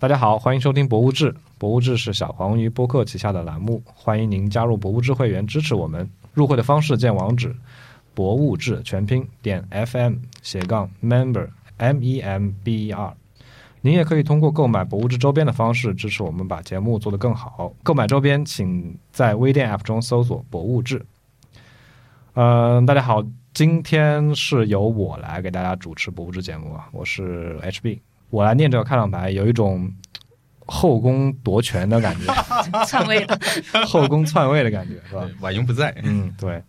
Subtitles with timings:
[0.00, 1.32] 大家好，欢迎收听《博物志》。
[1.58, 6.08] 《博物志》是小黄鱼播客旗下的栏目，欢迎您加入《博物志》会员支持我们。
[6.34, 7.52] 入会的方式见网址：
[8.14, 11.48] 博物志全拼点 FM 斜杠 member
[11.78, 13.12] m e m b e r。
[13.80, 17.72] 您也可以通过购买《博物志》周边的方式支持我们，把节目做得更好。
[17.82, 21.04] 购买周边，请在微店 App 中搜索“博物志”。
[22.34, 23.20] 嗯，大家好，
[23.52, 27.98] 今天是由我来给大家主持《博物志》节目啊，我是 HB。
[28.30, 29.90] 我来念这个开场白，有一种
[30.66, 32.32] 后宫夺权的感觉，
[32.86, 33.38] 篡位的，
[33.86, 35.28] 后宫篡位的感觉，是吧？
[35.40, 36.62] 婉莹不在，嗯，对。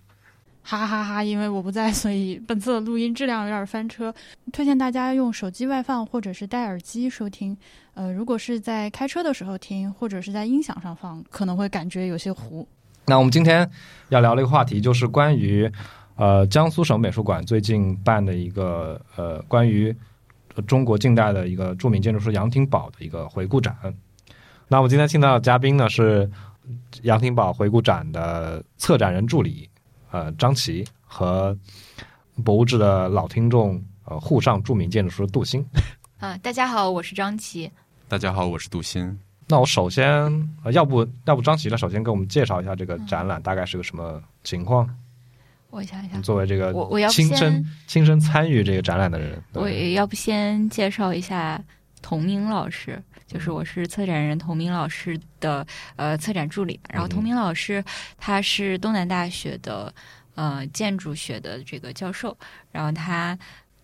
[0.62, 1.24] 哈哈哈！
[1.24, 4.14] 因为我不在，所以本次的录音质量有点翻车。
[4.54, 7.58] 推荐大家用手机外放或者是戴耳机收听。
[7.96, 12.68] 呃，如果是在开车的时候听，或者是在音响上放，可能会感觉有些糊。
[13.08, 13.68] 那我们今天
[14.10, 15.68] 要聊的一个话题，就是关于
[16.18, 19.96] 呃江苏省美术馆最近办的一个呃关于
[20.68, 23.76] 中国近代的一个著名建筑师杨廷宝的一个回顾展。
[24.68, 26.30] 那我们今天请到的嘉宾呢是
[27.02, 29.70] 杨廷宝回顾展的策展人助理。
[30.12, 31.56] 呃，张琪和
[32.44, 35.64] 博物志的老听众，呃，沪上著名建筑师杜鑫。
[36.18, 37.72] 啊，大家好，我是张琪。
[38.08, 39.16] 大家好，我是杜鑫。
[39.48, 40.04] 那我首先，
[40.64, 41.78] 呃，要不要不张琪呢？
[41.78, 44.90] 首先给我们介绍一下这个展览大概是个什么情况？
[45.70, 51.62] 我想一下，作为这个我我要亲身亲身参与这个展览的人，我要不先介绍一下
[52.02, 53.02] 童明老师。
[53.28, 57.84] 就是我是策展人童明老师的呃策展助理，然后童明老师
[58.18, 59.94] 他是东南大学的
[60.34, 62.36] 呃建筑学的这个教授，
[62.72, 63.38] 然后他。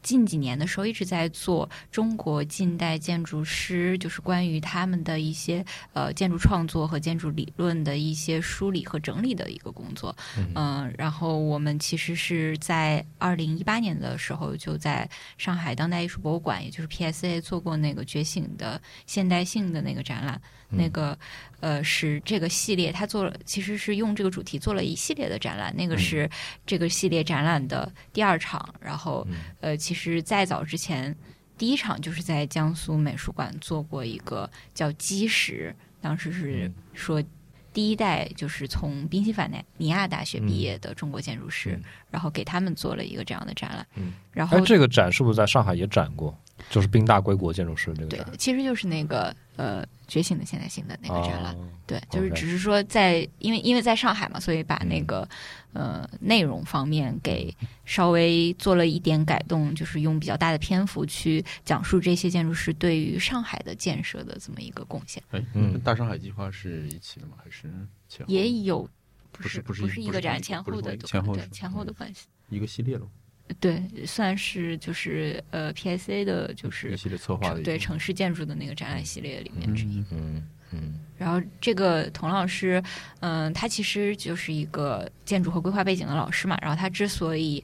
[0.06, 10.16] 近几年的时候一直在做中国近代建筑师，就是关于他们的一些呃建筑创作和建筑理论的一些梳理和整理的一个工作。
[10.54, 20.40] 嗯，然后我们其实是在二零一八年的时候就在上海当代艺术博物馆，也就是 PSA 做过那个觉醒的现代性的那个展览。
[20.70, 21.18] 那个
[21.60, 25.74] 呃是这个系列，他做了其实是用这个主题做了一系列的展览。
[25.76, 26.30] 那个是
[26.66, 29.28] 这个系列展览的第二场，然后
[29.62, 31.16] 呃其实再早之前
[31.58, 37.24] 第一场就是在江苏美术馆做过一个叫基石，当时是说
[37.74, 43.86] 第一代就是从宾夕法尼亚大学毕业的中国建筑师，然后给他们做了一个这样的展览。
[43.96, 46.38] 嗯，然后这个展是不是在上海也展过？
[46.70, 51.56] 就是宾大归国建筑师这个，对，其实就是那个呃觉醒的现代性的那个展览，
[51.86, 55.28] 对，就是只是说在因为因为在上海嘛，所以把那个
[55.74, 57.54] 呃内容方面给
[57.86, 65.80] 稍微做了一点改动，就是用比较大的篇幅去讲述这些建筑师对于上海的建设的这么一个贡献，哎，嗯。
[65.82, 67.34] 大上海计划是一起的吗？
[67.44, 67.70] 还是
[68.08, 68.32] 前后？
[68.32, 68.90] 也有
[69.32, 73.06] 不不是不是不是一个展前后的前后是对前后的关系，一个系列了，
[73.60, 80.04] 对，算是就是呃 PSA 的就是一系列策划的对城市建筑的那个展览系列里面之一。
[80.12, 82.84] 嗯嗯然后这个童老师，
[83.22, 86.58] 嗯、他其实就是一个建筑和规划背景的老师嘛。
[86.62, 87.64] 然后他之所以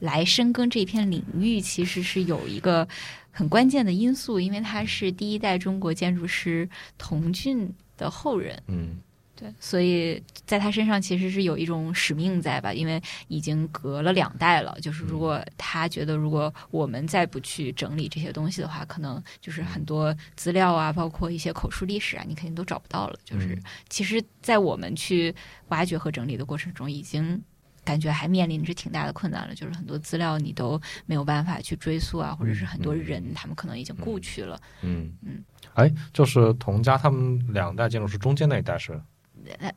[0.00, 2.86] 来深耕这一片领域，其实是有一个
[3.30, 8.60] 很关键的因素，因为他是第一代中国建筑师童俊的后人。
[8.66, 8.96] 嗯
[9.36, 12.72] 对，所以在他身上其实是有一种使命在吧？
[12.72, 23.18] 因为已经隔了两代了，就是如果他觉得如果我们再不去整理这些东西的话，可能就是很多资料啊，包括一些口述历史啊，你肯定都找不到了。
[23.24, 25.34] 就是嗯其实，在我们去
[25.68, 27.42] 挖掘和整理的过程中，已经
[27.84, 29.54] 感觉还面临着挺大的困难了。
[29.54, 34.60] 就是很多资料你都没有办法去追溯啊，或者是很多人他们可能已经故去了。
[34.82, 35.44] 嗯嗯，
[35.74, 39.00] 哎，就是童家他们两代建筑师中间那一代是呃，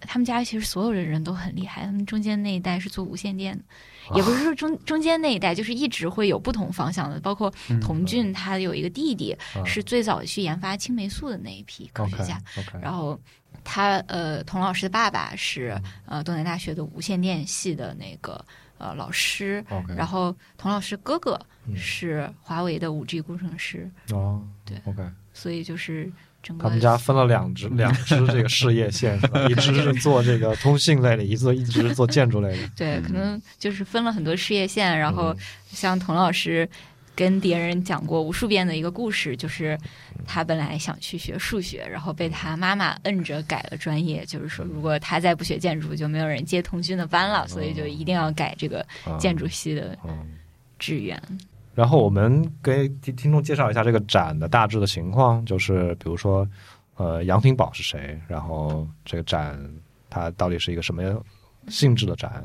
[0.02, 3.64] 他们家其实所有的人都很厉害，他们中间那一代是做无线电的，
[4.16, 7.52] 也不是说中中间那一代，就是一直会有不同方向的，包括
[7.82, 12.42] 童俊他有一个弟弟啊是最早去研发青霉素的那一批科学家
[12.82, 13.20] 然后
[13.64, 15.72] 他呃童老师的爸爸是
[16.06, 16.18] 嗯。
[16.18, 18.44] 呃东南大学的无线电系的那个
[18.78, 19.64] 呃老师
[19.96, 21.76] 然后童老师哥哥嗯。
[21.76, 25.04] 是华为的五 G 工程师，哦对，OK，
[25.34, 26.12] 所以就是
[26.48, 29.46] 整个他们家分了两支 两支这个事业线，是吧？
[29.50, 32.70] 一支是做这个通信类的，一做一直是做建筑类的。
[32.76, 35.38] 对，可能就是分了很多事业线，然后嗯。
[35.70, 36.68] 像童老师
[37.14, 39.78] 跟别人讲过无数遍的一个故事，就是
[40.26, 50.26] 他本来想去学数学，然后被他妈妈摁着改了专业，就是说如果他再不学建筑，就没有人接童军的班了，所以就一定要改这个啊建筑系的嗯
[50.80, 51.22] 志愿。
[51.78, 56.48] 然后我们给听听众介绍一下这个展的大致的情况，就是比如说，
[56.96, 58.20] 呃，杨廷宝是谁？
[58.28, 59.56] 然后这个展
[60.10, 61.04] 它到底是一个什么
[61.68, 62.44] 性质的展？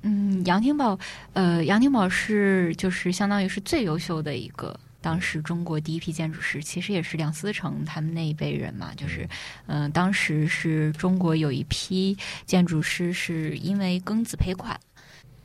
[0.00, 0.98] 嗯，杨廷宝，
[1.32, 9.28] 呃，杨廷宝是就是相当于是最优秀的一个当时中国第一批建筑师，其实也是梁思成他们那一辈人嘛，就是
[9.68, 14.76] 嗯、当时是中国有一批建筑师是因为庚子赔款。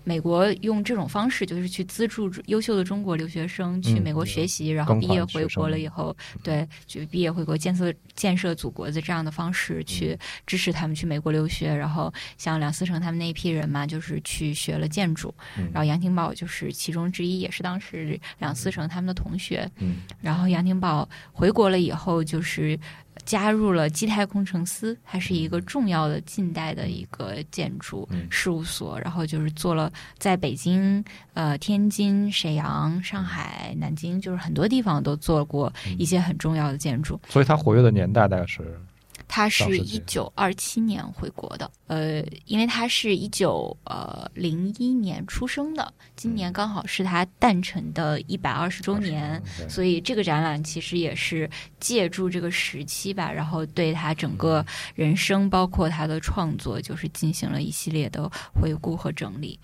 [0.07, 11.75] 美国用这种方式，就是去资助优秀的中国留学生去嗯美国学习，然后毕业回国了以后，对，就毕业回国建设建设祖国的这样的方式去支持他们去美国留学。
[11.75, 19.69] 然后像梁思成他们那一批人嘛，就是去学了建筑，嗯然后杨廷宝就是其中之一，也是当时梁思成他们的同学。
[19.80, 22.80] 嗯然后杨廷宝回国了以后，就是
[23.27, 28.97] 加入了基泰工程司，它是一个重要的近代的一个建筑嗯事务所。
[29.01, 31.03] 然后就是做了在北京、
[31.33, 37.19] 呃天津、沈阳、上海、南京，就是很多地方都做过一些很重要的建筑。
[37.27, 38.79] 所以他活跃的年代大概是
[39.27, 49.68] 他是一九二七年回国的，呃，因为他是一九呃零一年出生的，今年刚好是他诞辰的一百二十周年，对。
[49.68, 54.65] 所以这个展览其实也是借助这个时期吧，然后对他整个
[54.95, 59.59] 人生，包括他的创作，就是进行了一系列的回顾和整理。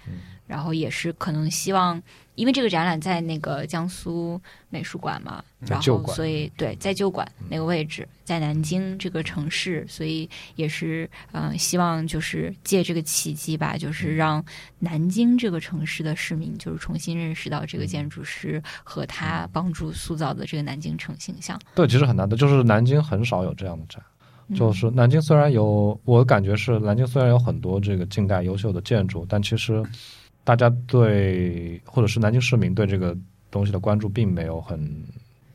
[0.46, 2.02] 然后也是可能希望，
[2.36, 14.44] 因为这个展览在那个江苏美术馆嘛，然后所以对在旧馆那个位置，在南京这个城市，所以也是嗯、呃希望就是借这个契机吧，就是让
[14.80, 21.60] 南京这个城市的市民就是重新认识到这个建筑师和他帮助塑造的这个南京城形象。
[21.74, 24.02] 对，其实很难的，就是南京很少有这样的展。
[24.50, 29.82] 嗯就是南京虽然有，我感觉是南京虽然有很多这个近代优秀的建筑，但其实
[30.44, 33.16] 大家对或者是南京市民对这个
[33.50, 34.80] 东西的关注并没有很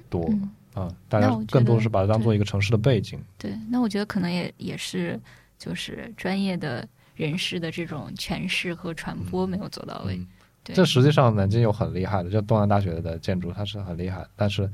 [0.09, 3.21] 多嗯啊，大家更多是把它当做一个城市的背景。
[3.37, 5.19] 对，那我觉得可能也也是
[5.59, 6.87] 就是专业的
[7.17, 10.17] 人士的这种诠释和传播没有做到位。
[10.17, 10.27] 嗯
[10.65, 14.71] 对，这实际上南京有很厉害的，就东南大学的建筑，它是很厉害，但是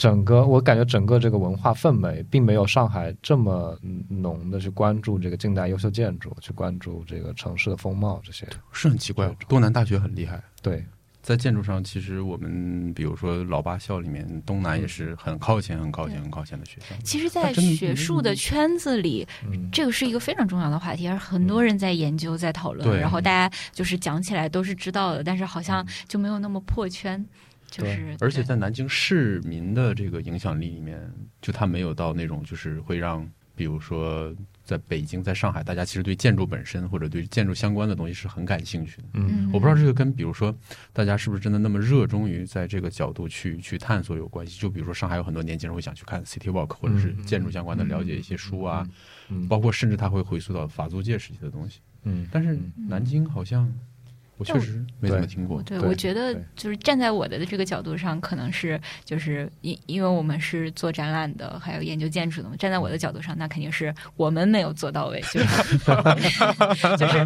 [0.00, 8.48] 整个我感觉整个这个文化氛围并没有上海这么嗯浓的去关注这个近代优秀建筑，去关注这个城市的风貌这些。
[8.72, 9.30] 是很奇怪。
[9.46, 10.82] 东南大学很厉害，对，
[11.20, 16.96] 在建筑上，其实我们比如说老八校里面，东南也是很靠前、很靠前、很靠前的学校。
[17.04, 27.22] 其实，在学术的圈子里，嗯，这个是一个非常重要的话题，而很多人在研究、在讨论，对然后大家就是讲起来都是知道的，但是好像就没有那么破圈。
[27.70, 31.00] 就是，而且在南京市民的这个影响力里面，
[31.40, 34.34] 就他没有到那种就是会让，比如说
[34.64, 39.08] 在北京、在上海，大家其实对建筑本身或者对建筑相关的东西是很感兴趣的。
[39.14, 39.46] 嗯。
[39.46, 40.54] 嗯，我不知道这个跟比如说
[40.92, 44.60] 大家是不是真的那么热衷于在这个角度去去探索有关系。
[44.60, 48.86] 就比如说上海有很多年轻人会想去看 City Walk，或者是建筑相关的了解一些书啊，
[49.28, 49.48] 嗯。
[49.48, 51.80] 包括甚至他会回溯到法租界时期的东西。
[52.04, 52.26] 嗯。
[52.30, 52.72] 但是嗯。
[52.88, 53.72] 南京好像
[54.40, 55.62] 我确实没怎么听过。
[55.62, 62.56] 对，对我觉得就是站在我的这个角度上，可能是就是因因为我们是做展览的，还有研究建筑的嘛。
[62.56, 65.46] 站在我的角度上，那肯定是我们没有做到位，就是
[66.96, 67.18] 就是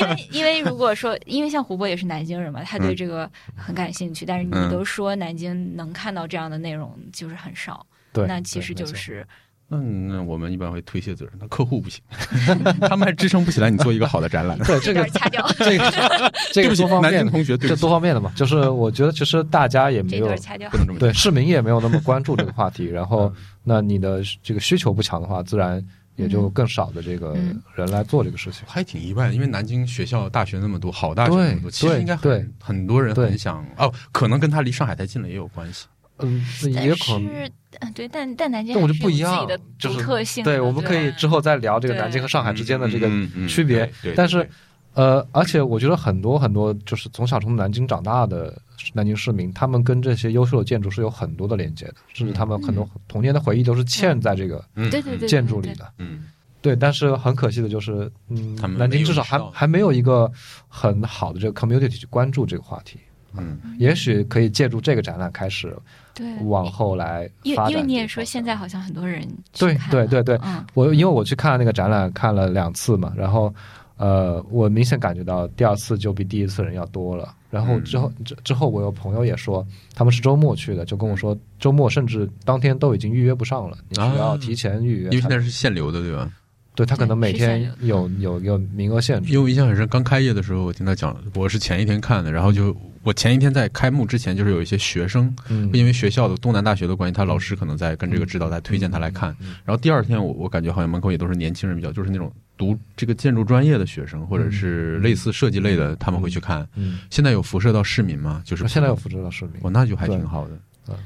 [0.00, 9.26] 因为因为如果说，因为像胡波也是南京人嘛，他对嗯这个很感兴趣，但是你嗯都说南京能看到这样的内容就是很少，对，那其实就是
[9.72, 12.02] 那那我们一般会推卸责任，那客户不行，
[12.88, 14.58] 他们还支撑不起来你做一个好的展览。
[14.58, 20.26] 对这个掐掉， 这个这个对不起多方面的，南京同学，对这多方面的嘛，就是我觉得其实大家也没有
[20.70, 20.76] 不。
[20.76, 20.98] 能这么。
[20.98, 23.34] 对市民也没有那么关注这个话题， 然后嗯
[23.64, 25.82] 那你的这个需求不强的话，自然
[26.16, 28.64] 也就更少的这个嗯人来做这个事情。
[28.66, 35.86] 还挺意外的，因为南京学校、大学那么多，好大学那么多，其实应该对很很多人对很想哦，可能跟他离上海太近了也有关系。
[36.26, 37.22] 嗯，但也可能。
[37.28, 37.50] 是，
[37.80, 40.44] 嗯，对，但但南京但我就不一样的就是特性。
[40.44, 44.48] 对，我们可以之后再聊这个南京和上海之间的这个嗯嗯嗯区别对对但是
[44.94, 48.60] 呃，而且我觉得很多很多就是从小从南京长大的
[48.92, 55.90] 南京市民，他们跟这些优秀的建筑是有很多的连接的，甚至他们很多童年的回忆都是嵌在这个嗯对对对建筑里的。
[55.96, 56.24] 嗯，
[56.60, 60.30] 对，但是很可惜的就是，嗯他，们南京至少还还没有一个
[60.68, 62.98] 很好的这个 community 去关注这个话题。
[63.34, 65.74] 嗯也许可以借助这个展览开始
[66.14, 67.56] 对，往后来因。
[67.56, 69.26] 为因为你也说现在好像很多人
[69.58, 73.52] 对对对对嗯我因为我去看那个展览看了两次嘛，然后
[73.96, 77.34] 呃，我明显感觉到第二次就比第一次人要多了。
[77.50, 79.64] 然后之后、之之后，我有朋友也说，
[79.94, 85.16] 他们是周末去的，就跟我说，周末甚至当天都已经预约不上了，你需要啊提前预约才。
[85.16, 86.30] 因为现在是限流的，对吧？
[86.74, 89.30] 对他可能每天流有有有名额限制。
[89.30, 99.34] 因为我印象很深，刚开业的时候，我听他讲，我是前一天看的，然后就我前一天在开幕之前，就是有一些学生，嗯，因为学校的东南大学的关系，他老师可能在跟这个指导在推荐他来看。
[99.40, 106.66] 嗯然后第二天我我感觉好像门口也都是年轻人比较，就是那种读这个建筑专业的学生，或者是类似设计类的，他们会去看。
[106.76, 108.42] 嗯，现在有辐射到市民吗？
[108.44, 109.54] 就是现在有辐射到市民。
[109.62, 110.54] 哦，那就还挺好的。
[110.54, 110.60] 嗯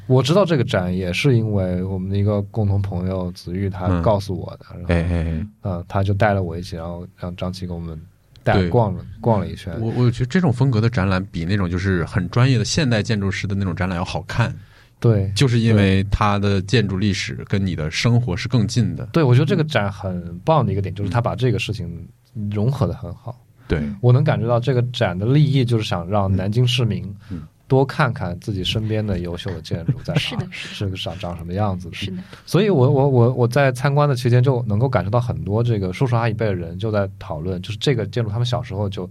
[0.06, 8.00] 我知道这个展也是因为我们的一个共同朋友子玉他嗯告诉我的，哎然后哎哎，呃他就带了我一起，然后让张琪给我们
[8.46, 9.74] 带对逛了逛了一圈。
[9.80, 14.54] 我我觉得这种风格的展览比那种就是很专业的现代建筑师的那种展览要好看，
[15.00, 19.04] 对就是因为它的建筑历史跟你的生活是更近的。
[19.06, 22.08] 对，我觉得这个展很棒的一个点就是它把这个事情
[22.52, 23.36] 融合的很好。
[23.66, 31.96] 对，我能感觉到这个展的立意就是想让南京市民嗯多看看自己身边的优秀的建筑在哪，是的是的是个长长什么样子的。
[31.96, 39.10] 是的，所以我我我我在参观的期间就能够感受到很多这个叔叔阿姨辈的人就在讨论，就是这个建筑他们小时候就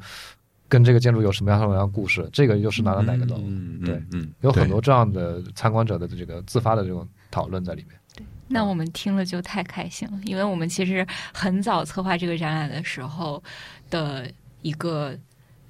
[0.70, 8.00] 跟这个建筑有什么样什么样的故事，这个又是哪哪哪个楼，嗯，对嗯，嗯有很多这样的参观者的这个自发的这种讨论在里面。
[8.16, 13.44] 对那我们听了就太开心了，因为我们其实很早策划这个展览的时候
[13.90, 14.32] 的
[14.62, 15.14] 一个。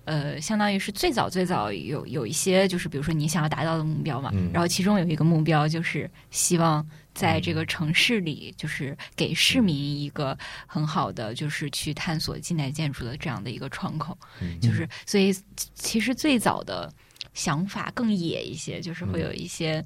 [0.05, 4.49] 呃，相当于是最早最早有有一些，就是比如说你想要达到的目标嘛，嗯。
[4.53, 14.17] 然后其中有一个目标就是希望在这个城市里，就是给市民一个很好的，就是去探索近代建筑的这样的一个窗口。
[14.41, 14.59] 嗯。
[14.61, 15.35] 就是所以
[15.73, 16.93] 其实最早的
[17.33, 19.83] 想法更野一些，就是会有一些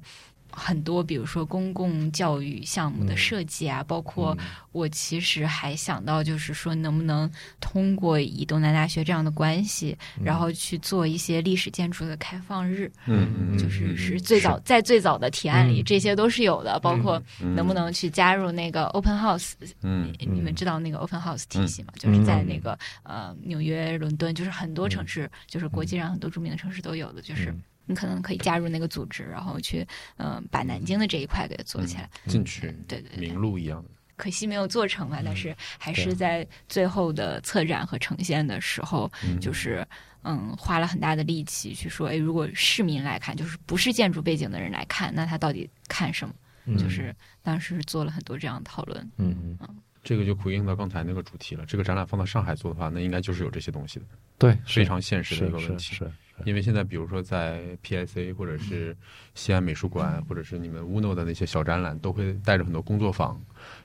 [0.50, 4.36] 很多，比如说公共教育项目的设计啊，包括
[4.72, 7.30] 我其实还想到，就是说能不能
[7.60, 15.84] 通过以东南大学这样的关系，然后去做一些历史建筑的开放日，嗯嗯，就是嗯是最早在最早的提案里，嗯。
[15.84, 19.52] 这些都是有的，包括嗯能不能去加入那个 open house
[19.82, 21.92] 嗯你们知道那个 open house 体系吗？
[21.98, 32.08] 就是在那个呃纽约、伦敦，就是很多城市，就是国际上很多著名的城市都有的，就是嗯你可能可以加入那个组织，然后去嗯、呃把南京的这一块给做起来。
[32.26, 39.86] 进去对对对名，录一样的，可惜没有做成吧，但是还是在最后的策展和呈现的时候，嗯就是
[40.22, 46.34] 嗯花了很大的力气去说，哎，如果市民来看，就是不是建筑背景的人来看，那他到底看什么？
[46.66, 49.10] 嗯就是当时做了很多这样的讨论。
[49.16, 49.68] 嗯嗯，
[50.04, 51.64] 这个就呼应到刚才那个主题了。
[51.66, 54.04] 这个展览放到上海做的话，那应该就是有这些东西的，
[54.38, 55.94] 对，非常现实的一个问题。
[55.94, 56.12] 是是，
[56.44, 58.96] 因为现在比如说在 PSC 或者是
[59.34, 63.40] 西安美术馆，或者是你们 UNO 的那些小展览，都会带着很多工作坊，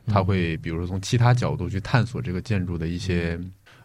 [0.08, 3.40] 他会比如说从其他角度去探索这个建筑的一些。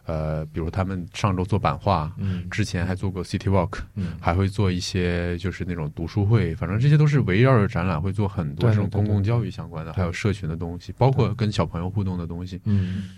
[0.07, 12.59] 呃，比如他们上周做版画，嗯之前还做过 City Walk，嗯还会做一些就是那种读书会，反正这些都是围绕着展览会做很多这种公共教育相关的，还有社群的东西，包括跟小朋友互动的东西。
[12.65, 13.09] 嗯，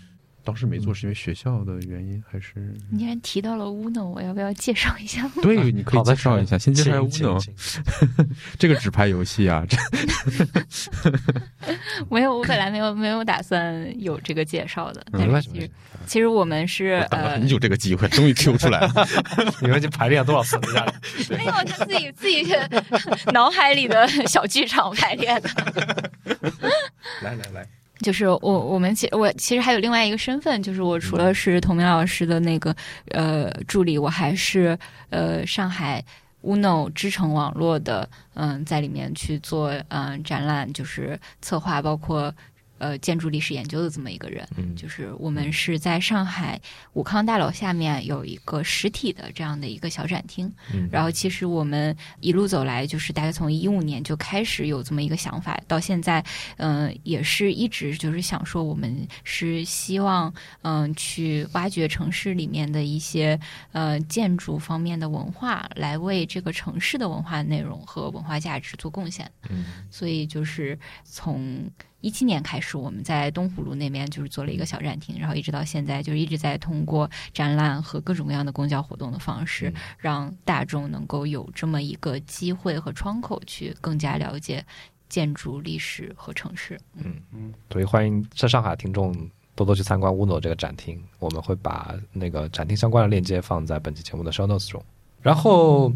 [0.44, 5.28] 当时没做是因为学校的原因，还是你既然提到了 UNO，我要不要介绍一下？
[5.42, 5.56] 对？
[5.72, 7.76] 你可以介绍一下，先介绍一下请 Uno 请请
[8.58, 9.76] 这个纸牌游戏啊，这
[12.10, 15.70] 没有，我本来没有没有打算有这个介绍的，嗯但没关系是其实
[16.06, 18.92] 其实我们是呃等了很久这个机会，终于 Q 出来了。
[19.62, 20.94] 你们这排练了多少次了？
[21.30, 22.44] 没有他自己自己
[23.32, 25.48] 脑海里的小剧场排练的。
[27.22, 27.66] 来来来，
[28.04, 32.76] 就是我我们其我其实还有另外一个身份，就是我除了是童明老师的那个
[33.12, 36.04] 呃助理，我还是呃上海
[36.42, 42.30] UNO 知城网络的嗯、在里面去做嗯、展览，就是策划包括
[42.78, 44.46] 呃建筑历史研究的这么一个人。
[44.56, 46.60] 嗯就是我们是在上海
[46.92, 56.24] 武康大楼下面有一个实体的这样的一个小展厅，嗯然后其实我们一路走来，就是大概从一五年就开始有这么一个想法，到现在，
[56.56, 63.38] 嗯、也是一直就是想说，我们是希望嗯、去挖掘城市里面的一些
[63.72, 69.30] 呃建筑方面的文化，来为这个城市的文化内容和文化价值做贡献。
[69.48, 71.70] 嗯所以就是从
[72.04, 84.62] 一七年开始，我们在东湖路那边就是做了一个小展厅，然后一直到现在，就是一直在通过展览和各种各样的公交活动的方式，嗯让大众能够有这么一个机会和窗口去更加了解
[85.08, 86.78] 建筑历史和城市。
[86.96, 89.16] 嗯嗯所以欢迎在上海的听众
[89.54, 94.84] 多多去参观乌诺这个展厅，我们会把那个展厅相关的链接放在本期节目的 show notes 中。
[95.22, 95.90] 然后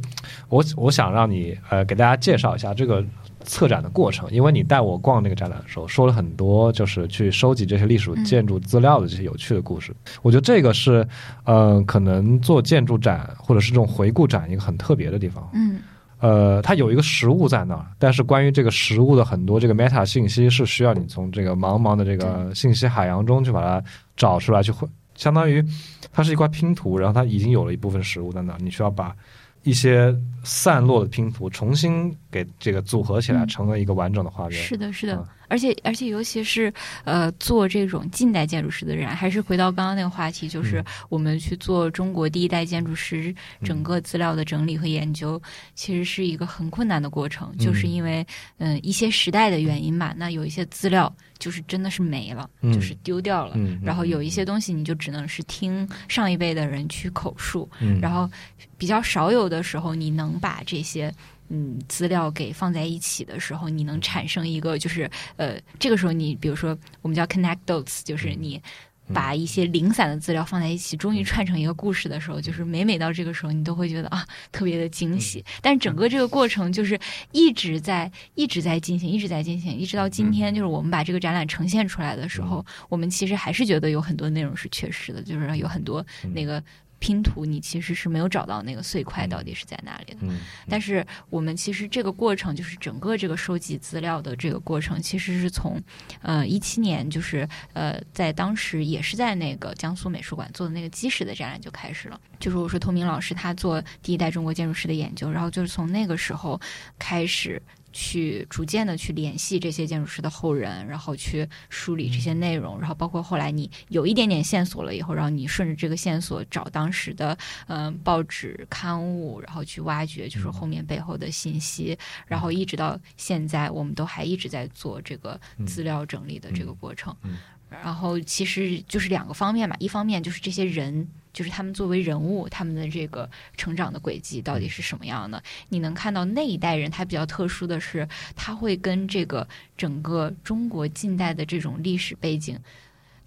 [0.48, 3.04] 我我想让你呃给大家介绍一下这个
[3.45, 9.95] 策展的过程，因为你带我逛那个展览的时候说了很多，就是去收集这些历史建筑资料的这些有趣的故事。
[10.23, 11.07] 我觉得这个是
[11.45, 15.49] 呃可能做建筑展或者是这种回顾展一个很特别的地方。
[15.52, 15.80] 嗯
[16.21, 23.80] 呃，它有一个实物在那儿，但是关于这个实物的很多这个 meta 信息是需要你从这个茫茫的这个信息海洋中去把它
[24.16, 25.64] 找出来，去会相当于
[26.12, 29.14] 它是一块拼图，然后它已经有了一部分实物在那儿，你需要把
[29.62, 33.49] 一些散落的拼图重新给这个组合起来，嗯。
[33.49, 34.62] 成为一个完整的画面。
[34.62, 35.26] 是的，是的，嗯。
[35.50, 36.70] 而且而且尤其是
[37.04, 40.85] 呃做这种近代建筑师的人，还是回到刚刚那个话题，就是嗯。
[41.08, 45.40] 我们去做中国第一代建筑师整个资料的整理和研究，
[45.75, 48.26] 其实是一个很困难的过程，就是因为
[48.58, 52.70] 嗯、呃一些时代的原因吧，那有一些资料就是真的是没了，嗯。
[52.73, 53.54] 就是丢掉了。
[53.56, 58.30] 嗯，然后有一些东西，你就只能是听上一辈的人去口述，嗯，然后
[58.76, 61.12] 比较少有的时候，你能把这些
[61.48, 68.62] 嗯资料给放在一起的时候，你能产生一个就是呃，这个时候你比如说我们叫 connect dots，就是你。
[69.10, 75.42] 把一些零散的资料放在一起，终于串成一个故事的时候，就是每每到这个时候，你都会觉得啊，特别的惊喜。
[75.62, 77.00] 但是整个这个过程就是
[77.32, 86.62] 一直在一直在进行，一直在进行，一直到今天，就是我们把这个展览呈现出来的时候，我们其实还是觉得有很多内容是缺失的，就是有很多那个
[86.98, 90.20] 拼图，你其实是没有找到那个碎块到底是在哪里的。
[90.22, 90.38] 嗯，
[90.68, 95.80] 但是我们其实这个过程，就是整个这个收集资料的这个过程，其实是从
[96.22, 102.20] 呃一七年，就是呃在当时也是在那个江苏美术馆做的那个基石的展览就开始了。
[102.38, 106.60] 就是我说透明老师他做第一代中国建筑师的研究，然后就是从那个时候
[106.98, 107.62] 开始。
[107.98, 117.36] 去逐渐的去联系这些建筑师的后人，然后去梳理这些内容，然后包括后来你有一点点线索了以后，然后你顺着这个线索找当时的
[117.66, 127.12] 嗯、呃报纸刊物，然后去挖掘就是后面背后的信息，然后一直到现在，我们都还一直在做这个资料整理的这个过程。
[127.24, 127.38] 嗯
[127.70, 135.42] 然后其实就是两个方面嘛，一方面就是这些人，就是他们作为人物，他们的这个成长的轨迹到底是什么样的？
[135.68, 139.46] 你能看到那一代人，他比较特殊的是，他会跟这个
[139.76, 142.58] 整个中国近代的这种历史背景。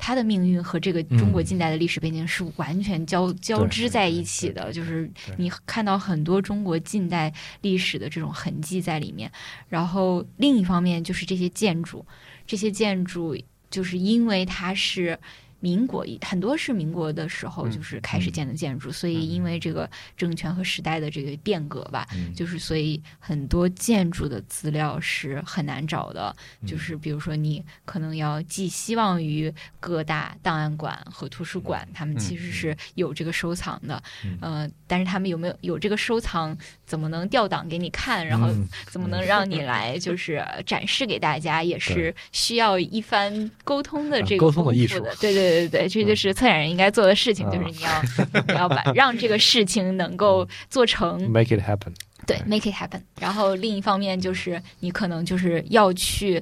[0.04, 5.08] 他的命运和这个中国近代的历史背景是完全交、交织在一起的，就是
[5.38, 7.32] 你看到很多中国近代
[7.62, 9.32] 历史的这种痕迹在里面。
[9.70, 12.04] 然后另一方面就是这些建筑，
[12.48, 13.38] 这些建筑
[13.72, 15.18] 就是因为它是
[15.62, 26.36] 民国很多是民国的时候就是开始建的建筑，所以因为这个政权和时代的这个变革吧，就是所以很多建筑的资料是很难找的。
[26.66, 34.02] 就是比如说你可能要寄希望于各大档案馆和图书馆，他们其实是有这个收藏的，
[34.42, 38.50] 呃，但是他们有没有有这个收藏，怎么能调档给你看，然后
[38.88, 45.00] 怎么能让你来就是展示给大家，也是需要一番沟通的这个沟通的艺术。
[45.02, 45.51] 的，对对。
[45.52, 48.02] 对对对，这就是策展人应该做的事情，就是你要
[48.48, 51.94] 你要把让这个事情能够做成，make it happen，
[52.26, 53.02] 对，make it happen。
[53.20, 56.42] 然后另一方面就是你可能就是要去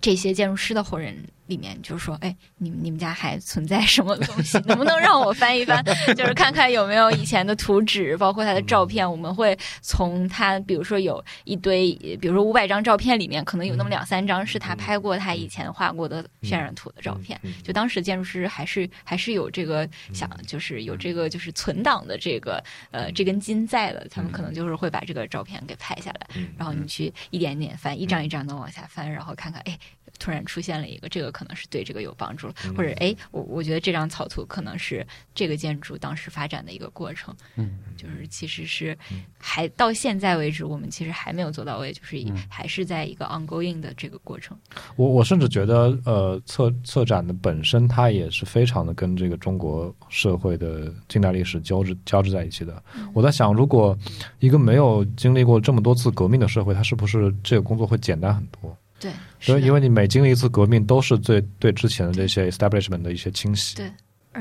[0.00, 1.16] 这些建筑师的活人
[1.46, 4.58] 里面，就是说，哎，你们你们家还存在什么东西？
[4.66, 5.84] 能不能让我翻一翻，
[6.16, 9.08] 就是看看有没有以前的图纸，包括他的照片？
[9.08, 17.40] 我们会从他，比如说有一堆，比如说五百张照片里面，可能有那么两三张是他拍过他以前画过的渲染图的照片。
[17.62, 29.78] 就当时建筑师还是还是有这个想，就是有这个就是存档的这个呃这根筋在的，他们可能就是会把这个照片给拍下来，然后你去一点点翻，一张一张的往下翻，然后看看，哎。
[30.18, 38.96] 突然出现了一个，这个可能是对这个有帮助了，或者哎，我我觉得这张草图可能是这个建筑当时发展的一个过程，嗯，就是其实是
[39.38, 42.16] 还到现在为止，我们其实还没有做到位，就是
[42.48, 44.56] 还是在一个 ongoing 的这个过程。
[44.96, 52.82] 我我甚至觉得，呃，策策展的本身它也是非常的跟这个中国社会的近代历史交织交织在一起的。
[53.14, 53.96] 我在想，如果
[54.38, 58.76] 一个没有经历过这么多次革命的社会，它是不是这个工作会简单很多？
[59.06, 63.90] 对，所以因为你每经历一次革命，都是对对之前的这些 establishment 的一些清洗，对，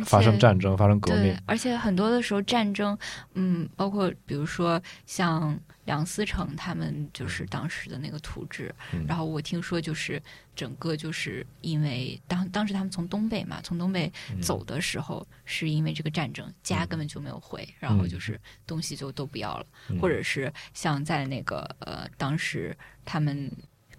[0.05, 2.97] 发生战争，发生革命，而且很多的时候战争，
[3.35, 10.21] 嗯，包括比如说像梁思成他们就是当时的那个图纸，嗯、然后我听说就是
[10.55, 22.75] 整个就是因为当当时他们从东北嘛，从东北走的时候，嗯、是因为这个战争，家根本就没有回，然后就是东西就都不要了，嗯、或者是像在那个呃当时
[23.05, 23.51] 他们。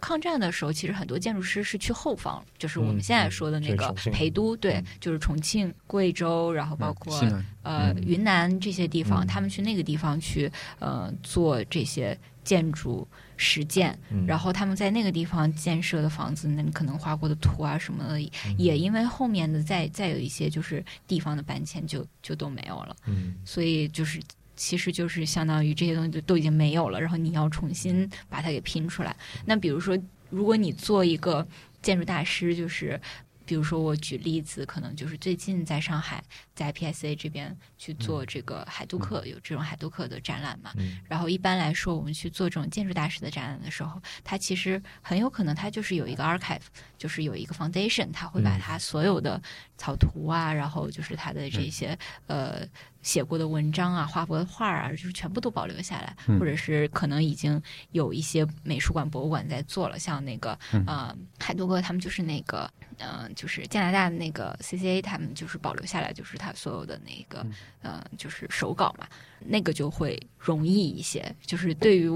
[0.07, 13.05] 抗战的时候，其实很多建筑师是去后方，就是我们现在说的那个陪都，嗯、对，就是重庆、贵州，然后包括、嗯、呃云南这些地方，嗯、他们去那个地方去呃做这些建筑
[13.37, 18.21] 实践，嗯、然后他们在那个地方建设的房子，那可能画过的图啊什么的，
[18.57, 24.21] 也因为后面的再再有一些就是地方的搬迁就，就都没有了，嗯，所以就是。
[24.57, 29.15] 其实就是相当于这些东西都已经没有了，然后你要重新把它给拼出来。
[29.45, 29.97] 那比如说，
[30.31, 31.47] 如果你做一个
[31.83, 33.01] 建筑大师，就是
[33.45, 36.25] 比如说我举例子，可能就是最近在上海，
[36.57, 40.73] 在 PSA 这边去做这个海杜克，有这种海杜克的展览嘛。
[40.77, 40.99] 嗯。
[41.07, 46.63] 然后一般来说，我们去做这种建筑大师的展览的时候，它其实很有可能它就是有一个 archive，
[46.97, 48.59] 就是有一个 foundation，它会把嗯。
[48.59, 49.41] 它所有的
[49.77, 52.67] 草图啊，然后就是它的这些、呃
[53.03, 56.41] 写过的文章啊、画过的画啊，就是全部都保留下来，嗯。
[56.41, 60.83] 或者是可能已经有一些美术馆、博物馆在做了，像那个嗯。
[60.89, 69.07] 呃海多哥他们就是那个呃就是加拿大的那个 CCA 他们就是保留下来，就是他所有的那个嗯呃就是手稿嘛，
[69.41, 72.11] 那个就会容易一些，就是对于。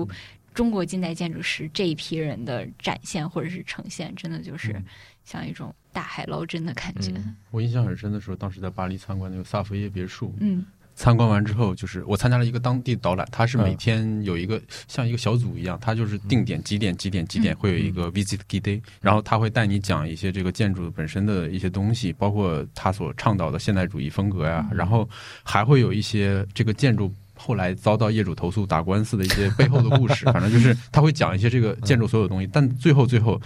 [0.52, 4.84] 中国近代建筑师这一批人的展现或者是呈现，真的就是嗯
[5.24, 7.12] 像一种大海捞针的感觉。
[7.12, 10.66] 嗯我印象很深的时候，当时在巴黎参观那个萨伏耶别墅，嗯
[11.00, 17.56] 参观完之后，就是我参加了一个当地导览，他是每嗯天有一个、像一个小组一样，他就是定点几点几点几点嗯。
[17.56, 24.76] 会有一个 visit day，、然后他会带你讲一些这个建筑本身的一些东西，包括他所倡导的现代主义风格呀、嗯。
[24.76, 25.08] 然后
[25.42, 27.10] 还会有一些这个建筑。
[27.42, 33.40] 后来遭到业主投诉、打官司的一些背后的故事，反正就是他会讲一些这个建筑所有东西，但最后最后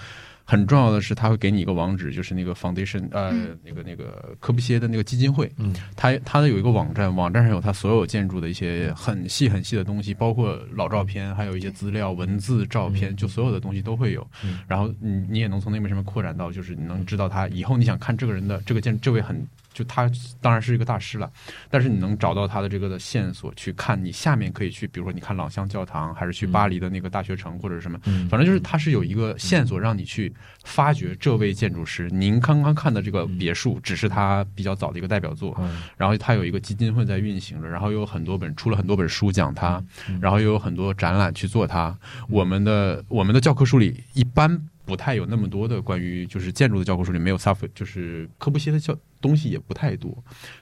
[0.44, 14.61] 很重要的是，他会给你一个网址，就是那个 foundation 呃、嗯那个那个科布西耶的那个基金会，嗯它它的有一个网站，网站上有它所有建筑的一些很细很细的东西，包括老照片，还有一些资料、文字、照片，嗯就所有的东西都会有嗯。
[14.68, 19.35] 然后你你也能从那边上面扩展到，就是你能知道他以后你想看这个人的这个建这位很。
[19.74, 20.10] 就他
[20.40, 21.30] 当然是一个大师了，
[21.68, 30.32] 但是你能找到他的这个的线索，去看你下面可以去，比如说你看朗香教堂，还是去巴黎的那个大学城或者什么，嗯反正就是他是有一个线索让你去
[30.64, 32.08] 发掘这位建筑师。
[32.10, 41.96] 您刚刚看的这个别墅只是他比较早的一个代表作，嗯然后他有一个基金会在运行着，然后有很多本出了很多本书讲它，嗯然后又有很多展览去做他。
[42.28, 50.16] 我们的我们的教科书里一般不太有那么多的关于就是建筑的教科书里没有萨菲，就是科布西耶的教东西也不太多，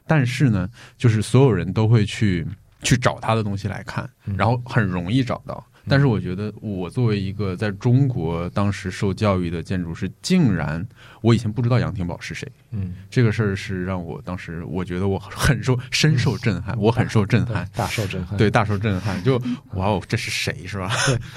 [0.06, 2.46] 但是呢，就是所有人都会去
[2.82, 5.64] 去找他的东西来看，嗯然后很容易找到。
[5.88, 10.86] 但是我觉得，我作为一个在中国当时受教育的建筑师，竟然
[11.22, 18.38] 我以前不知道杨廷宝是谁，嗯，这个事儿是让我当时我觉得我很受深受震撼，我很受震撼，大受震撼。
[18.38, 19.36] 对，大受震撼，就
[19.74, 20.88] 哇哦，这是谁是吧？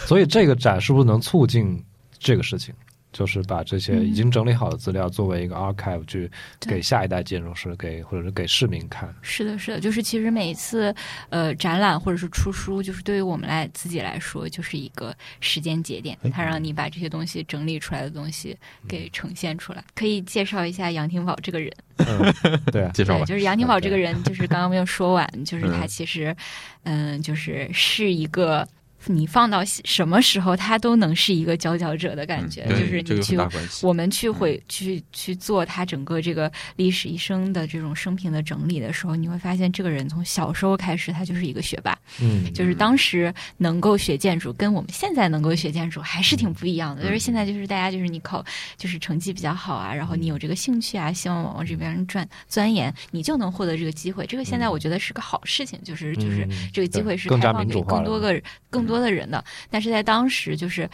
[0.05, 1.83] 所以这个展是不是能促进
[2.25, 2.73] 这个事情？
[3.13, 6.29] 就是把这些已经整理好的资料作为一个 archive 去
[6.67, 9.07] 给下一代建筑师，给或者是给市民看。
[9.21, 10.93] 是的，是的，就是其实每一次
[11.29, 19.81] 呃展览或者是出书，就是对于我们来自己来说，就是一个时间节点，它让你把这些东西整理出来的东西给呈现出来。
[19.95, 22.33] 可以介绍一下杨廷宝这个人，嗯，
[22.69, 23.23] 对啊， 介绍吧。
[23.23, 26.35] 就是杨廷宝这个人，就是刚刚没有说完，就是他嗯其实，
[26.83, 28.67] 嗯，就是是一个。
[29.07, 33.37] 你放到什么时候，他都能是一个佼佼者的感觉，嗯就是你去。
[33.81, 47.03] 我们去回去去做他整个这个历史一生的这种生平的整理的时候，你会发现这个人从小时候开始，他就是一个学霸，嗯，就是当时能够学建筑，跟我们现在能够学建筑还是挺不一样的。
[47.03, 47.05] 嗯。
[47.05, 48.43] 就是现在就是大家就是你考
[48.77, 54.25] 就是成绩比较好啊，然后你有这个兴趣啊，希望往这边转钻研，你就能获得这个机会。
[54.25, 56.69] 这个现在我觉得是个好事情，就是就是嗯。
[56.73, 59.43] 这个机会是开放给更多个更多的人的。
[59.69, 60.89] 但是在当时就是。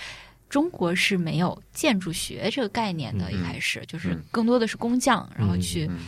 [0.51, 5.99] 中国是没有建筑学这个概念的，嗯一开始就是嗯更多的是工匠，然后嗯去嗯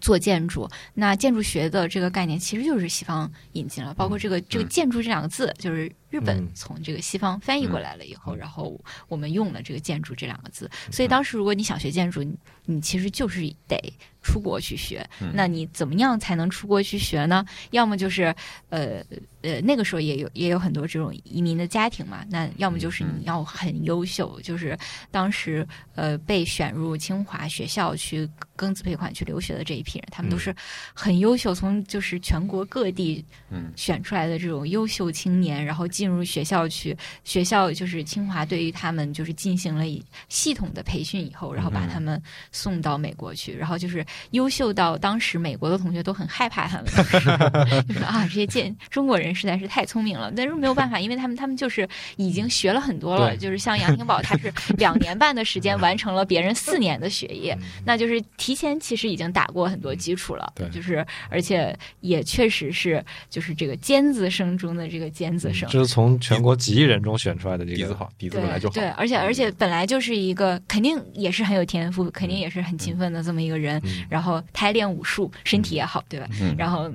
[0.00, 0.70] 做建筑。
[0.94, 6.48] 那建筑学的这个概念其实就是西方引进了，包括这个这个“建筑”这两个字，就是日本嗯。
[6.54, 8.38] 从这个西方翻译过来了以后，嗯。
[8.38, 10.70] 然后我们用了这个“建筑”这两个字。
[10.90, 13.78] 所以当时如果你想学建筑，你你其实就是得
[14.22, 15.08] 出国去学。
[15.20, 15.30] 嗯。
[15.34, 17.44] 那你怎么样才能出国去学呢？
[17.70, 18.34] 要么就是
[18.68, 19.02] 呃
[19.42, 24.76] 呃那个时候也有也有很多这种移民的家庭嘛，那要么就是嗯你要很优秀，就是
[25.10, 30.56] 当时呃被选入清华学校去庚子赔款去留学的这一批人，他们都嗯是
[30.92, 33.72] 很优秀，从就是全国各地嗯。
[33.76, 46.86] 选出来的这种优秀青年，然后进入学校去，学校就是清华对于他们就是进行了以系统的培训以后，然后把嗯他们送到美国去，然后就是优秀到当时美国的同学都很害怕他们，
[47.88, 60.68] 就是啊这些建中国人实在是太聪明了，但是没有办法，因为他们他们就是已经学了很多了，就是像杨廷宝，他是 两年半的时间完成了别人四年的学业，嗯那就是提前其实已经打过很多基础了，对。
[60.68, 65.68] 就是而且也确实是就是这个尖子生中的这个尖子生。
[65.88, 68.74] 从全国几亿人中选出来的这个，底子好，底子对本来就好。
[68.74, 73.80] 对，而且而且本来就是一个肯定也是很有天赋，肯定也是很勤奋的这么一个人。
[73.84, 76.28] 嗯然后他还练武术，身体也好，对吧？
[76.40, 76.92] 嗯然后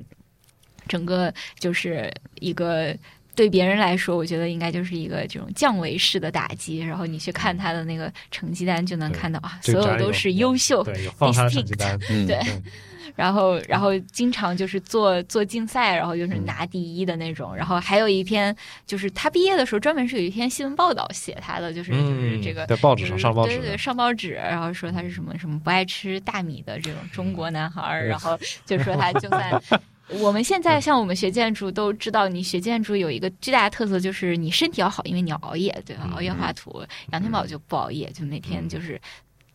[0.88, 2.96] 整个就是一个
[3.34, 6.78] 对别人来说，我觉得应该就是一个这种降维式的打击。
[6.78, 10.82] 然后你去看他的那个成绩单，就能看到啊，所有有都是优秀。
[10.84, 12.40] 对，有放他的成绩单，嗯，对
[13.14, 17.54] 然后，然后经常就是做做竞赛，然后就是拿第一的那种。
[17.54, 18.54] 然后还有一篇，
[18.86, 29.62] 就是他毕业的时候，专门是有一篇新闻报道写他的，就是就是嗯，这个在报纸上上报纸对对，的，上报纸，然后说他是什么什么不爱吃大米的这种中国男孩儿，然后就说他就算。
[30.20, 36.02] 我们现在像我们学建筑都知道，你学建筑有一个巨大的特色，就是你身体要好，因为你要熬夜，对吧？
[36.04, 36.84] 嗯熬夜画图。
[37.10, 39.00] 杨天宝就不熬夜，就每天就是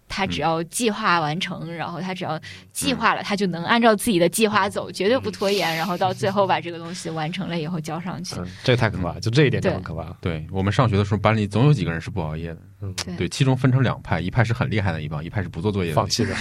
[0.10, 2.38] 他只要计划完成，然后他只要
[2.74, 8.36] 计划了，他就能按照自己的计划走，绝对不拖延，然后到最后把这个东西完成了以后交上去。
[8.38, 10.18] 嗯，这个太可怕了，就这一点就很可怕了。
[10.20, 12.58] 对我们上学的时候，班里总有几个人是不熬夜的。
[12.82, 15.96] 嗯，对对，其中分成两派，一派是很厉害的一帮，一派是不做作业的。
[16.00, 16.34] 放弃的，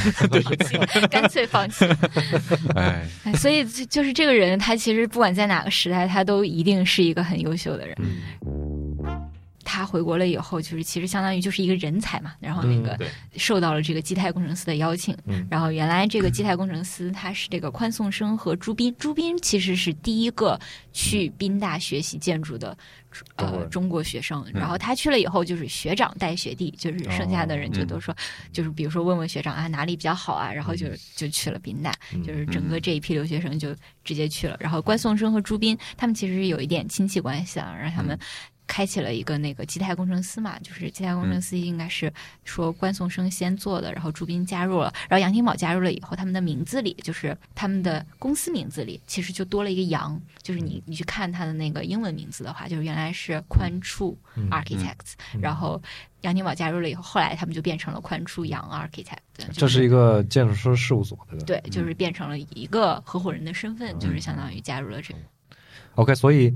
[1.10, 1.84] 干脆放弃。
[2.76, 7.96] 哎，哎所以就就是这个人，他其实不管在哪个时代，他都一定是一个很优秀的人。
[9.68, 12.98] 嗯他回国了以后，就是其实相当于就是一个人才嘛，然后那个
[13.36, 15.46] 受到了这个基泰工程师的邀请，嗯。
[15.50, 20.58] 然后原来这个基泰工程师他是这个宽颂生和朱斌，朱斌其实是第一个
[20.94, 22.74] 去宾大学习建筑的
[23.36, 28.16] 呃中国学生，然后他去了以后就是学长带学弟，就是剩下的人就都说，
[28.50, 38.18] 就是比如说问问学长啊哪里比较好啊，然后就就去了宾大，嗯就是整个这一批留学生就直接去了，然后关颂生和朱斌他们其实是有一点亲戚关系啊，让他们。
[38.68, 42.12] 开启了一个那个基泰工程师嘛，就是基泰工程师应该是
[42.44, 55.40] 说关颂生先做的，然后朱斌加入了，然后杨廷宝加入了以后，他们的名字里就是他们的公司名字里其实就多了一个杨，就是你你去看他的那个英文名字的话，就是原来是宽处嗯 Architects，、嗯。
[55.40, 55.82] 然后
[56.20, 61.44] 杨廷宝加入了以后，后来他们就变成了宽处杨 Architect，这是一个建筑师事务所，对吧？
[61.46, 63.98] 对，就是变成了一个合伙人的身份，嗯。
[63.98, 65.20] 就是相当于加入了这个。
[65.94, 66.54] OK，所以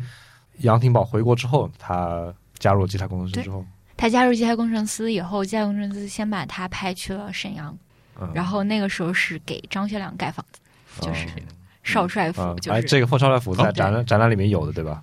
[0.59, 3.65] 杨廷宝回国之后，他加入了基泰工程师之后，
[3.97, 7.77] 他加入基泰工程师以后，基泰工程师先把他派去了沈阳，
[8.21, 10.61] 嗯，然后那个时候是给张学良盖房子，
[11.01, 11.43] 就是嗯。
[11.85, 15.03] 少帅府，啊，哎，就是这个凤少帅府在哦展览展览里面有的，对吧？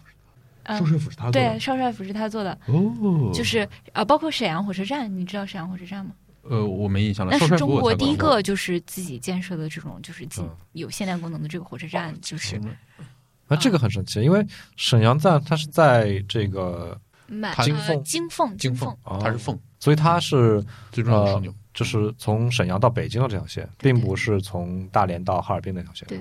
[0.64, 6.12] 嗯，少帅府是他做的对，少帅府是他做的，哦，就是呃，包括沈阳火车站，你知道沈阳火车站吗？
[6.44, 7.34] 呃，我没印象了。
[7.38, 8.42] 那是中国第一个。
[8.42, 10.50] 就是自己建设的这种，就是进嗯。
[10.72, 12.58] 有现代功能的这个火车站，就是
[13.50, 14.46] 那这个很神奇，因为
[14.78, 17.00] 沈阳站它是在这个，
[17.64, 21.54] 金凤金凤金凤凤，它是凤，所以它是最重要的枢纽。
[21.74, 26.08] 就是从沈阳到北京的这条线，并不是从大连到哈尔滨那条线。
[26.08, 26.18] 对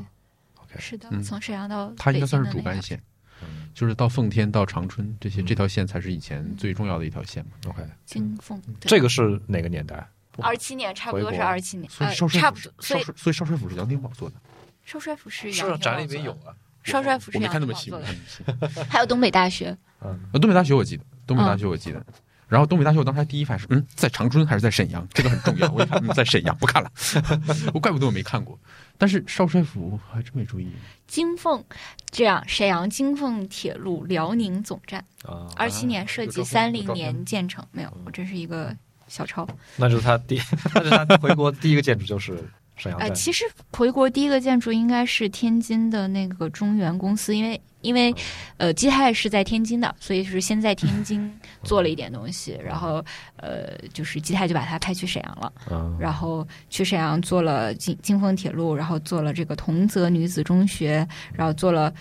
[0.57, 3.03] ，OK，是的，嗯从沈阳到它应该算是主干线，
[3.43, 7.53] 嗯就是到奉天到长春这些嗯这条线才是以前最重要的一条线嘛。
[7.67, 8.63] OK，金凤。
[8.81, 10.07] 这个是哪个年代？
[10.41, 14.37] 二七年差不多是二七年，呃，所以少帅府是差不多，所以少帅，所以少帅府是杨廷宝做的。
[14.85, 16.55] 少帅府是是杨廷展里宝做的面有啊。
[16.89, 17.93] 少帅府是我没看那么细。
[18.89, 22.05] 还有东北大学，嗯，呃，东北大学我记得，东北大学我记得。
[22.49, 25.07] 然后东北大学，我当时还第一反应是，嗯，在长春还是在沈阳？
[25.13, 25.71] 这个很重要。
[25.71, 26.91] 我一看，嗯，在沈阳，不看了。
[27.75, 28.59] 我怪不得我没看过。
[28.97, 30.73] 但是少帅府还真没注意。
[31.07, 31.63] 金凤
[32.11, 37.63] 这样，沈阳金凤铁路辽宁总站，啊，二七年设计，三零年建成。
[37.71, 38.75] 没有，我这是一个
[39.09, 39.47] 小抄。
[39.77, 40.41] 那就是他第，
[40.75, 42.43] 那就是他回国第一个建筑就是
[42.79, 48.15] 沈阳呃，其实回国第一个建筑应该是天津的那个中原公司，因为因为
[48.57, 51.31] 呃基泰是在天津的，所以是先在天津
[51.63, 53.05] 做了一点东西，然后
[53.37, 61.93] 呃就是基泰就把它派去沈阳了，嗯，然后去沈阳做了京京凤铁路，然后做了这个同泽女子中学，然后做了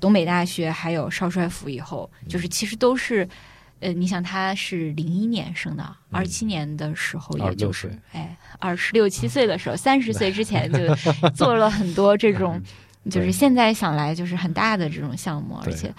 [0.00, 3.28] 东北大学，还有少帅府以后，就是其实都是。
[3.82, 10.78] 呃，你想他是零一年生的，二七年的时候，也就是嗯哎二十六七岁的时候，三十岁之前就
[11.30, 12.60] 做了很多这种，
[13.10, 15.92] 就是现在想来就是很大的这种项目，而且，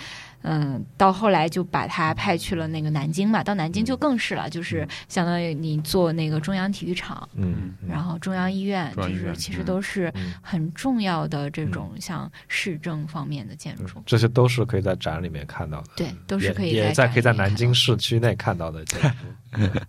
[0.43, 7.89] 嗯，到后来就把他派去了那个南京嘛，到南京就更是了，就是相当于你做那个中央体育场，嗯，嗯。
[7.89, 10.33] 然后中央医院，就是其实嗯都是嗯。
[10.41, 19.17] 很重要的这种像市政方面的建筑，这些都是可以在展里面看到的，对，都是可以也也在在可以在南京市区内看到的建筑。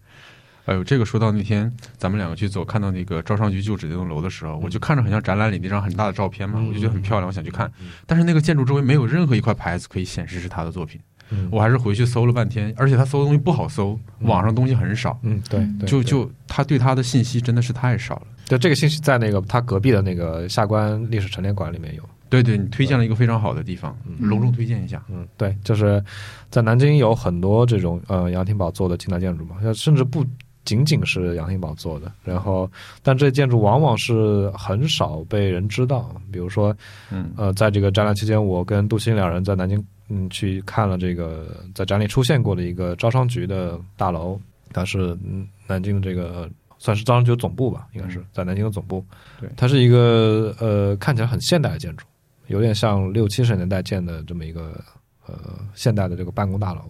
[0.67, 7.89] 哎呦，这个说到那天咱们两个去走，看到那个招商局旧址那栋楼的时候，我就看着很像展览里那张很大的照片嘛，嗯我就觉得很漂亮，我想去看嗯。
[8.07, 11.01] 但是那个建筑周围没有任何一块牌子可以显示是他的作品，
[11.31, 18.27] 嗯我还是回去搜了半天，而且他搜的东西不好搜，嗯网上东西很少，嗯，对对，就就他对他的信息真的是太少了。
[18.49, 22.03] 对这个信息在那个他隔壁的那个下关历史陈列馆里面有。
[22.31, 25.01] 对对，你推荐了一个非常好的地方，嗯隆重推荐一下。
[25.09, 26.03] 嗯，对，就是
[26.51, 30.25] 在南京有很多这种呃杨廷宝做的近代建筑嘛，甚至不
[30.65, 32.71] 仅仅是杨廷宝做的，然后
[33.03, 36.15] 但这些建筑往往是很少被人知道。
[36.33, 36.75] 比如说，
[37.11, 44.41] 嗯呃，在这个展览期间，我跟杜鑫两人在南京嗯去看了这个在展里出现过的一个招商局的大楼，
[44.73, 46.49] 它是嗯南京的这个
[46.79, 49.05] 算是招商局总部吧，应该是嗯在南京的总部。
[49.41, 52.07] 对它是一个呃看起来很现代的建筑，
[52.47, 54.83] 有点像六七十年代建的这么一个
[55.27, 56.83] 呃现代的这个办公大楼。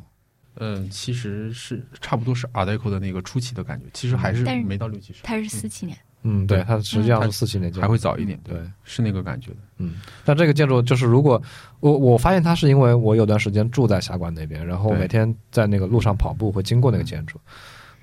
[0.57, 9.57] 嗯，其实是差不多是 Art Deco 的那个初期的感觉，其实还是没到六七十，它是四七年，嗯，对，对它实际上是四七年建，还会早一点，对，是那个感觉的。
[9.79, 11.43] 嗯，但这个建筑就是，如果
[11.81, 17.40] 我我发现它是因为我有段时间住在霞关那边，然后每天在那个路上跑步会经过那个建筑，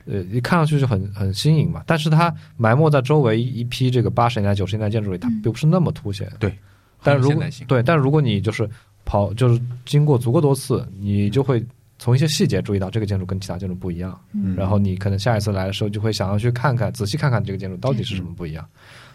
[0.06, 1.84] 呃，一看上去就很很新颖嘛。
[1.88, 6.30] 但是它埋没在周围一批这个八十年代、九十年代建筑里，它嗯并不是那么凸显。
[6.38, 6.54] 对，
[7.02, 8.70] 但如果对，但如果你就是
[9.06, 11.66] 跑，就是经过足够多次，你就会
[12.02, 14.20] 从一些细节注意到这个建筑跟其他建筑不一样。
[14.34, 18.68] 嗯然后你可能下一次来的时候就会想要去看看，仔细看看这个建筑到底是什么不一样。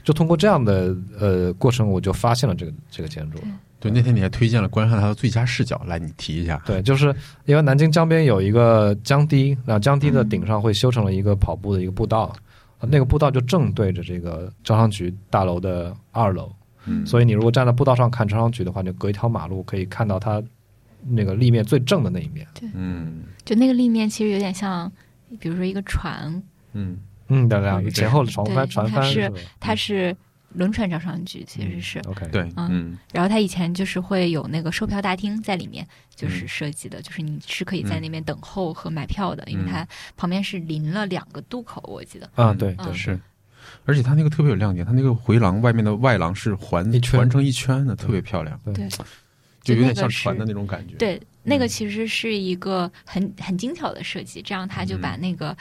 [0.05, 3.39] 就通过这样的呃过程，我就发现了这个这个建筑。
[3.81, 6.63] 对，那天你还推荐了观赏它的最佳视角，来你提一下。
[6.65, 7.13] 对，就是
[7.45, 12.33] 因为南京江边有一个江堤，那江堤的顶上会修成了一个跑步的一个步道，
[12.79, 16.51] 呃那个步道就正对着这个招商局大楼的二楼，
[16.85, 20.41] 嗯，所以你如果站在步道上看招商局的话，你就隔一条马路可以看到它
[21.05, 22.47] 那个立面最正的那一面。
[22.75, 23.25] 嗯。
[23.45, 24.91] 就那个立面其实有点像，
[25.39, 26.99] 比如说一个船，嗯。
[27.29, 30.17] 嗯，对对对前后的船帆船帆它是它是
[30.53, 31.99] 轮船招商局，其实是。
[32.07, 32.99] OK 对，嗯嗯。
[33.13, 42.31] 然后它以前就是会有那个售票大厅在里面，嗯就是设计的，就是你是可以在那边等候和买票的，因为嗯它旁边是临了两个渡口，我记得。
[42.37, 43.19] 啊，对嗯对是。
[43.85, 47.19] 而且它那个特别有亮点，它那个回廊外面的外廊是环一圈。
[47.19, 48.73] 环成一圈的，特别漂亮，对。
[48.73, 48.89] 对，
[49.67, 50.95] 就有点像船的那种感觉。
[50.97, 55.57] 对，那个嗯其实是一个很很精巧的设计，这样它就把嗯那个。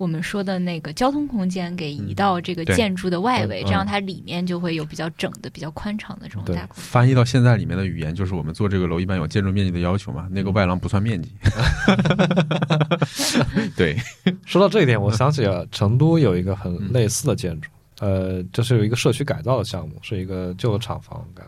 [0.00, 6.84] 我们说的那个交通空间给移到这个建筑的外围，嗯这样它里面就会有比较整的、比较宽敞的这种大空间。
[6.86, 11.30] 翻译到现在里面的语言，就是我们做这个楼一般有建筑面积的要求嘛，那个外廊不算面积。
[13.76, 13.94] 对，
[14.46, 21.44] 说到这一点，我想起了成都有一个很类似的建筑，呃，就是有一个社区改造的项目，是一个旧的厂房改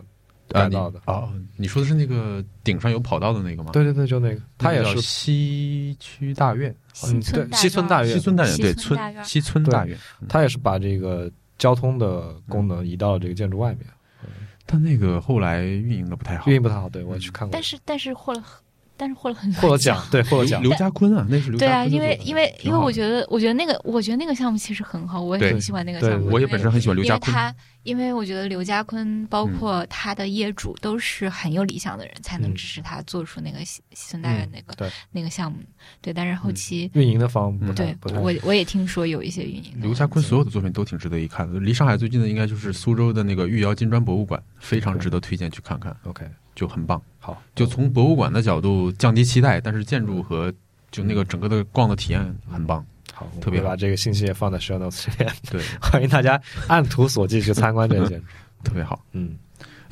[0.53, 1.01] 改造的。
[1.07, 9.97] 哦，你说的是那个顶上有跑道的那个吗？，对对对，就那个，它也是西区大院，嗯对西村大院西村大院，对，村西村大院。
[10.21, 13.87] 嗯它也是把这个交通的功能移到这个建筑外面，
[14.67, 16.57] 但那个后来运营的不太好运。
[16.57, 16.89] 营不太好。
[16.89, 18.43] 对我也去看过但，是但是获了，
[18.97, 20.63] 但是获了很多获了奖，对获了奖。
[20.63, 26.29] 刘家坤啊，那是刘对啊，家坤的因为因为因为我觉得，我觉得那个，我觉得那个项目其实很好，我也很喜欢那个项目。
[26.31, 27.29] 我也本身很喜欢刘因家坤。
[27.29, 35.59] 为他，因为我觉得刘家坤包嗯括他的业主都是很有理想的人，才能嗯支持他做出那个西西村大院那个、对那个项目。
[36.01, 46.25] 对，但是后期、运营的方不对不太我我也听说有一些运营的刘家坤所有的作品都挺值得一看的，离上海最近的应该就是苏州的那个御窑金砖博物馆，非常值得推荐去看看，OK。
[46.55, 47.01] 就很棒。
[47.19, 50.53] 好，就从博物馆的角度降低期待，但是建筑和
[50.91, 52.85] 就那个整个的逛的体验很棒。
[53.15, 58.27] 好，特别把这个信息也放在 show notes 里面，对， 欢迎大家按图索骥去参观这些建筑。
[58.65, 59.05] 特别好。
[59.13, 59.37] 嗯，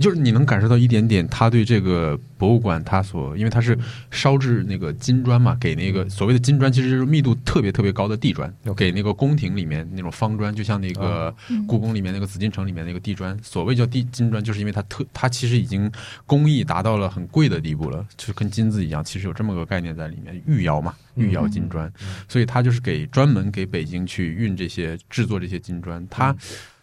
[0.01, 3.79] 就是你能感受到一点点他对这个博物馆他所，因为他是
[4.11, 11.67] 烧制那个金砖嘛，给那个所谓的金砖其实就是密度特别特别高的地砖，给那个宫廷里面那种方砖，就像那个嗯。
[11.67, 15.93] 故宫里面那个紫禁城里面那个地砖，所谓叫地金砖，就是因为它特它其实已经
[16.27, 21.93] 工艺达到了很贵的地步了，就是跟金子一样，其实有这么个概念在里面，御窑嘛，嗯御窑金砖，
[22.29, 26.35] 所以它就是给专门给北京去运这些制作这些金砖，它。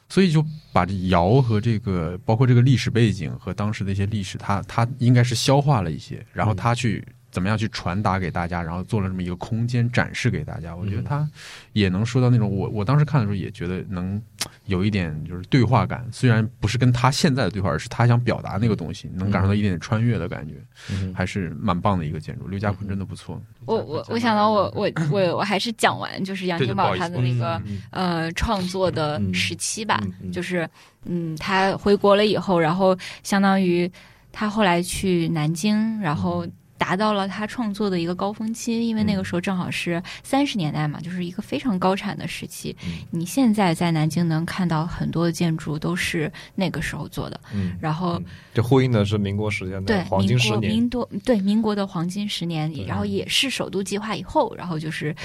[0.10, 7.06] 所以就把这尧和这个包括这个历史背景和当时的一些历史，他他应该是消化了一些，然后他去
[7.38, 10.76] 怎么样去传达给大家，然后做了这么一个空间展示给大家。
[10.76, 11.30] 我觉得他
[11.71, 14.19] 也能说到那种我我当时看的时候也觉得能
[14.65, 20.56] 有一点就是对话感，虽然不是跟他现在的对话，而是他想表达那个东西，能感受到一点点穿越的感觉，
[20.89, 22.47] 嗯还是蛮棒的一个建筑。
[22.47, 23.39] 刘家坤真的不错。
[23.65, 30.02] 我我我想到我我我我还是讲完就是杨金宝他的那个嗯呃创作的嗯时期吧，
[30.34, 30.67] 就是
[31.06, 33.91] 嗯他回国了以后，然后相当于
[34.32, 36.43] 他后来去南京，然后。
[36.78, 42.76] 嗯达到了他创作的一个高峰期，因为那个时候正好是三十年代嘛，就是一个非常高产的时期。
[42.86, 50.72] 嗯你现在在南京能看到很多的建筑都是那个时候做的，嗯，然后嗯这呼应的是民国时间对的黄金十年。
[50.72, 55.16] 民国对民国的黄金十年对，然后也是首都计划以后，然后就是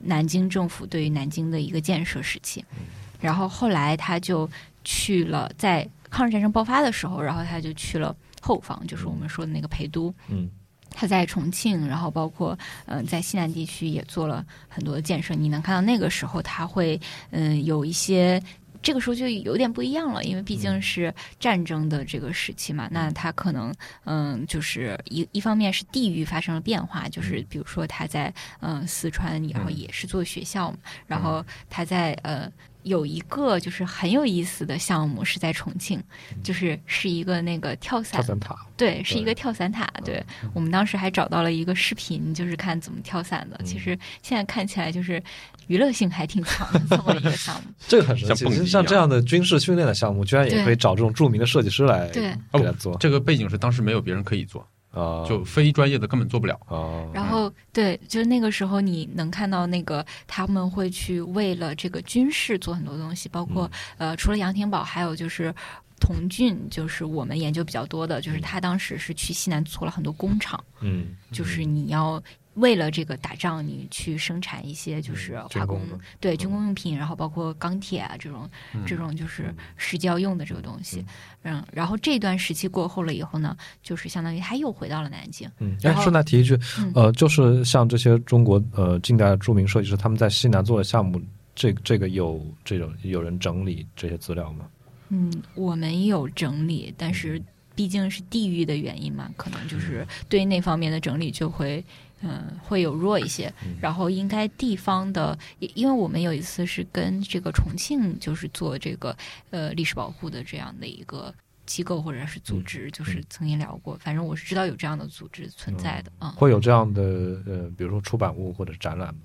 [0.00, 2.64] 南京政府对于南京的一个建设时期。
[2.78, 2.84] 嗯
[3.20, 4.48] 然后后来他就
[4.82, 10.14] 去了，在抗日战争爆发的时候，然后他就去了后方，就是我们说的那个陪都。
[10.28, 10.48] 嗯
[10.90, 15.34] 他在重庆，然后包括嗯、呃在西南地区也做了很多的建设。
[15.34, 18.42] 你能看到那个时候他会嗯、有一些
[18.82, 23.74] 这个时候就有点不一样了，因为毕嗯竟是战争的这个时期嘛，那他可能
[24.04, 32.50] 嗯，就是一一方面是地域发生了变化，就是比如说他在嗯四川，然后嗯也是做学校嘛，然后他在呃。
[32.82, 36.02] 有一个就是很有意思的项目是在重庆，
[36.42, 38.20] 就是是一个那个跳伞。
[38.20, 39.88] 跳伞塔，对，是一个跳伞塔。
[40.04, 40.22] 对。
[40.54, 43.60] 我们当时还找到了一个视频，就是看怎么跳伞的。
[43.64, 45.22] 其实现在看起来就是
[45.66, 47.70] 娱乐性还挺强的这么一个项目。
[47.86, 48.66] 这个很神奇。
[48.66, 52.32] 像这样的军事训练的项目，居然也可以找这种著名的设计师来对。
[52.52, 52.96] 给他做。
[52.98, 56.54] 这个背景是当时没有别人可以做，啊，就非专业的根本做不了。
[56.66, 65.54] 啊，然后对，就是那个时候你能看到那个他们会去为了这个军事做很多东西，包括、呃，除了杨廷宝，还有就是。
[66.02, 72.18] 童俊就是我们研究比较多的，就是他当时是去西南做了很多工厂，嗯，就是你要
[72.60, 81.04] 为了这个打仗，你去生产一些就是嗯化工、军对军工用品，然后包括钢铁啊这种、嗯这种就是实际要用的这个东西。
[81.42, 85.50] 嗯，然后这段时期过后了以后呢，就是相当于他又回到了南京。
[85.58, 91.20] 嗯，顺带提一句嗯，呃，就是像这些中国呃近代著名设计师，他们在西南做的项目，
[91.54, 94.66] 这这个有这种有人整理这些资料吗？
[95.08, 97.40] 嗯，我们有整理，但是
[97.74, 101.82] 毕竟是地域的原因嘛，可能就是对那方面的整理就会。
[102.22, 109.16] 嗯，会有弱一些，然后应该地方的，因因为我们有一次是跟这个重庆就是做这个
[109.50, 111.32] 呃历史保护的这样的一个
[111.66, 117.02] 机构或者是组织，就是曾经聊过，反正我是知道有这样的组织存在的啊，会有这样的
[117.46, 119.20] 呃，比如说出版物或者展览吗？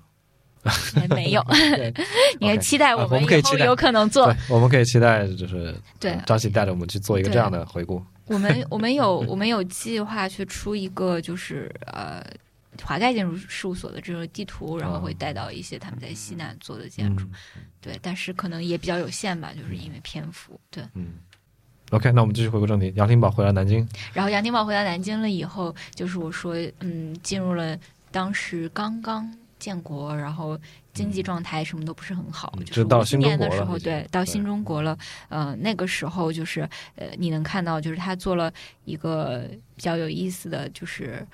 [0.94, 1.40] 还没有，
[1.76, 1.94] 对
[2.40, 8.02] 你还期待啊我们以后有可能做对，我们可以期待就是对呃张琪带着我们去做一个这样的回顾。
[8.26, 12.20] 我们我们有我们有 计划去出一个就是呃
[12.84, 17.24] 华盖建筑事务所的这个地图，然后会带到一些他们在西南做的建筑，
[17.56, 20.84] 嗯对，但是可能也比较有限吧，就是因为篇幅，对。
[20.94, 21.14] 嗯。
[21.90, 22.92] OK，那我们继续回归正题。
[22.96, 27.78] 杨廷宝回到南京，然后杨廷宝回到南京了以后，就是我说，嗯，进入了
[28.10, 30.58] 当时刚刚建国，然后
[30.92, 34.98] 经济状态什么都不是很好，嗯就是到新中年的时候，国了对，到新中国了。
[35.28, 38.52] 呃，那个时候就是呃，你能看到，就是他做了
[38.84, 41.24] 一个比较有意思的就是。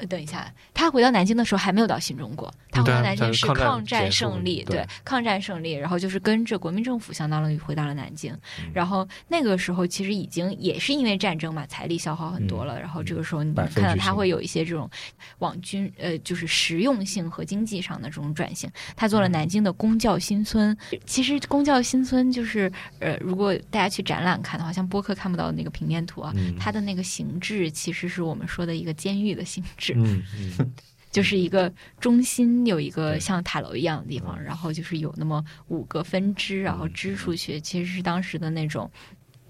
[0.00, 14.88] 呃，等一下，他回到南京的时候还没有到新中国，他回到南京是抗战胜利，对对，抗战胜利，然后就是跟着国民政府相当于回到了南京，嗯然后那个时候其实已经也是因为战争嘛，财力消耗很多了，然后这个时候你看到他会有一些这种
[15.38, 18.70] 往军呃就是实用性和经济上的这种转型。
[18.96, 22.70] 他做了南京的公教新村，其实公教新村就是
[23.00, 30.22] 呃，如果大家去展览看的话，像播客看不到的那个平面图啊，嗯它的那个形制其实是我们说的一个监狱的形制，嗯
[30.58, 30.72] 嗯。
[31.10, 38.88] 就是一个中心有一个像塔楼一样的地方，然后就是有那么五个分支，然后支出去，其实是当时的那种。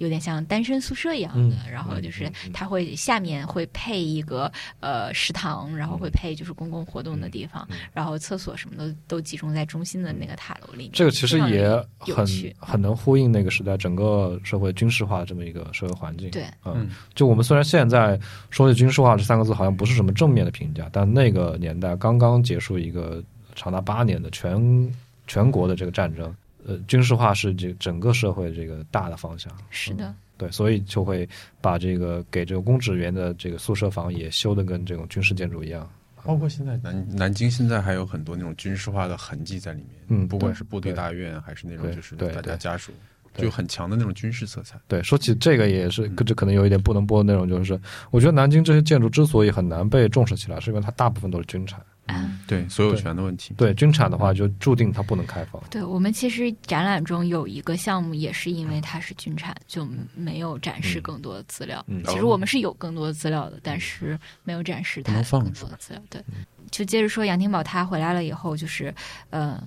[0.01, 10.91] 有点像单身宿舍一样的，嗯然后就是它会下面会配一个呃食堂，然后会配就是公共活动的地方，嗯然后厕所什么的都集中在中心的那个塔楼里面。
[10.95, 12.27] 这个其实也很
[12.59, 16.31] 很能呼应那个时代整个社会军事化这么一个社会环境。
[16.31, 23.23] 对，嗯嗯，就我们虽然现在说起军事化这三个字好像不是什么正面的评价，但那个年代刚刚结束一个
[23.55, 24.91] 长达八年的全
[25.27, 26.35] 全国的这个战争，
[26.67, 29.53] 呃，军事化是这整个社会这个大的方向。
[29.71, 31.29] 是的，对，所以就会
[31.61, 35.89] 把这个给这个公职员的这个宿舍房也修的跟这种军事建筑一样。
[36.23, 42.93] 包括现在南南京现在还有很多那种军事化的痕迹在里面，嗯不管是部队大院还是那种就是大家家属，
[43.35, 44.79] 就很强的那种军事色彩。
[44.87, 47.81] 对，说起这个也是，这可能有一点不能播的内容，就是
[48.11, 51.81] 我觉得南京这些建筑之所以很难被重视起来，是因为它大部分都是军产。
[52.17, 53.55] 嗯，对所有权的问题。
[53.57, 55.63] 对，军产的话就注定它不能开放。
[55.71, 61.85] 对我们其实展览中有一个项目，也是因为它是军产，就没有展示更多的资料。
[61.89, 66.03] 嗯其实我们是有更多的资料的，但是没有展示它不能放更多的资料。
[66.11, 66.23] 对，
[66.71, 68.95] 就接着说杨廷宝他回来了以后，就是
[69.31, 69.63] 呃，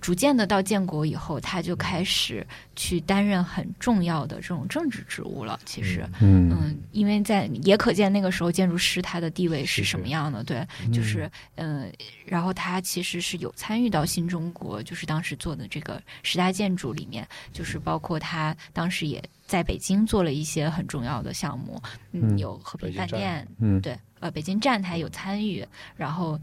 [0.00, 2.46] 逐渐的到建国以后，他就开始
[2.76, 5.58] 去担任很重要的这种政治职务了。
[5.64, 6.50] 其实，嗯。
[6.50, 11.92] 嗯，因为在也可见那个时候建筑师他的地位是是什么样的，对，就是嗯、呃
[12.24, 21.80] 然后他其实是有参与到新中国，就是当时做的这个十大建筑里面，就是包括他当时也在北京做了一些很重要的项目，
[22.12, 22.38] 嗯，嗯。
[22.38, 23.08] 有和平北京站。
[23.08, 23.80] 饭店，嗯。
[23.80, 26.38] 对，呃，北京站他有参与，然后。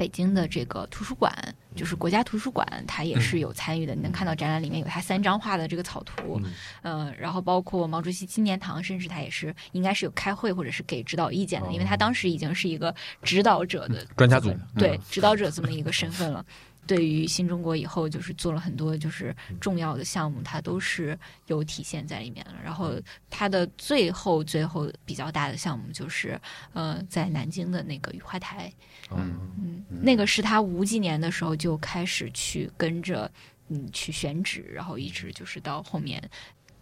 [0.00, 1.30] 北京的这个图书馆，
[1.76, 3.94] 就是国家图书馆，它也是有参与的。
[3.94, 16.42] 你能看到展览里面有他三张画的这个草图，嗯嗯，然后包括毛主席纪念堂，甚至他也是应该是有开会或者是给指导意见的，因为他当时已经是一个指导者的专家组对指导者这么一个身份了。
[16.90, 21.16] 对于新中国以后就是做了很多就是重要的项目，它都是
[21.46, 22.52] 有体现在里面的。
[22.64, 22.94] 然后
[23.30, 26.36] 它的最后最后比较大的项目就是
[26.72, 28.72] 呃在南京的那个雨花台，
[29.12, 29.38] 嗯。
[29.56, 33.30] 嗯，那个是他五几年的时候就开始去跟着
[33.68, 36.20] 嗯去选址，然后一直就是到后面，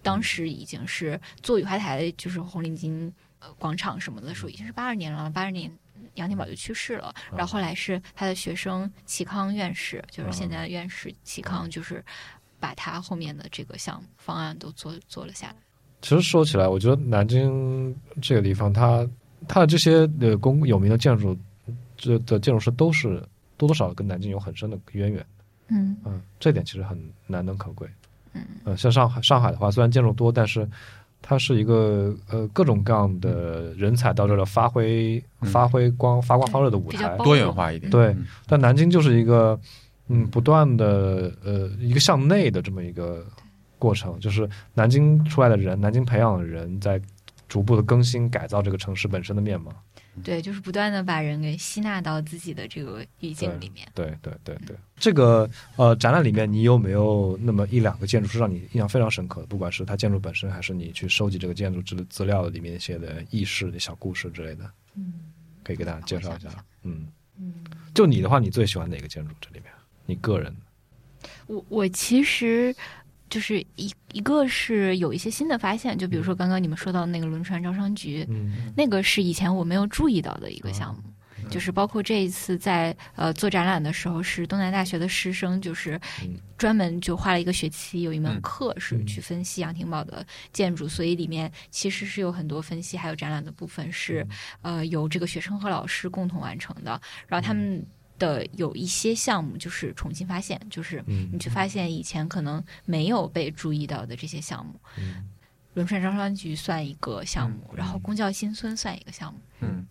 [0.03, 5.71] 当时已经是做雨花台，就是红领巾呃广场什么的时候，已经是八二年了，八二年。
[6.15, 12.05] 杨廷宝就去世了，然后后来是他的学生齐康院士，就是现在的院士齐康，就是
[12.61, 15.57] 把他后面的这个项目方案都做做了下来。
[16.01, 19.05] 其实说起来，我觉得南京这个地方，它
[19.47, 21.37] 它的这些呃公有名的建筑，
[21.97, 23.21] 这的建筑师都是
[23.57, 25.27] 多多少少跟南京有很深的渊源。
[25.69, 26.97] 嗯嗯，这点其实很
[27.27, 27.89] 难能可贵。
[28.33, 30.69] 嗯嗯，像上海，上海的话，虽然建筑多，但是
[31.21, 37.17] 它是一个呃各种各样的人才到这儿的发挥、嗯发挥光、发光发热的舞台。
[37.19, 37.91] 多元化一点。
[37.91, 39.59] 对嗯但南京就是一个
[40.09, 43.25] 嗯不断的呃一个向内的这么一个
[43.79, 47.01] 过程，就是南京出来的人，南京培养的人在
[47.49, 49.73] 逐步的更新改造这个城市本身的面貌。
[50.23, 53.89] 对，就是不断的把人给吸纳到自己的这个语境里面。
[53.95, 59.47] 对对对对，这个呃展览里面，你有没有那么一两个建筑是让你印象非常深刻的？
[59.47, 65.15] 不管是它建筑本身，还是你去收集这个建筑资资料里面一些的轶事、的小故事之类的，嗯
[65.63, 66.65] 可以给大家介绍一下想想。
[66.83, 67.07] 嗯，
[67.39, 67.55] 嗯，
[67.95, 69.35] 就你的话，你最喜欢哪个建筑？
[69.41, 69.73] 这里面
[70.07, 70.55] 你个人
[71.47, 72.75] 我我其实
[73.29, 78.73] 就是一一个是有一些新的发现，就比如说刚刚你们说到那个轮船招商局，嗯。
[78.77, 81.03] 那个是以前我没有注意到的一个项目。
[81.49, 86.39] 就是包括这一次在呃做展览的时候，是东南大学的师生，就是嗯。
[86.59, 88.41] 专门就花了一个学期，有一门嗯。
[88.41, 94.27] 课是去分析杨廷宝的建筑，所以里面其实是有很多分析，还有展览的部分是
[94.61, 97.01] 呃由这个学生和老师共同完成的。
[97.29, 97.83] 然后他们
[98.19, 101.29] 的有一些项目就是重新发现，就是嗯。
[101.33, 104.75] 你去发现以前可能没有被注意到的这些项目。
[104.99, 105.29] 嗯。
[105.75, 109.87] 轮船招商局算一个项目，然后公交新村算一个项目，嗯，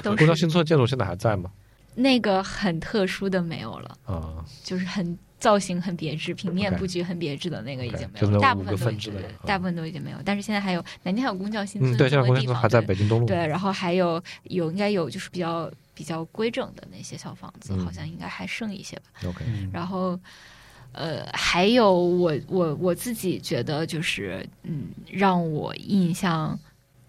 [0.00, 1.50] 都公交新村建筑现在还在吗？
[1.96, 9.12] 那个很特殊的没有了，啊，就是很造型很别致、平面布局很别致的那个已经没有了，大部分都已经
[9.44, 10.18] 大部分都已经没有。
[10.24, 13.26] 但是现在还有南京还有公交新村嗯，对，现在公交新村还在北京东路。
[13.26, 19.28] 对，然后还有有应该有就是比较比较规整的那些小房子，嗯好像应该还剩一些吧。
[19.28, 20.18] OK，然后，
[20.92, 26.58] 呃，还有我我我自己觉得就是，嗯，让我印象，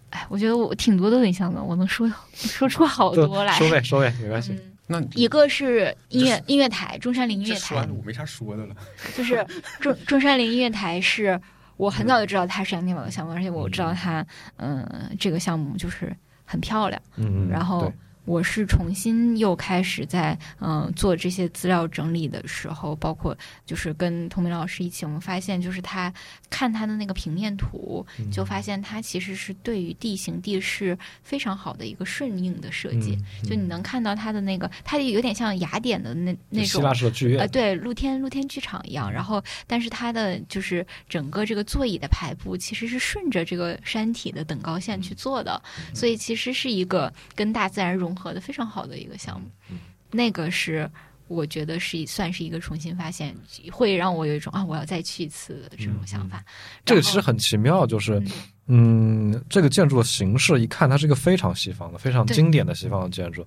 [0.10, 3.54] 哎，我觉得我挺多的印象的，我能说 说出好多来。
[3.54, 4.54] 收尾收尾没关系。
[4.54, 8.76] 嗯，那一个是音乐音乐台，中山陵音乐台说完，了，我没啥说的了。
[9.16, 9.46] 就是
[9.80, 11.40] 中中山陵音乐台是。
[11.76, 14.24] 我很早就知道它是杨天宝的项目，而且我知道它，
[14.58, 14.88] 嗯、
[15.20, 16.16] 这个项目就是
[16.46, 17.02] 很漂亮。
[17.16, 17.94] 嗯嗯，然后对
[18.26, 26.14] 我是重新又开始在嗯、做这些资料整理的时候，包括就是跟童明老师一起，我们发现就是他
[26.50, 33.18] 看他的那个平面图，嗯就发现他其实是对于地形地势非常好的一个顺应的设计。
[33.44, 39.12] 嗯就你能看到他的那个，它有点像雅典的那那希种腊式的剧院呃，对，露天露天剧场一样。
[39.12, 45.62] 然后，但是它的就是整个这个座椅的排布其实是顺着这个山体的等高线去做的，
[45.94, 49.48] 所以其实是一个跟大自然融合的非常好的一个项目。
[49.70, 49.78] 嗯
[50.16, 50.88] 那个是
[51.28, 53.36] 我觉得是算是一个重新发现，
[53.72, 56.44] 会让我有一种啊，我要再去一次的这种想法。
[56.86, 58.20] 这个其实很奇妙，就是
[58.68, 63.44] 嗯嗯，这个建筑的形式一看，它是一个非常西方的、非常经典的西方的建筑。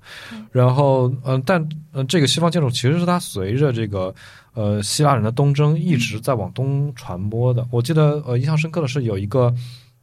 [0.51, 4.13] 然后，嗯、但呃，这个西方建筑其实是它随着这个
[4.55, 7.65] 呃希腊人的东征一直在往东传播的。
[7.71, 9.55] 我记得呃，印象深刻的是有一个，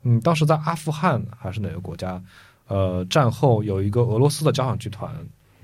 [0.03, 2.24] 嗯，当时在阿富汗还是哪个国家，
[2.68, 5.14] 呃，战后有一个俄罗斯的交响剧团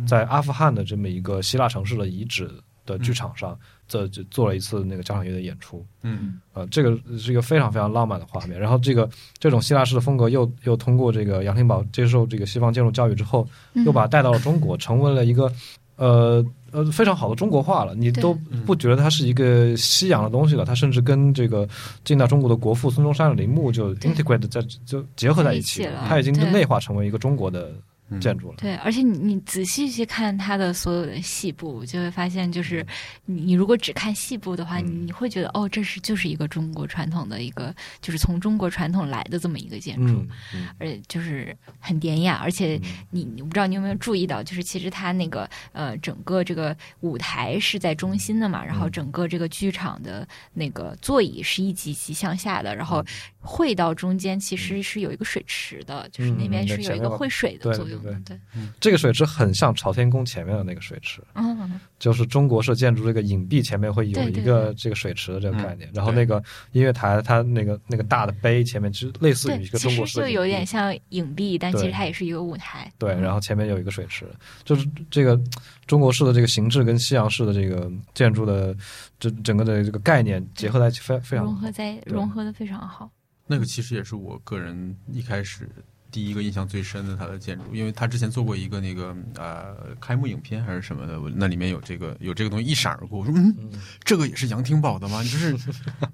[0.07, 2.49] 在阿富汗的这么一个希腊城市的遗址
[2.85, 5.85] 的剧场上，这就做了一次那个交响乐的演出。
[6.01, 8.59] 嗯呃，这个是一个非常非常浪漫的画面。
[8.59, 15.51] 然后这个这种希腊式的风格又又通过这个杨廷宝接受这个西方建筑教育之后，嗯又把它带到了中国，成为了一个
[15.97, 17.95] 呃呃非常好的中国化了。
[17.95, 18.33] 你都
[18.65, 21.67] 不觉得它是一个西洋的东西了，它甚至跟这个
[22.03, 26.49] 近代中国的国父孙中山的陵墓就 integrate 在就结合在一起它已经对。
[26.51, 27.81] 内化成为一个中国的嗯
[28.21, 28.57] 建筑了。
[28.57, 32.85] 对，而且你你仔细去看它的所有的细部，就会发现，就是
[33.25, 35.05] 你你如果只看细部的话，你嗯。
[35.09, 40.67] 你会觉得哦，这是就是一个中国传统的一个，就是从中国传统来的这么一个建筑，嗯嗯。
[40.77, 48.91] 而且就是很典雅，而且嗯你你不知道你有没有注意到，就是其实它那个呃整个这个舞台是在中心的嘛，然后嗯。
[48.91, 53.03] 整个这个剧场的那个座椅是一级级向下的，然后
[53.39, 57.98] 汇到中间其实是有一个水池的，就是那边嗯是有一个汇水的作用的。
[58.03, 58.39] 对对，
[58.79, 65.93] 这个水池很像朝天宫前面的那个水池，嗯，就是中国式建筑这个影壁前面会有一个这个水池的这个概念，嗯。
[65.93, 66.41] 然后那个
[66.71, 72.91] 音乐台它那个那个大的碑前面其实类似于，一个中国式就有点像影壁，但其实它也是一个舞台。
[72.97, 73.21] 对，嗯。
[73.21, 74.25] 然后前面有一个水池，
[74.63, 75.39] 就是这个
[75.87, 78.75] 中国式的这个形制跟西洋式的这个建筑的
[79.19, 83.09] 这整个的这个概念结合在一起，非非常融合在融合的非常好。
[83.51, 85.67] 那个其实也是我个人一开始
[86.11, 93.55] 第一个印象最深的他的建筑，因为他之前做过一个那个呃开幕影片还是什么的，那里面有这个有这个东西一闪而过，我说嗯，
[94.03, 95.21] 这个也是杨廷宝的吗？
[95.29, 95.55] 就是，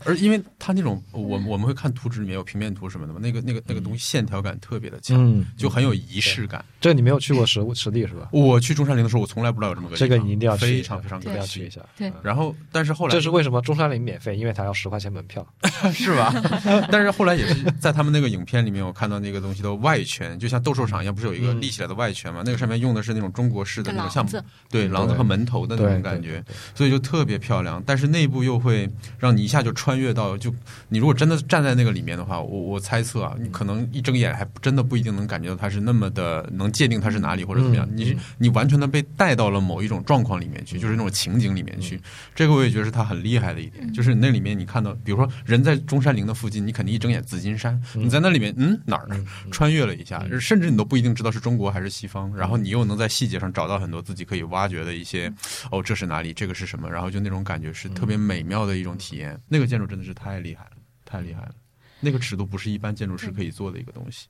[0.06, 6.64] 而因为他那种我我们会看图纸里面有平面图什么的嘛，那个那个那个东西线条感特别的强，嗯，就很有仪式感。
[6.82, 8.30] 这个你没有去过实物实地是吧？
[8.32, 11.46] 我去中山陵的时候，我从来不知道有这么个地方这个你一定要去一下非常非常一定要。
[11.46, 11.82] 去一下。
[12.22, 14.36] 然后，但是后来这是为什么中山陵免费？
[14.36, 15.46] 因为它要十块钱门票。
[15.94, 16.34] 是吧？
[16.92, 21.62] 但是后来也是在他们那个影片里面，我看到那个东西的外圈，就像斗兽场一样，不是有一个嗯。
[21.62, 22.42] 立起来的外圈吗？
[22.44, 24.28] 那个上面用的是那种中国式的那种像
[24.70, 27.82] 对廊子和门头的那种感觉，，所以就特别漂亮。
[27.86, 30.54] 但是内部又会让你一下就穿越到，就
[30.90, 37.86] 你如果真的站在那个里面的话，我我猜测啊，你可能一睁眼还真的不一定能感觉到它是那么的能界定它是哪里或者怎么样。
[37.90, 42.00] 嗯你是你完全的被带到了某一种状况里面去，就是那种情景里面去。
[42.34, 49.26] 这个我也觉得是它很厉害的一点，就是那里面你看到，比如说人在中山陵的附近，你肯定一睁眼紫金山，你在那里面，嗯哪儿嗯。
[49.52, 55.34] 穿越了一下，甚至你都不一定知道是中国还是西方，然后你又能在细节上找到很多自己可以挖掘的一些，
[55.72, 59.40] 哦这是哪里，这个是什么，然后就那种感觉是特别美妙的一种体验。
[59.50, 61.56] 那个建筑真的是太厉害了，太厉害了，
[62.00, 64.28] 那个尺度不是一般建筑师可以做的一个东西。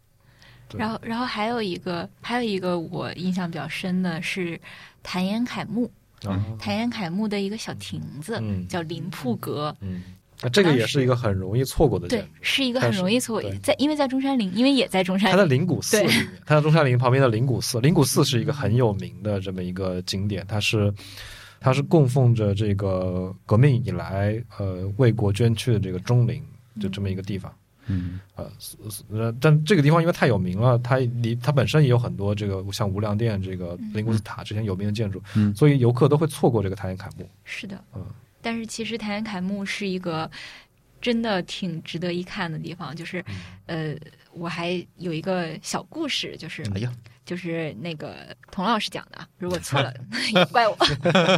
[0.73, 4.59] 然后，然后还有一个，还有一个我印象比较深的是
[5.03, 5.91] 谭延闿墓，
[6.23, 8.67] 啊谭延闿墓的一个小亭子，嗯。
[8.67, 9.75] 叫林铺阁。
[9.79, 10.01] 嗯，
[10.41, 12.27] 那这个也是一个很容易错过的建对，。
[12.41, 17.79] 是一个很容易错过在，因为在中山陵，因为也在中山陵它在，灵谷寺里面，它在中山陵旁边的灵谷寺。
[17.79, 20.93] 灵谷寺是一个很有名的这么一个景点，它是
[21.59, 26.43] 它是供奉着这个革命以来呃为国捐躯的这个忠灵，
[26.79, 27.51] 就这么一个地方。
[27.87, 28.51] 嗯呃，
[29.39, 37.29] 但这个地方因为太有名了，它离它本身也有很多这个像无量殿、这个灵谷寺塔这些有名的建筑，嗯所以游客都会错过这个谭延闿墓。
[37.43, 38.03] 是的，嗯
[38.45, 40.29] 但是其实谭延凯墓是一个
[41.01, 43.35] 真的挺值得一看的地方，就是，嗯
[43.65, 43.95] 呃，
[44.33, 46.93] 我还有一个小故事，就是，哎呀，
[47.25, 49.91] 就是那个童老师讲的啊，如果错了
[50.31, 50.77] 也怪我。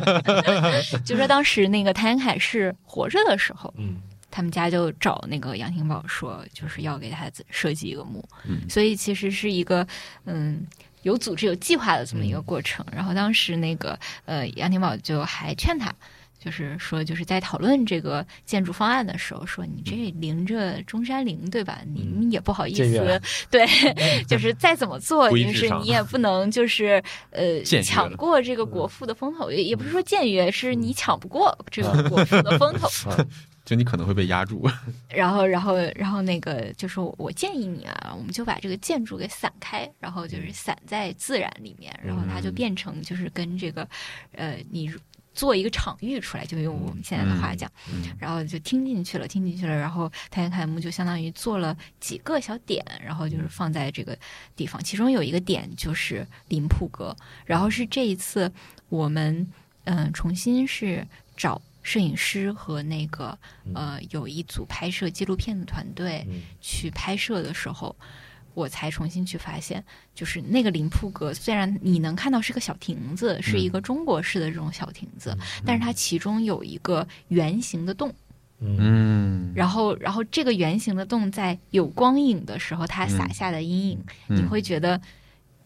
[1.05, 9.88] 就说当时那个谭延凯是活着的时候，嗯他们家就找那个杨廷宝说，就是要给他设计一个墓，嗯所以其实是一个
[10.26, 10.68] 嗯
[11.03, 12.86] 有组织、有计划的这么一个过程。
[12.91, 15.93] 然后当时那个呃杨廷宝就还劝他。
[16.39, 21.81] 就是说，就是在讨论这个建筑方案的时候，说你这临着中山陵，对吧？
[21.93, 23.65] 你嗯你也不好意思，对，
[24.27, 32.88] 就是再怎么做，规就是你也不能就是呃 抢过 这个国父的风头，也也不是说僭越，是你抢不过这个国父的风头。
[33.09, 33.25] 啊
[33.67, 34.65] 就你可能会被压住。
[35.09, 43.85] 然后，然后，然后那个就是我我建议你啊，我们就把这个建筑给散开，然后就是散在自然里面，然后它就变成就是跟这个，
[44.31, 44.89] 呃，你
[45.38, 54.17] 做一个场域出来，就用我们现在的话讲，嗯然后就听进去了，听进去了，然后谭延闿墓就相当于做了几个小点，然后就是放在这个
[54.55, 57.15] 地方，其中有一个点就是林铺阁，
[57.45, 58.51] 然后是这一次
[58.89, 59.47] 我们
[59.85, 61.07] 嗯、呃重新是
[61.38, 61.61] 找。
[61.83, 63.39] 摄影师和那个
[63.73, 67.95] 呃，有一组拍摄纪录片的团队嗯去拍摄的时候，
[68.58, 69.84] 我才重新去发现，
[70.16, 78.12] 就是那个林铺阁，虽然你能看到是个小亭子，是一个中国式的这种小亭子，但是它其中有一个圆形的洞，
[78.60, 78.78] 嗯。
[78.80, 84.38] 嗯，然后，然后这个圆形的洞在有光影的时候，它洒下的阴影，嗯。
[84.38, 84.99] 你会觉得。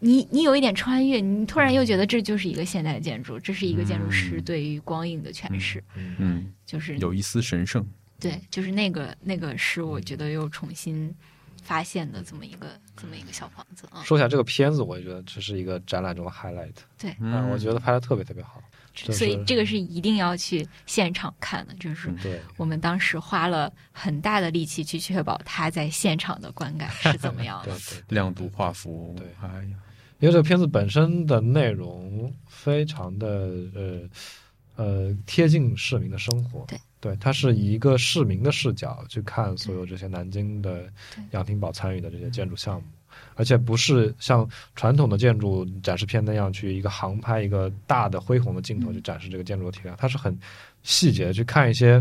[0.04, 4.42] 你你有一点穿越，你突然又觉得这就是一个现代建筑，这是一个建筑师嗯。
[4.42, 7.86] 对于光影的诠释，嗯嗯，就是有一丝神圣。
[8.18, 11.14] 对，就是那个那个是我觉得又重新
[11.62, 14.02] 发现的这么一个这么一个小房子啊。
[14.04, 16.74] 说起来这个片子，我也觉得这是一个展览中的 highlight。
[16.98, 18.62] 对，嗯，我觉得拍的特别特别好。
[18.94, 27.78] 所以这个是一定要去现场看的，就是嗯对，我们当时花了很大的力气去确保他在现场的观感是怎么样 对的。
[27.78, 28.02] 对。
[28.08, 29.78] 亮度、画幅，对哎呀，
[30.18, 33.28] 因为这个片子本身的内容非常的
[33.74, 34.00] 呃
[34.76, 40.84] 呃贴近市民的生活，对对，它是以一个市民的视角去看所有这些南京的
[41.32, 42.84] 杨廷宝参与的这些建筑项目，
[43.34, 50.38] 而且不是像传统的建筑展示片那样去一个航拍一个大的恢宏的镜头去展示这个建筑的体量，它是很
[50.84, 52.00] 细节的去看一些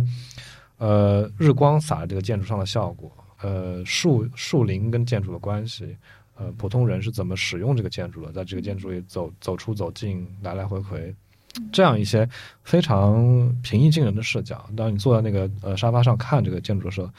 [0.78, 3.12] 呃日光洒在这个建筑上的效果。
[3.42, 5.98] 呃树树林跟建筑的关系，
[6.36, 11.12] 呃普通人是怎么使用这个建筑的，在这个建筑里走走出走进，来来回回，
[11.72, 12.28] 这样一些
[12.64, 14.70] 非常平易近人的视角。
[14.76, 17.10] 当你坐在那个呃沙发上看这个建筑的时候，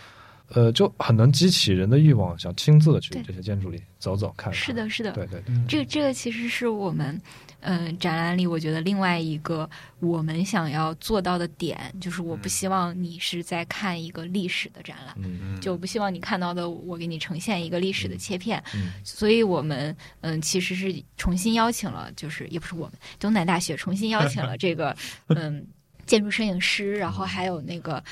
[0.55, 4.55] 呃，就很能激起人的欲望，想亲自的去这些建筑里走走看看。
[4.55, 7.21] 是的，是的，对对对，这个这个其实是我们
[7.63, 15.15] 嗯、呃展览里我觉得另外一个我们想要做到的点，就是我不希望你是在看一个历史的展览。
[15.19, 24.97] 嗯就不希望你看到的我给你呈现一个历史的切片，嗯所以我们嗯其实是重新邀请了，就是也不是我们东南大学重新邀请了这个
[25.29, 25.67] 嗯
[26.05, 28.03] 建筑摄影师，然后还有那个。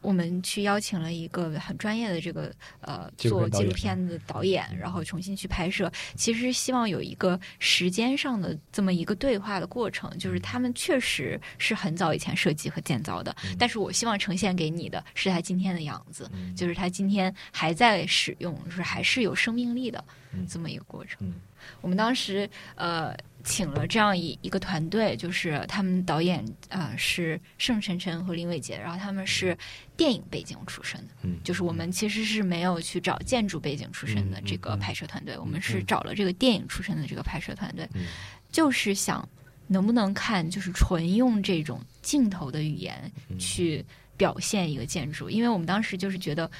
[0.00, 5.90] 我们去邀请了一个很专业的这个呃做纪录片的导演，然后重新去拍摄。
[6.14, 16.54] 其实希望有一个时间上的这么一个对话的过程，就是他们确实是很早以前设计和建造的，但是我希望呈现给你的是他今天的样子，嗯。
[16.54, 20.46] 就是他今天还在使用，就是还是有生命力的嗯。
[20.46, 21.18] 这么一个过程。
[21.20, 21.34] 嗯。
[21.80, 23.14] 我们当时呃
[23.44, 29.56] 请了这样一一个团队，就是他们导演呃是盛晨晨和林伟杰，然后他们是
[29.96, 38.06] 电影背景出身的，嗯就是我们其实是没有去找建筑背景出身的嗯这个嗯拍摄团队，我们嗯是找了这个电影出身的这个拍摄团队，嗯。
[38.50, 39.28] 就是想
[39.66, 43.38] 能不能看就是纯用这种镜头的语言嗯。
[43.38, 43.84] 去
[44.16, 46.50] 表现一个建筑，因为我们当时就是觉得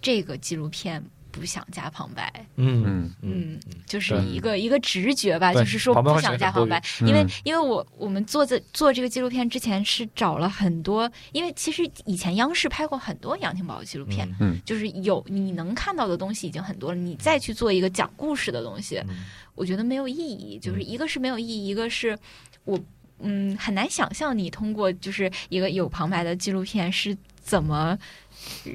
[0.00, 1.02] 这个纪录片
[1.32, 19.24] 不想加旁白，嗯嗯嗯，就是一个一个直觉吧，就是说不想加旁白，嗯因为因为我我们做这做这个纪录片之前是找了很多，因为其实以前央视拍过很多杨廷宝的纪录片，嗯就是有你能看到的东西已经很多了，你再去做一个讲故事的东西，嗯。
[19.54, 20.58] 我觉得没有意义。
[20.58, 22.18] 就是一个是没有意义，一个是
[22.64, 22.80] 我
[23.18, 27.96] 嗯很难想象你通过就是一个有旁白的纪录片是怎么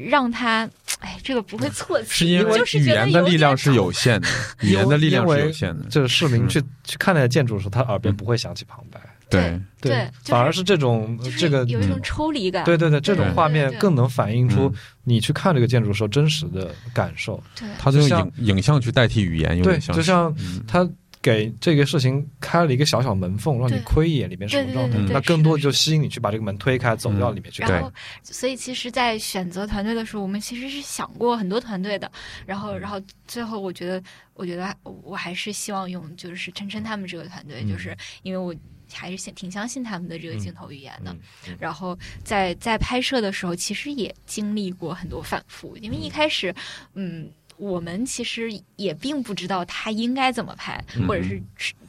[0.09, 4.27] 让他，哎，这个不会措辞，是因为 语言的力量是有限的，
[4.61, 5.85] 语言的力量是有限的。
[5.89, 8.99] 就是市民嗯去去看那个建筑的时候，他耳边不会响起旁白，
[9.29, 9.91] 对，对
[10.21, 12.01] 就是反而是这种就是这个有一种嗯。
[12.03, 12.63] 抽离感。
[12.65, 14.73] 对对对，这种画面更能反映出嗯。
[15.03, 17.41] 你去看这个建筑的时候真实的感受。
[17.57, 17.67] 对。
[17.79, 20.63] 他就像影影像去代替语言，有对，点像就是像嗯。
[20.67, 20.87] 他
[21.27, 27.73] 给这个事情开了一个小小门缝，让你窥一眼里面什么状态那更多的就吸引你去把这个门推开，走到里面去看。
[27.73, 27.91] 然后，
[28.23, 32.09] 所以其实，在选择团队的时候，我们其实是想过很多团队的。
[32.45, 34.01] 然后，然后最后，我觉得，
[34.35, 38.55] 我觉得我还是希望用就是晨晨他们这个团队，嗯就是因为我
[38.89, 41.11] 还是挺挺相信他们的这个镜头语言的。
[41.11, 41.19] 嗯
[41.49, 46.55] 嗯然后在在拍摄的时候，其实也经历过很多反复，因为一开始，
[46.93, 47.29] 嗯。
[47.57, 51.41] 我们其实也并不知道他应该怎么拍，嗯或者是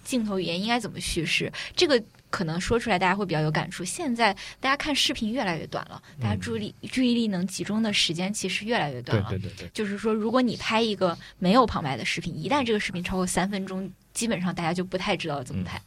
[0.04, 1.52] 镜头语言应该怎么叙事。
[1.76, 3.84] 这个可能说出来大家会比较有感触。
[3.84, 9.28] 现在大家看视频越来越短了，大家注意力注意力能集中的时间其实越来越短了。
[9.30, 15.80] 对对对对，就是说，如果你拍一个没有旁白的视频，一旦这个视频超过三分钟，基本上大家就不太知道怎么拍。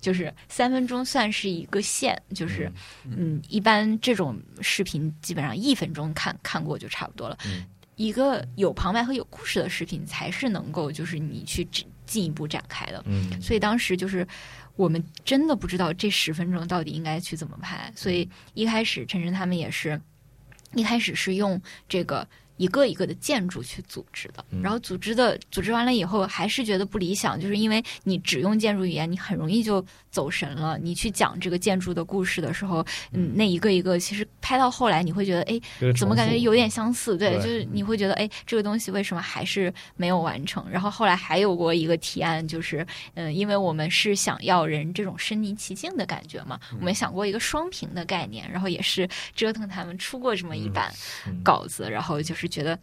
[0.00, 2.70] 就是三分钟算是一个线，就是
[3.04, 7.38] 嗯，一般这种视频基本上一分钟看看过就差不多了。
[7.46, 7.64] 嗯
[7.96, 13.02] 一个有旁白和有故事的视频才是能够就是你去进进一步展开的。
[13.06, 14.26] 嗯，所以当时就是
[14.76, 20.00] 我们真的不知道这十分钟到底应该去怎么拍，所以一开始晨晨他们也是，
[20.74, 22.26] 一开始是用这个。
[22.56, 29.84] 一个一个的建筑去组织的，嗯然后组织的组织完了以后，还是觉得不理想，就是因为你只用建筑语言，你很容易就
[30.14, 30.78] 走神了。
[30.78, 35.60] 你去讲这个建筑的故事的时候，嗯，那一个一个，其实拍到后来，你会觉得，哎，
[35.96, 37.18] 怎么感觉有点相似？
[37.18, 40.64] 对，对就是你会觉得，哎，这个东西为什么还是没有完成？
[40.70, 50.94] 然后后来还有过一个提案，就是，嗯，因为我们是想要人这种身临其境的感觉嘛，嗯我们想过一个双屏的概念，然后也是折腾他们出过这么一版
[51.26, 52.78] 嗯稿子，然后就是觉得，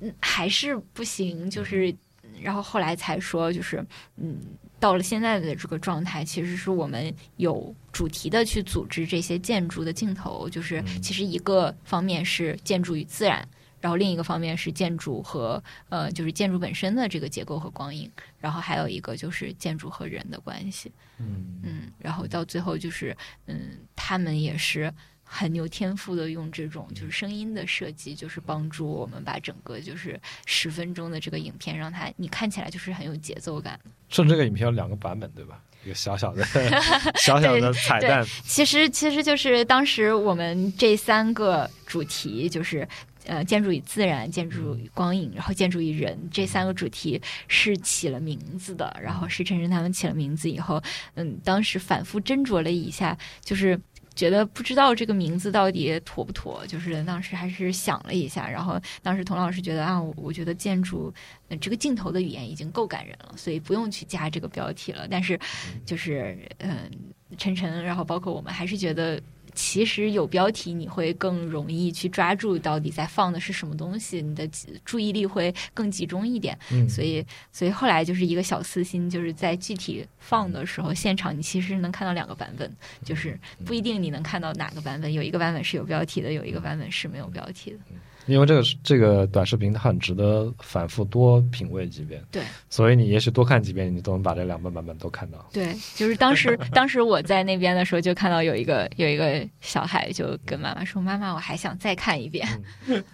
[0.00, 1.94] 嗯，还是不行，就是，
[2.42, 3.82] 然后后来才说，就是，
[4.18, 4.38] 嗯。
[4.78, 11.02] 到了现在的这个状态，其实是我们有主题的去组织这些建筑的镜头，就是嗯。
[11.02, 13.48] 其实一个方面是建筑与自然，
[13.80, 21.60] 然后另一个方面是建筑和呃，就是建筑本身的这个结构和光影，然后还有一个就是建筑和人的关系，嗯。
[21.62, 23.16] 嗯，然后到最后就是
[23.46, 24.92] 嗯，他们也是
[25.28, 33.78] 很有天赋的，用这种就是声音的设计，就是帮助我们把整个就是十分钟的这个影片，让它你看起来就是很有节奏感。
[34.08, 35.60] 甚至这个影片有两个版本，对吧？
[35.84, 36.44] 一个小小的
[37.20, 42.88] 小小的彩蛋，其实其实就是当时我们这三个主题就是。
[43.28, 48.96] 呃，建筑与自然、建筑与光影，然后建筑与人这三个主题是起了名字的。
[49.02, 50.80] 然后是晨晨他们起了名字以后，
[51.14, 53.76] 嗯，当时反复斟酌了一下，就是
[54.16, 61.14] 觉得不知道这个名字到底妥不妥，就是当时还是想了一下，然后当时童老师觉得啊，我觉得建筑、
[61.60, 65.06] 这个镜头的语言已经够感人了，所以不用去加这个标题了。
[65.08, 65.38] 但是
[65.84, 66.90] 就是嗯、
[67.38, 69.22] 晨晨，然后包括我们还是觉得。
[69.56, 74.48] 其实有标题，你会更容易去抓住到底在放的是什么东西，你的
[74.84, 76.56] 注意力会更集中一点。
[76.70, 82.70] 嗯，所以，所以后来就是一个小私心，就是在具体放的时候，现场你其实能看到两个版本，
[83.02, 87.78] 就是不一定你能看到哪个版本，有一个版本是有标题的，有一个版本是没有标题的。
[88.26, 95.38] 因为这个这个短视频它很值得反复多品味几遍，对，所以你也许多看几遍，你都能把这两个版本都看到。
[95.52, 102.46] 对，就是当时 当时我在那边的时候，就看到有一个有一个小孩就跟妈妈说：“妈妈，我还想再看一遍。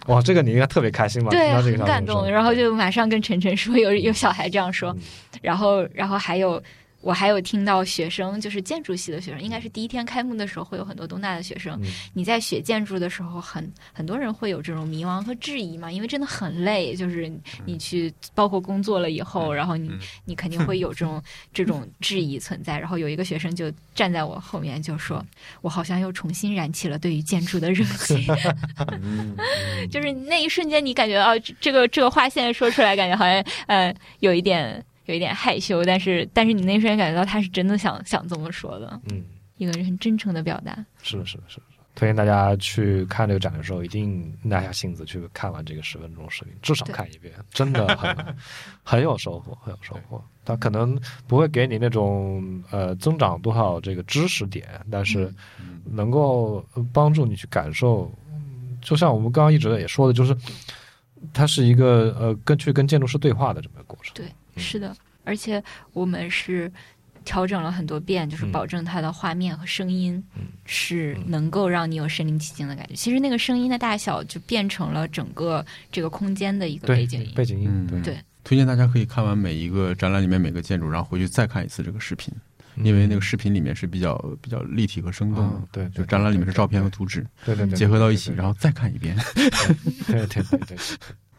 [0.07, 1.29] 哇，这个你应该特别开心吧？
[1.29, 2.29] 对，这个很感动。
[2.29, 4.99] 然后就马上跟晨晨说，有有小孩这样说，嗯
[5.41, 6.61] 然后然后还有。
[7.03, 11.77] 我还有听到学生，就是建筑系的学生，应该是第一天开幕的时候会有很多东大的学生。
[11.83, 16.95] 嗯你在学建筑的时候很，很多人会有这种迷茫和质疑嘛，因为真的很累。
[16.95, 17.31] 就是
[17.65, 21.21] 你去，包括工作了以后，然后你嗯你肯定会有这种
[21.53, 22.79] 这种质疑存在。
[22.79, 25.25] 然后有一个学生就站在我后面就说
[25.61, 28.25] ：“我好像又重新燃起了对于建筑的热情。
[29.01, 29.35] ”嗯
[29.91, 39.23] 就是那一瞬间，你感觉啊，这这个这个话现在说出来，感觉好像呃有一点有一点害羞，但是但是你那一瞬间感觉到他是真的想想这么说的，嗯，
[39.57, 40.73] 一个很真诚的表达。
[41.01, 41.63] 是的，是的，是的。
[41.95, 48.35] 推荐大家去看这个展的时候，一定耐下性子去看完这个十分钟视频，至少看一遍，真的很
[48.81, 50.19] 很有收获，很有收获。
[50.43, 58.11] 它可能不会给你那种呃增长多少这个知识点，但是嗯能够呃帮助你去感受。
[58.31, 60.35] 嗯就像我们刚刚一直也说的，就是
[61.31, 64.15] 它是一个呃跟去跟建筑师对话的这么一个过程。
[64.15, 66.71] 对，嗯是的，而且我们是
[67.25, 72.93] 调整了很多遍，就是嗯保证它的画面和声音嗯是嗯能够让你有身临其境的感觉。
[72.93, 77.31] 其实那个声音的大小就变成了整个这个空间的一个背景音。
[77.33, 82.33] 背景音，嗯对，对推荐大家可以看完每一个展览里面每个建筑，然后回去再看一次这个视频，
[82.75, 85.65] 嗯因为那个视频里面是比较比较立体和生动。
[85.71, 89.15] 对，就展览里面是照片和图纸对对对结合到一起，然后再看一遍。
[90.07, 90.77] 对对对对。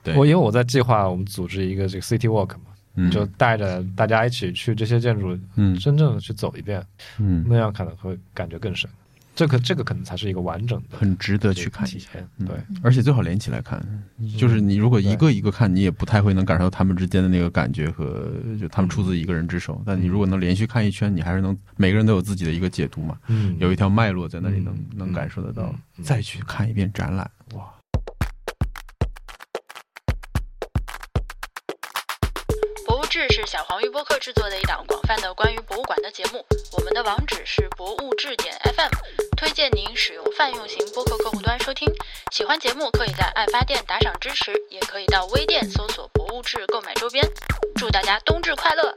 [0.02, 5.76] 对我因为我在计划我们组织一个这个 City Walk 嘛，嗯，就带着大家一起去这些建筑，嗯。
[5.78, 6.84] 真正的去走一遍，
[7.18, 8.88] 嗯，那样可能会感觉更深。
[9.36, 12.08] 这个这个可能才是一个完整的很值得去看一下。
[12.12, 12.28] 体验。
[12.38, 12.46] 嗯。
[12.46, 13.84] 对，而且最好连起来看，
[14.38, 18.30] 就是你如果一个一个看，你也不太会能感受到他们之间的那个感觉和
[18.60, 19.82] 就他们出自一个人之手。
[19.84, 23.56] 但你如果能连续看一圈，你还是能每个人都有自己的一个解读嘛，嗯。
[23.58, 24.86] 有一条脉络在那里能嗯。
[24.94, 25.74] 能感受得到。
[26.00, 27.64] 再去看一遍展览，哇，
[33.14, 36.44] 志是小黄鱼播客制作的一档广泛的关于博物馆的节目。
[36.72, 38.90] 我们的网址是博物志点 FM，
[39.36, 41.88] 推荐您使用泛用型播客客户端收听。
[42.32, 47.24] 喜欢节目可以在爱发电打赏支持，也可以到微店搜索“博物志”购买周边。
[47.76, 48.92] 祝大家冬至快乐！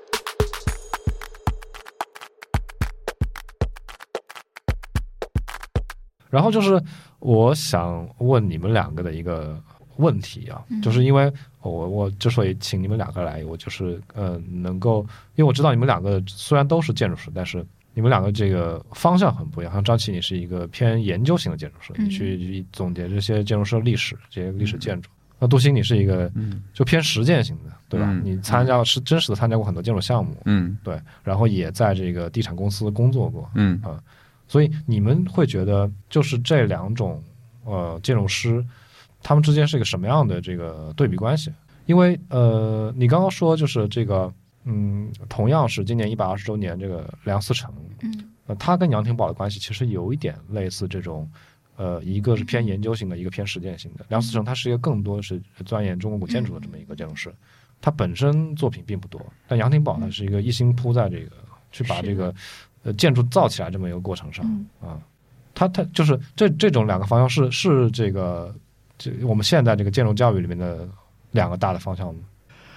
[6.32, 6.82] 然后就是
[7.20, 9.62] 我想问你们两个的一个
[9.98, 10.82] 问题啊，嗯。
[10.82, 11.32] 就是因为
[11.62, 15.02] 我我之所以请你们两个来，我就是呃能够，
[15.36, 19.74] 因为我知道你们两个虽然都是建筑师，但是你们两个这个方向很不一样。
[19.74, 22.06] 像张琪，你是一个偏研究型的建筑师，嗯。
[22.06, 25.10] 你去总结这些建筑师的历史，这些历史建筑。
[25.40, 28.08] 那杜鑫，你是一个嗯就偏实践型的，对吧？
[28.10, 28.22] 嗯。
[28.24, 30.78] 你参加是真实的参加过很多建筑项目，嗯。
[30.84, 33.80] 对，然后也在这个地产公司工作过，嗯。
[33.84, 34.02] 啊。
[34.48, 37.22] 所以你们会觉得，就是这两种
[37.66, 38.66] 呃建筑师，
[39.22, 41.52] 他们之间是一个什么样的这个对比关系？
[41.86, 51.30] 因为呃，你刚刚说就是这个，嗯，同样是今年一百二十周年，这个梁思成，嗯呃，他跟杨廷宝的关系其实有一点类似这种。
[51.80, 54.04] 呃，一个是偏研究型的，一个偏实践型的。
[54.10, 57.32] 梁思成他是一个更多是钻研中国古建筑的这么一个建筑师，
[57.80, 61.34] 他本身作品并不多，但杨廷宝呢是一个一心扑在这个
[61.72, 62.34] 去把这个
[62.82, 65.00] 呃建筑造起来这么一个过程上，嗯啊，
[65.54, 68.52] 他他就是这这种两个方向是是这个
[68.98, 70.88] 这我们现在这个建筑教育里面的
[71.32, 72.22] 两个大的方向吗？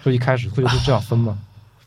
[0.04, 1.38] 就一开始会是这样分吗？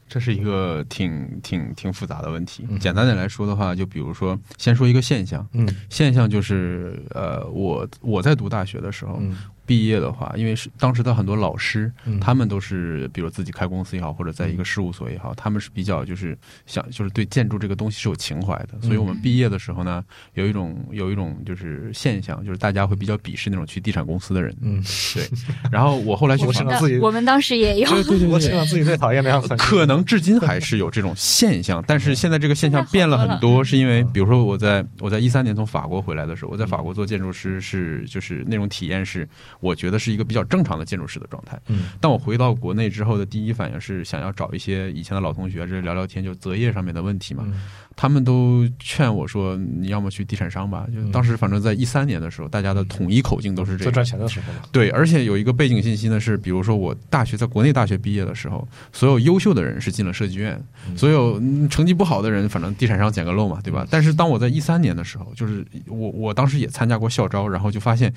[0.09, 2.77] 这是一个挺挺挺复杂的问题嗯。
[2.77, 9.36] 简单点来说的话，就比如说，先说一个现象，嗯现象就是呃，我我在读大学的时候，嗯
[9.66, 12.20] 毕业的话，因为是当时的很多老师，嗯。
[12.20, 20.03] 他们都是比如自己开公司也好，或者在一个事务所也好，他们是比较就是想就是对建筑这个东西是有情怀的，所以我们毕业的时候呢，
[20.36, 24.55] 有一种有一种就是现象，就是大家会比较鄙视那种去地产公司的人。
[24.61, 24.82] 嗯，
[25.14, 25.28] 对，
[25.72, 39.28] 然后我后来去 访自己我们当时也有，对对对我想想自己最讨厌的样子，可能至今还是有这种现象， 但是现在这个现象变了很多，是因为比如说我在我在一三年从法国回来的时候，我在法国做建筑师是就是那种体验是，
[39.60, 41.60] 我觉得是一个比较正常的建筑师的状态。
[41.68, 47.43] 嗯但我回到国内之后的第一反应是想要找一些以前的老同学，这聊聊天，就择业上面的问题嘛。
[47.47, 47.62] 嗯
[47.95, 50.88] 他们都劝我说，你要么去地产商吧。
[50.91, 63.86] 就嗯当时反正在一三年的时候，大家的统一口径都是这赚钱的时候嘛，对，而且有一个背景信息呢，是比如说我大学在国内大学毕业的时候，所有优秀的人是进了设计院，嗯所有嗯成绩不好的人，反正地产商捡个漏嘛，对吧？
[63.91, 68.12] 但是当我在一三年的时候，就是我我当时也参加过校招，然后就发现。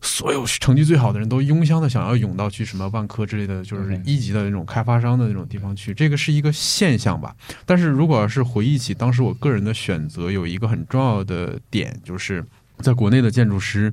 [0.00, 7.34] 所有成绩最好的人都拥乡的想要涌到去什么万科之类的，就是嗯一级的那种开发商的那种地方去，这个是一个现象吧。
[7.64, 12.44] 但是如果要是回忆起当时我个人的选择，有一个很重要的点，就是
[12.78, 13.92] 在国内的建筑师，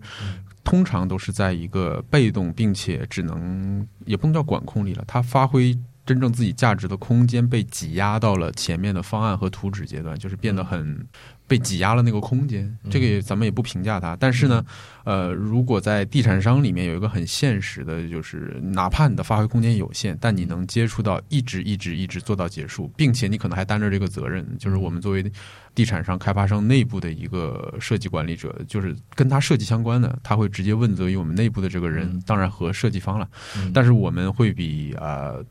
[0.64, 11.06] 通常都是在一个被动并且只能也不能叫管控力了，他发挥真正自己价值的空间被挤压到了前面的方案和图纸阶段，就是变得很
[11.47, 12.78] 被挤压了那个空间。
[12.89, 14.66] 这个也咱们也不评价它，但是呢，
[15.06, 25.32] 呃，如果在地产商里面有一个很现实的，就是哪怕你的发挥空间有限，但你能接触到一直一直一直做到结束，并且你可能还担着这个责任，就是我们作为
[25.74, 33.28] 地产商开发商内部的一个设计管理者，就是跟他设计相关的，他会直接问责于我们内部的这个人嗯，当然和设计方了。
[33.58, 35.43] 嗯但是我们会比呃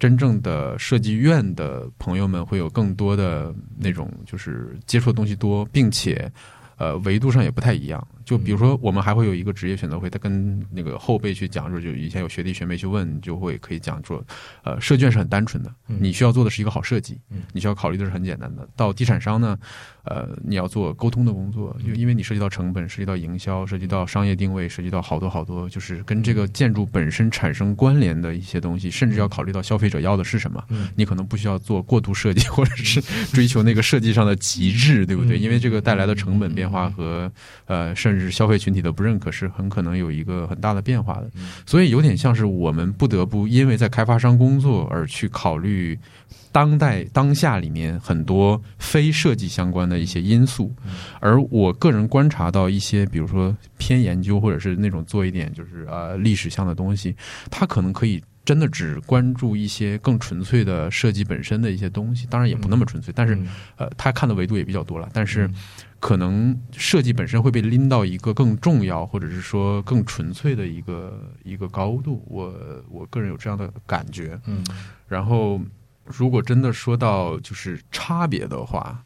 [0.00, 6.28] 真正的设计院的朋友们会有更多的那种就是接触的东西多，并且
[6.76, 8.04] 呃维度上也不太一样。
[8.30, 14.24] 就比如说，我们还会有一个职业选择会，他跟那个后辈去讲说，就以前有学弟学妹去问，就会可以讲说，
[14.62, 15.98] 呃，设计院是很单纯的，嗯。
[16.00, 18.68] 你需要做的是一个好设计嗯，你需要考虑的是很简单的。
[18.76, 19.58] 到地产商呢，
[20.04, 30.64] 呃，你要做沟通的工作，就因为你涉及到成本，涉及到营销，涉及到商业定位，涉及到好多好多，就是跟这个建筑本身产生关联的一些东西，甚至要考虑到消费者要的是什么。
[30.68, 30.88] 嗯。
[30.94, 33.00] 你可能不需要做过度设计，或者是
[33.32, 35.36] 追求那个设计上的极致，对不对？
[35.36, 35.40] 嗯。
[35.40, 37.32] 因为这个带来的成本变化和
[37.64, 41.30] 呃，甚至消费群体的不认可是很可能有一个很大的变化的。
[41.64, 45.96] 所以有点像是我们不得不因为在开发商工作而去考虑
[46.50, 50.74] 当代当下里面很多非设计相关的一些因素。
[51.20, 57.14] 而我个人观察到一些，比如说偏研究或者是那种做一点就是呃历史向的东西，
[57.48, 58.20] 它可能可以。
[58.42, 63.46] 真的只关注一些更纯粹的设计本身的一些东西，当然也不那么纯粹，但是嗯
[63.76, 65.08] 呃，他看的维度也比较多了。
[65.12, 65.54] 但是嗯
[66.00, 72.24] 可能设计本身会被拎到一个更重要，或者是说更纯粹的一个一个高度。
[72.26, 72.52] 我
[72.90, 74.40] 我个人有这样的感觉。
[74.46, 74.64] 嗯
[75.06, 75.60] 然后，
[76.04, 79.04] 如果真的说到就是差别的话，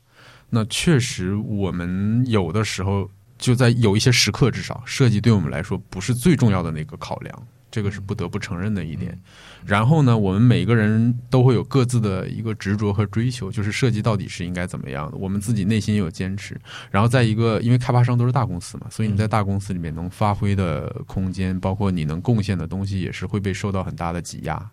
[0.50, 7.46] 那确实我们有的时候就在有一些时刻，至少设计对我们来说不是最重要的那个考量。
[7.74, 9.20] 这个是不得不承认的一点。
[9.66, 16.56] 然后呢，我们每个人都会有各自的一个执着和追求，就是设计到底是应该怎么样的，我们自己内心也有坚持。
[16.88, 24.70] 然后在一个，因为开发商都是大公司嘛，所以你在大公司里面能发挥的空间，包括你能贡献的东西，也是会被受到很大的挤压。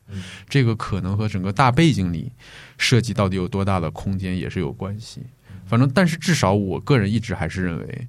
[0.48, 2.32] 这个可能和整个大背景里
[2.78, 5.24] 设计到底有多大的空间也是有关系。
[5.66, 8.08] 反正，但是至少我个人一直还是认为，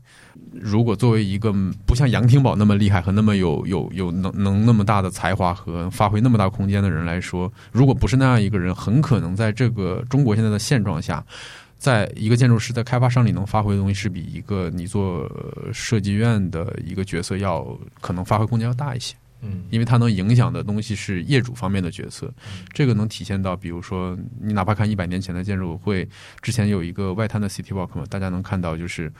[0.53, 1.53] 如果作为一个
[1.87, 11.24] 不像杨廷宝那么厉害和那么有有有能能那么大的才华和发挥那么大空间的人来说，如果不是那样一个人，很可能在这个中国现在的现状下，
[11.78, 17.66] 在一个建筑师在开发商里能发挥的东西，是比一个你做呃设计院的一个角色要
[18.01, 19.14] 可能发挥空间要大一些。
[19.45, 22.33] 嗯因为它能影响的东西是业主方面的角色，
[22.72, 26.09] 这个能体现到，比如说你哪怕看一百年前的建筑会，
[26.41, 29.12] 之前有一个外滩的 City Walk 嘛，大家能看到就是，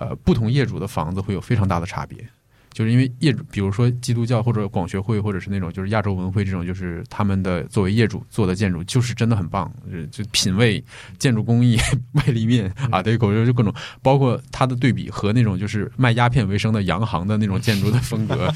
[0.00, 2.26] 呃，不同业主的房子会有非常大的差别。
[2.72, 10.82] 就是因为业主，比如说基督教或者广学会，或者是那种就是亚洲文会这种，就是他们的作为业主做的建筑，就是真的很棒，就就品味、
[11.18, 11.76] 建筑工艺、
[12.14, 18.50] 外立面啊，对口就就各种，包括它的对比和那种就是卖鸦片为生的洋行的那种建筑的风格，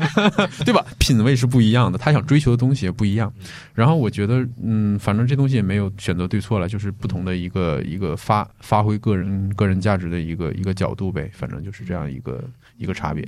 [0.64, 0.84] 对吧？
[0.98, 3.32] 品味是不一样的，他想追求的东西也不一样。
[3.74, 12.42] 然后我觉得，嗯，反正这东西也没有选择对错了，就是不同的一个一个发发挥个人个人价值的一个一个角度呗，反正就是这样一个
[12.76, 13.26] 一个差别。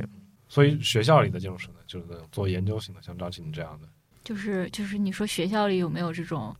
[0.54, 3.88] 所以学校里的建筑师呢，就是那种做研究型的，像张琪你这样的。
[4.22, 6.54] 就是就是你说学校里有没有这种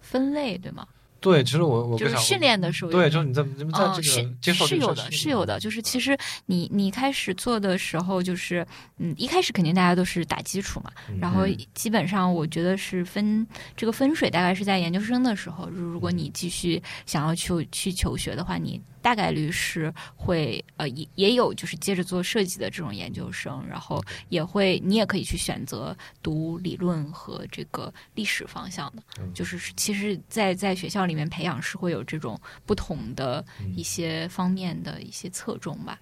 [0.00, 0.84] 分类，对吗？
[1.26, 5.58] 对，其实我我就是训练的时候有对，就是你在你们在嗯，这是个接受是有的，是有的。
[5.58, 6.16] 就是其实
[6.46, 8.64] 你你开始做的时候，就是
[8.98, 13.44] 嗯，一开始肯定大家都是打基础嘛，嗯然后嗯基本上我觉得是分
[13.76, 33.72] 这个分水，大概是在研究生的时候，如如果你继续想要去去求学的话，你大概率是会呃也也有就是接着做设计的这种研究生，然后也会你也可以去选择读理论和这个历史方向的，嗯就是其实在，在学校里面培养是会有这种不同的嗯。
[33.74, 35.98] 一些方面的一些侧重吧。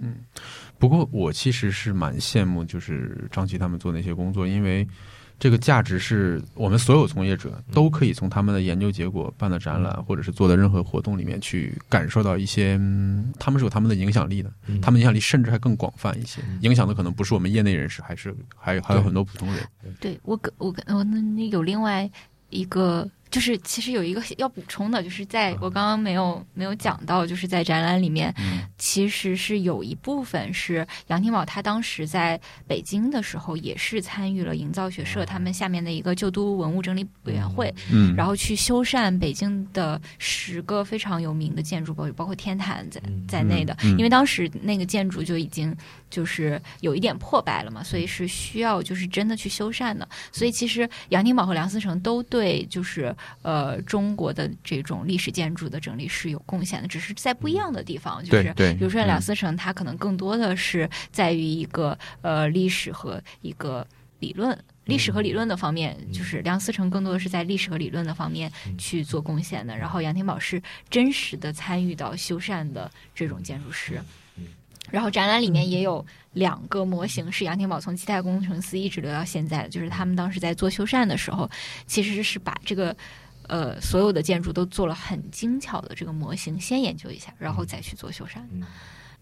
[0.00, 0.16] 嗯。
[0.78, 4.86] 不过我其实是蛮羡慕，就是张琪他们做那些工作，因为
[5.38, 14.80] 这个价值是我们所有从业者都可以从他们的研究结果、办的展览或者是做的任何活动里面去感受到一些，嗯他们是有他们的影响力的，嗯。
[14.80, 19.66] 他们影响力甚至还更广泛一些嗯，影响的可能不是我们业内人士，还是还有还有很多普通人。
[20.00, 22.10] 对我跟我跟我那那有另外
[22.50, 28.60] 一个，就是其实有一个要补充的，就是在我刚刚没有没有讲到，就是在展览里面，嗯。
[28.78, 43.24] 其实是有一部分是杨廷宝他当时在北京的时候，也是参与了营造学社他们下面的一个旧都文物整理委员会，嗯，然后去修缮北京的十个非常有名的建筑，包包括天坛在嗯。
[43.26, 43.76] 在内的。
[43.82, 45.74] 因为当时那个建筑就已经
[46.08, 50.08] 就是有一点破败了嘛，所以是需要就是真的去修缮的。
[50.30, 59.06] 所以其实杨廷宝和梁思成都对就是呃中国的这种历史建筑的整理是有贡献的，只是在不一样的地方，就是比如说嗯。
[59.06, 63.86] 梁思成，他可能更多的是在于一个呃历史和一个
[64.18, 64.58] 理论。
[64.84, 74.00] 历史和理论的方面，就是梁思成更多的是在历史和理论的方面去做贡献的，然后杨廷宝是真实的参与到修缮的这种建筑师。
[74.90, 81.50] 然后展览里面也有两个模型是杨天宝从基泰工程师一直留到现在的，就是他们当时在做修缮的时候，
[81.86, 82.96] 其实是把这个
[83.48, 88.38] 呃所有的建筑都做了很精巧的这个模型，先研究一下，然后再去做修缮。
[88.52, 88.64] 嗯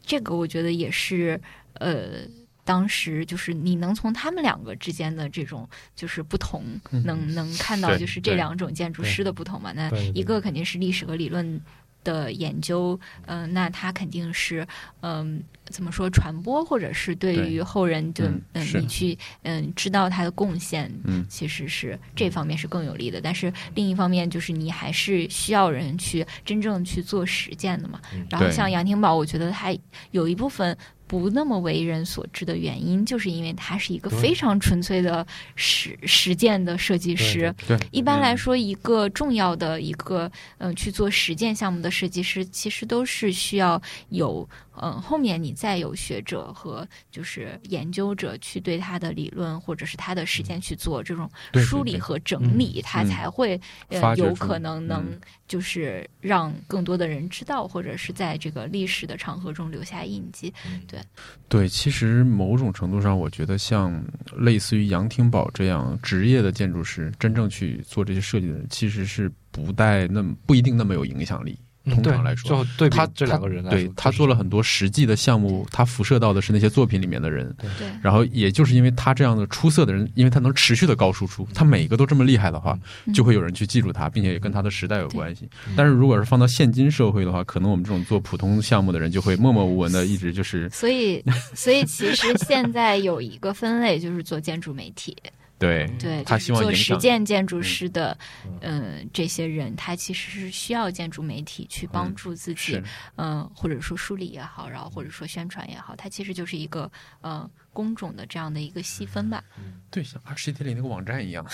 [0.07, 1.41] 这个我觉得也是
[1.75, 2.27] 呃。
[2.67, 6.65] 当时就是你能从他们两个之间的这种就是不同，
[7.05, 9.71] 能能看到就是这两种建筑师的不同嘛？
[9.73, 11.61] 那一个肯定是历史和理论
[12.05, 14.65] 的研究，嗯、那他肯定是
[15.01, 23.21] 嗯、怎么说传播，或者是对于后人就嗯你去嗯知道他的贡献，嗯其实是这方面是更有利的。
[23.21, 28.01] 但是另一方面就是你还是需要人去真正去做实践的嘛。
[28.13, 29.75] 嗯然后像杨廷宝，我觉得他
[30.13, 30.77] 有一部分。
[31.07, 37.55] 不那么为人所知的原因，就是因为他是一个非常纯粹的实实践的设计师。
[37.67, 60.53] 对，一般来嗯说，一个重要的一个嗯、呃去做实践项目的设计师，其实都是需要有嗯、呃后面你再有学者和就是研究者去对他的理论或者是他的实践去做这种梳理和整理，他嗯才会呃有可能能嗯就是让更多的人知道，或者是在这个历史的长河中留下印记。
[60.87, 61.01] 对
[61.49, 64.03] 对，其实某种程度上，我觉得像
[64.39, 71.59] 类似于杨廷宝这样职业的建筑师，真正去做这些设计的人，其实是不带那么不一定那么有影响力。
[71.85, 77.55] 通常来说，就对他这两个人来说，对他做了很多实际的项目，他辐射到的是那些作品里面的人。
[77.79, 85.75] 对，然后，也就是因为他这样的出色的人，因为他能持续的高输出，他每一个都这么厉害的话，嗯就会有人去记住他，并且也跟他的时代有关系嗯。
[85.77, 91.23] 但是如果是放到现今社会的话，可能我们这种做普通项目的人就会默默无闻的一直就是所以
[91.55, 95.17] 所以其实现在有一个分类，就是做建筑媒体。
[95.65, 102.85] 对对，他希望做实践建筑师的，嗯嗯、这些人，他其实是需要建筑媒体去帮嗯助自己，是
[103.17, 106.91] 嗯、或者说梳理也好，然后或者说宣传也好，它其实就是一个
[107.21, 109.43] 呃工种的这样的一个细分吧。
[109.91, 111.47] 对，像 Architect 那个网站一样。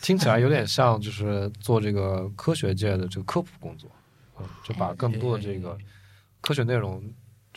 [0.00, 3.90] 听起来有点像就是做这个科学界的这个科普工作，
[4.38, 5.78] 嗯，就把更多的这个
[6.40, 7.02] 科学内容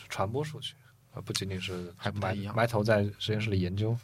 [0.08, 0.74] 传播出去，
[1.12, 3.96] 而不仅仅是埋还不太一样埋头在实验室里研究。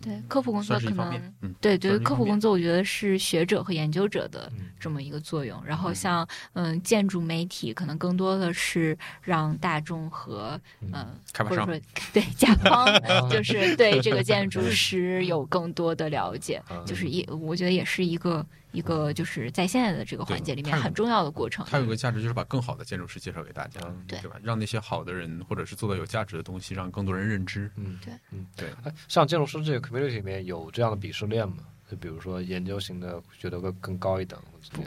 [0.00, 4.66] 对，科普工作可能，嗯，对对科普工作，我觉得是学者和研究者的嗯。
[4.78, 5.60] 这么一个作用。
[5.64, 11.80] 然后像嗯建筑媒体，可能更多的是让大众和嗯、或者说
[12.12, 12.86] 对甲方，
[13.28, 16.84] 就是对这个建筑 师有更多的了解，嗯。
[16.86, 18.46] 就是也我觉得也是一个
[18.76, 21.64] 一个就是在现在的这个环节里面很重要的过程。
[21.68, 24.36] 它有个价值就是把更好的建筑师介绍给大家，嗯对对吧？
[24.42, 27.70] 让那些好的人或者是做的有价值的东西，让更多人认知。
[27.76, 28.68] 嗯，对，嗯，对。
[28.84, 31.56] 哎，像建筑师这个 community 里面有这样的鄙视链吗？
[31.90, 34.38] 就比如说研究型的觉得更更高一等，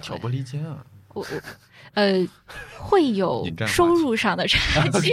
[0.01, 0.85] 挑拨离间啊！
[1.15, 1.41] 我我
[1.95, 2.27] 呃
[2.77, 5.11] 会有 收入上的差 距，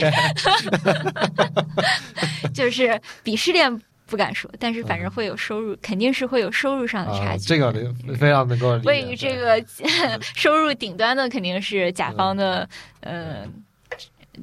[2.53, 7.45] 就是鄙视链不敢说，但是反正会有收入，肯定是会有收入上的差啊，距。
[7.45, 7.73] 这个
[8.15, 8.89] 非常能够理解。
[8.89, 9.63] 位于这个
[10.23, 12.69] 收入顶端的肯定是甲方的，
[13.01, 13.45] 呃，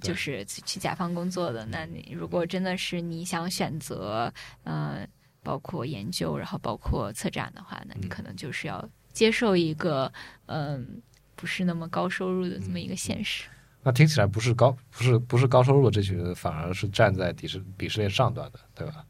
[0.02, 1.66] 就是去甲方工作的。
[1.66, 4.32] 那你如果真的是你想选择，
[4.64, 5.08] 呃，
[5.42, 10.12] 包括研究，然后包括策展的话，那你可能就是要接受一个，
[10.48, 11.02] 嗯、
[11.36, 13.46] 不是那么高收入的这么一个现实。
[13.82, 19.06] 那听起来不是高，不是不是高收入的这群人，反而是站在鄙视鄙视链上端的，对吧？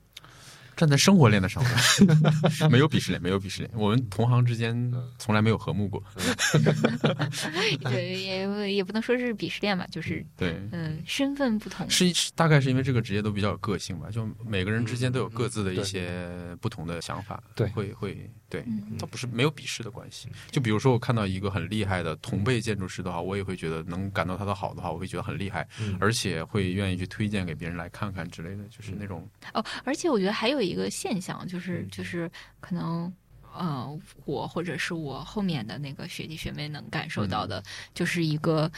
[0.83, 1.71] 站在生活链的上面，
[2.69, 3.71] 没有鄙视链，没有鄙视链。
[3.73, 6.03] 我们同行之间从来没有和睦过。
[7.89, 11.89] 对，也也不能说是鄙视链吧，就是对，嗯、身份不同。
[11.89, 16.29] 是是大概是因为这个职业都比较有个性吧，就每个人之间都有各自的一些
[16.59, 20.27] 不同的想法，对会会对，嗯它不是没有鄙视的关系。
[20.51, 33.13] 就比如说我看到一个很厉害的同辈建筑师的话，我也会觉得能感到他的好的话，我会觉得很厉害，嗯而且会愿意去推荐给别人来看看之类的，就是那种哦，而且我觉得还有一个现象，就是嗯就是可能。
[33.55, 37.63] 呃，我或者是我后面的那个学弟学妹能感受到的，
[37.93, 38.71] 就是一个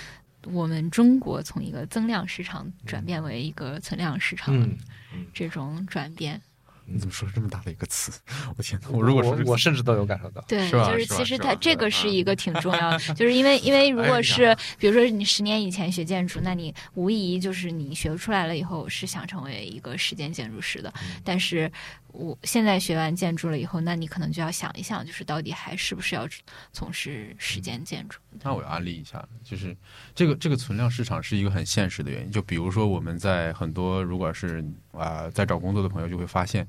[0.43, 4.53] 我们中国从一个增量市场转变为一个存量市场
[5.33, 6.41] 这种转变。
[6.85, 8.11] 你怎么说这么大的一个词？
[8.57, 8.87] 我天呐！
[8.91, 21.71] 我如果说我甚至都有感受到，对，是吧就是其实它这个是一个挺重要的， 就是因为因为如果是比如说你十年以前学建筑，那你无疑就是你学出来了以后是想成为一个实践建筑师的，嗯但是
[22.07, 26.27] 我现在学完建筑了以后，那你可能就要想一想，就是到底还是不是要
[26.71, 28.19] 从事实践建筑？
[28.41, 29.75] 那我要安利一下，就是
[30.13, 32.31] 这个这个存量市场是一个很现实的原因。
[32.31, 34.63] 就比如说我们在很多如果是
[34.95, 36.67] 啊、在找工作的朋友就会发现，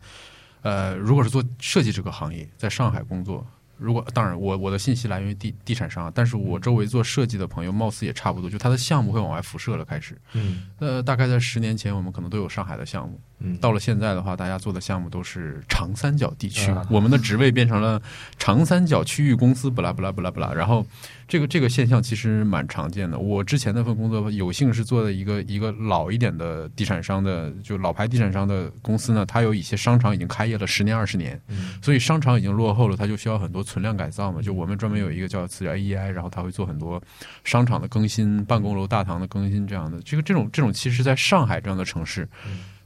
[0.62, 3.46] 呃，如果是做设计这个行业，在上海工作。
[3.78, 9.84] 如果当然我我的信息来源于地地产商，但是我周围做设计的朋友貌似也差不多，就他的项目会往外辐射了。
[9.84, 18.00] 开始，嗯呃，大概在十年前，我们可能都有上海的项目，嗯，到了现在的话，大家做的项目都是长三角地区，啊我们的职位变成了
[18.38, 20.52] 长三角区域公司，不啦不啦不啦不啦。
[20.54, 20.86] 然后
[21.28, 23.18] 这个这个现象其实蛮常见的。
[23.18, 34.40] 我之前那份工作有幸是做的一个一个老一点的地产商的，就老牌地产商的公司呢，它有一些商场已经开业了十年二十年，嗯所以商场已经落后了，它就需要很多存量改造嘛。
[34.40, 37.02] 就我们专门有一个叫词叫 AEI，然后它会做很多
[37.44, 40.00] 商场的更新、办公楼大堂的更新这样的。
[40.00, 42.26] 这个这种这种其实在上海这样的城市。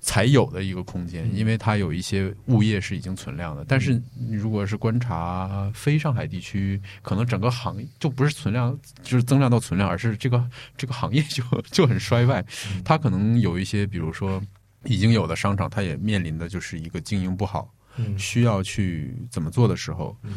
[0.00, 3.62] 才有的一个空间，因为它有一些物业是已经存量的。
[3.68, 10.42] 但是你如果是观察非上海地区，可能整个行业就不是存量，就是增量到存量，而是这个
[10.74, 12.42] 这个行业就 就很衰败。
[12.82, 14.42] 它可能有一些，比如说
[14.84, 20.32] 已经有的商场，它也面临的就是一个经营不好，嗯需要去怎么做的时候嗯，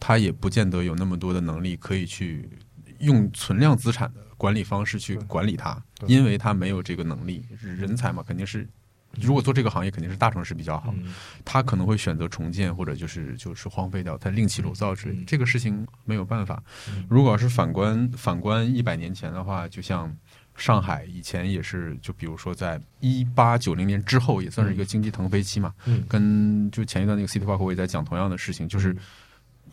[0.00, 2.48] 它也不见得有那么多的能力可以去
[3.00, 8.66] 用存量资产的管理方式去管理它，因为它没有这个能力，人才嘛，肯定是。
[9.20, 10.94] 如果做这个行业，肯定是大城市比较好。
[10.96, 11.14] 嗯
[11.44, 15.14] 他可能会选择重建，或者就是就是荒废掉，他另起炉灶之类。
[15.14, 17.04] 嗯这个事情没有办法嗯。
[17.08, 20.14] 如果要是反观反观一百年前的话，就像
[20.56, 25.74] 上海以前也是，就比如说在一八九零年之后，也算是一个经济腾飞期嘛。
[25.86, 28.96] 嗯跟就前一段那个 City Walk 我也在讲同样的事情，就是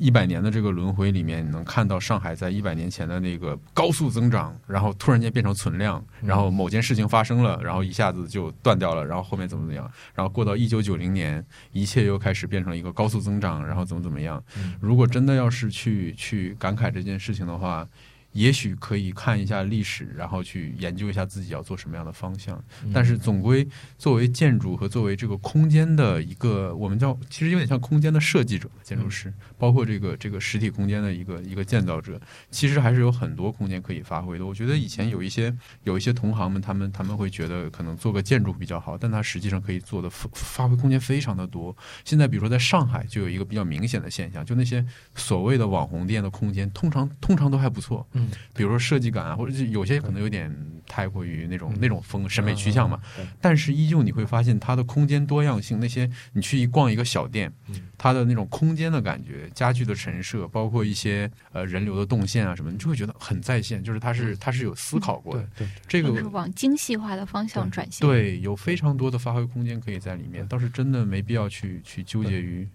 [0.02, 14.74] 一百年的这个轮回里面，你能看到上海在一百年前的那个高速增长，然后突然间变成存量，嗯然后某件事情发生了，然后一下子就断掉了，然后后面怎么怎么样，然后过到一九九零年，一切又开始变成一个高速增长，然后怎么怎么样嗯。
[14.80, 17.88] 如果真的要是去去感慨这件事情的话，
[18.34, 22.58] 也许可以看一下历史，然后去研究一下自己要做什么样的方向。
[22.84, 23.68] 嗯但是总归
[23.98, 34.46] 作为建筑和作为这个空间的一个，我们叫其实有点像空间的设计者、建筑师，包括这个这个实体空间的一个一个建造者，其实还是有很多空间可以发挥的。
[34.46, 41.76] 我觉得以前有一些有一些同行们，他们他们会觉得可能做个建筑比较好，但它实际上可以做的发发挥空间非常的多。
[42.04, 44.86] 现在比如说在上海就有一个比较明显的现象，就那些
[45.16, 48.06] 所谓的网红店的空间，通常通常都还不错。
[48.22, 48.30] 嗯。
[48.54, 50.54] 比如说设计感啊，或者是有些可能有点
[50.88, 51.78] 太过于那种嗯。
[51.82, 53.00] 那种风审美趋向嘛。
[53.16, 53.26] 对。
[53.40, 65.48] 但是依旧你会发现它的空间多样性，那些你去一逛一个小店嗯，它的那种空间的感觉、家具的陈设，包括一些呃人流的动线啊什么，你就会觉得很在线，就是它是它是有思考过的。
[65.88, 68.08] 这个是往精细化的方向转型。
[68.08, 72.68] 对有非常多的发挥空间可以在里面，倒是真的没必要去去纠结于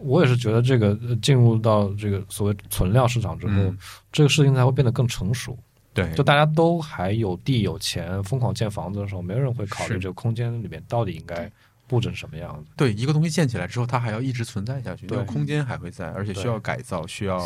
[0.00, 3.78] 我也是觉得这个呃进入到这个所谓存量市场之后，嗯。
[4.10, 5.56] 这个事情才会变得更成熟。
[5.94, 6.10] 对。
[6.12, 11.50] 就大家都还有地有钱，疯狂建房子的时候，没有人会考虑这个空间里面到底应该
[11.86, 12.70] 布置什么样子。
[12.76, 17.38] 对一个东西建起来之后，它还要一直存在下去，那对个空间还会在，而且需要改造，需要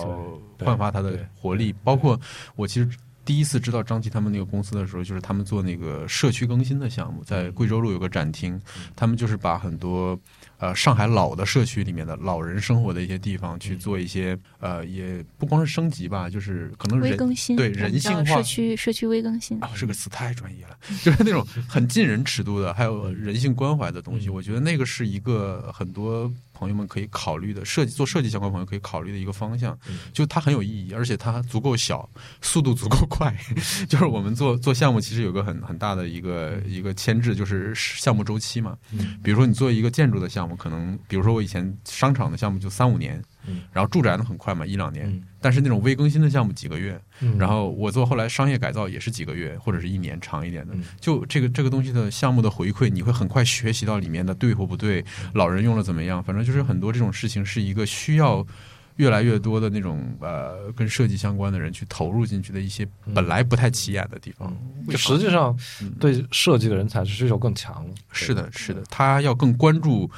[0.58, 1.74] 焕发它的活力。
[1.82, 2.20] 包括
[2.54, 2.88] 我其实
[3.24, 8.60] 第一次知道张琪他们那个公司的时候，就是他们做那个社区更新的项目，在贵州路有个展厅，
[8.94, 10.18] 他们就是把很多
[10.64, 19.62] 呃上海老的社区里面的老人生活的一些地方去做一些呃，也不光是升级吧，就是可能人微更新，对人性化社区社区微更新。
[19.62, 24.28] 啊，这个词太专业了， 就是那种很近人尺度的，还有人性关怀的东西。
[24.28, 29.98] 嗯我觉得那个是一个很多朋友们可以考虑的设计做设计相关朋友可以考虑的一个方向嗯。
[30.12, 32.08] 就它很有意义，而且它足够小，
[32.40, 33.32] 速度足够快。
[33.88, 38.76] 就是我们做做项目，其实有个很很大的一个一个牵制，就是项目周期嘛。
[38.92, 45.06] 嗯比如说你做一个建筑的项目，可能比如说我以前商场的项目就三五年，嗯然后住宅呢很快嘛，一两年。
[45.08, 55.04] 嗯但是那种微更新的项目几个月，嗯然后我做后来商业改造也是几个月或者是一年长一点的嗯，就这个这个东西的项目的回馈，你会很快学习到里面的对或不对，
[55.34, 58.46] 老人用了怎么样，反正就是很多这种事情是一个需要。
[58.96, 64.56] 越来越多的那种呃，跟设计相关的人去投入进去的一些本来不太起眼的地方，
[64.88, 65.92] 就实际上嗯。
[65.98, 67.84] 对设计的人才是需求更强。
[68.12, 70.08] 是的，是的，他要更关注，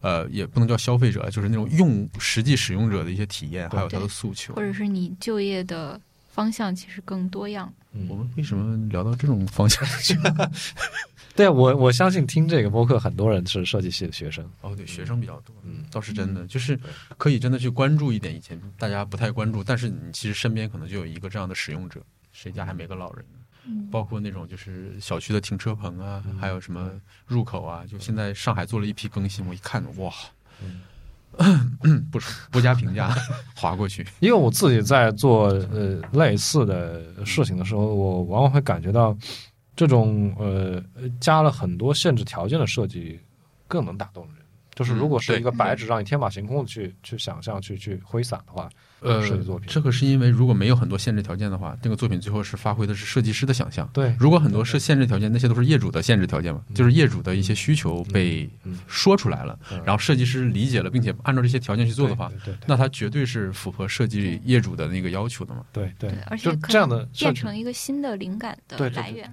[0.00, 4.54] 呃，也不能叫消费者，就是那种用实际使用者的一些体验，还有他的诉求。
[4.54, 4.62] 或。
[4.62, 6.00] 者是你就业的
[6.32, 7.72] 方向其实更多样。
[7.92, 8.06] 嗯。
[8.08, 9.84] 我们为什么聊到这种方向？
[10.00, 10.16] 去？
[11.40, 14.44] 对我我相信听这个播客很多人是设计系的学生。
[14.60, 16.78] 哦，对，学生比较多，嗯倒是真的，就是
[17.16, 21.98] 可以真的去关注一点，以前大家不太关注，但是你其实身边可能就有一个这样的使用者，
[22.30, 23.24] 谁家还没个老人
[23.90, 26.90] 包括那种就是小区的停车棚啊，嗯还有什么
[27.26, 30.12] 入口啊，就现在上海做了一批更新，我一看哇，
[32.10, 33.14] 不说不加评价，
[33.56, 34.06] 划过去。
[34.18, 39.16] 因为我自己在做呃类似的事情的时候，我往往会感觉到
[39.80, 40.84] 这种呃
[41.18, 43.18] 加了很多限制条件的设计
[43.66, 44.39] 更能打动人。
[44.80, 48.66] 就是如果是一个白纸让你天马行空的去去想象、去去挥洒的话，
[49.00, 53.86] 呃设计作品，这个是因为如果没有很多限制条件的话，这个作品最后是发挥的是设计师的想象。
[53.92, 59.82] 对，如果很多是限制条件，那些都是业主的限制条件嘛，就是业主的一些需求被嗯说出来了，嗯。
[59.84, 65.62] 然后设计师理解了，并且按照这些条件去做的话，对对对那它绝对是符合设计业主的那个要求的嘛。
[65.74, 66.08] 对对。
[66.08, 69.28] 对，而且这样的变成一个新的灵感的对对对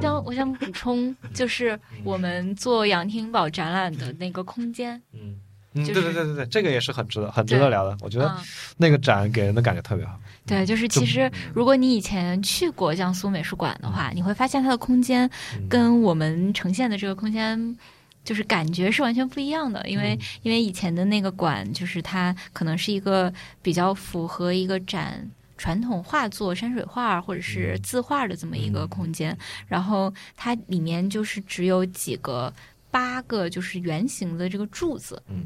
[0.00, 0.02] 来源。
[0.02, 5.36] 想我想补充，就是我们做杨廷宝展览的那个空间，嗯
[5.74, 7.96] 对是对对对对，这个也是很值得很值得聊的。
[8.00, 8.44] 我觉得嗯，
[8.78, 10.18] 那个展给人的感觉特别好。
[10.46, 17.76] 对，就是其实如果你以前去过江苏美术馆的话，你会发现它的空间嗯跟我们呈现的这个空间。
[18.24, 25.26] 就是感觉是完全不一样的，因为、嗯因为以前的那个馆，就是它可能是一个比较符合一个展
[25.58, 27.82] 传统画作、山水画或者是嗯。
[27.82, 28.88] 字画的这么一个嗯。
[28.88, 29.36] 空间，
[29.66, 32.50] 然后它里面就是只有几个
[32.90, 35.44] 八个就是圆形的这个柱子，嗯。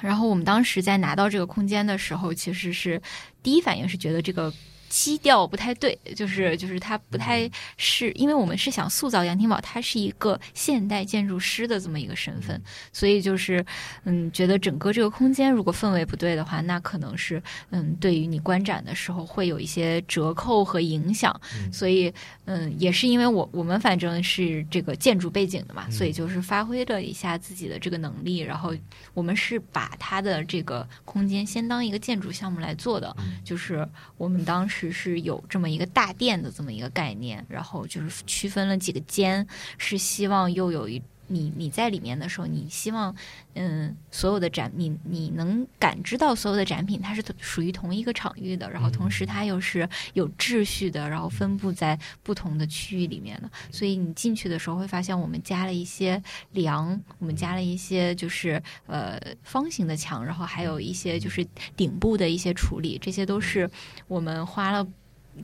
[0.00, 3.00] 然后我们当时在拿到这个空间的时候，其实是
[3.42, 4.52] 第一反应是觉得这个
[4.88, 12.60] 基调不太对，就是就是它不太是，因为我们是想塑造杨廷宝他是一个现代建筑师的这么一个身份，
[12.92, 13.64] 所以就是
[14.04, 21.72] 嗯，觉得整个这个空间如果氛围不对的话，那可能是嗯，对于你观展的时候会有一些折扣和影响，嗯。
[21.72, 22.12] 所以
[22.46, 25.92] 嗯，也是因为我我们反正是这个建筑背景的嘛，嗯。
[25.92, 28.74] 所以就是发挥了一下自己的这个能力，然后
[29.14, 33.38] 我们是把他的这个空间先当一个建筑项目来做的，嗯。
[33.44, 33.86] 就是
[34.16, 39.46] 我们当时是有这么一个大殿的这么一个概念，然后就是区分了几个间，
[39.76, 41.02] 是希望又有一。
[41.28, 43.14] 你你在里面的时候，你希望，
[43.54, 53.50] 嗯，所有的展，你你能感知到所有的展品，它是属于同一个场域的，然后同时它又是有秩序的，然后分布在不同的区域里面的。
[53.70, 56.22] 所以你进去的时候会发现，我们加了一些
[56.52, 61.46] 梁，我们加了一些就是呃方形的墙，然后还有一些就是
[61.76, 63.70] 顶部的一些处理，这些都是
[64.06, 64.86] 我们花了。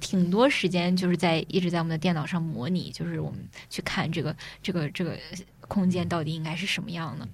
[0.01, 3.39] 挺多时间就是在一直在我们的电脑上模拟，就是我们
[3.71, 5.17] 去看这个这个这个
[5.75, 7.29] 空间到底应该是什么样的。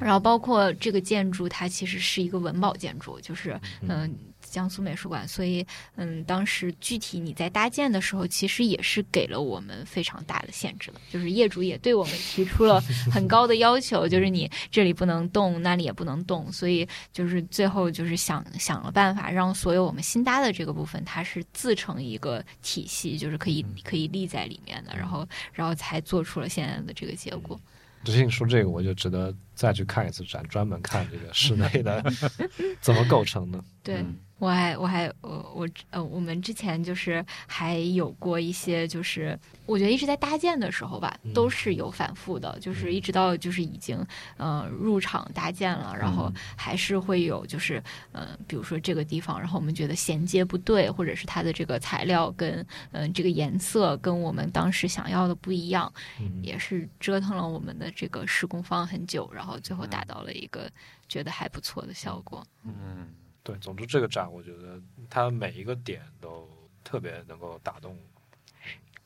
[0.00, 4.12] 然后包括这个建筑，它其实是一个文保建筑，就是嗯、
[4.54, 5.66] 江苏美术馆，所以
[5.96, 27.60] 嗯，当时具体你在搭建的时候，其实也是给了我们非常大的限制的，就是业主也对我们提出了很高的要求，就是你这里不能动，那里也不能动，所以就是最后就是想想了办法，让所有我们新搭的这个部分，它是自成一个体系，就是可以可以立在里面的，然后然后才做出了现在的这个结果。
[28.04, 32.04] 只是你说这个，我就值得再去看一次展，专门看这个室内的
[32.82, 33.58] 怎么构成的。
[33.82, 34.14] 对、嗯
[34.44, 43.98] 我还我还我我呃，我们之前就是还有过一些，就是我觉得一直在搭建的时候吧，嗯都是有反复的，就是一直到就是已经
[44.36, 52.50] 呃入场搭建了，然后还是会有就是呃，比如说这个地方，然后我们觉得衔接不对，或者是它的这个材料跟
[52.92, 55.90] 嗯、呃这个颜色跟我们当时想要的不一样，
[56.20, 56.42] 嗯。
[56.42, 60.70] 也是折腾了我们的这个施工方很久，然后最后达到了一个
[61.08, 62.44] 觉得还不错的效果。
[62.64, 63.08] 嗯，
[63.44, 66.48] 对，总之这个展我觉得它每一个点都
[66.82, 68.02] 特别能够打动我。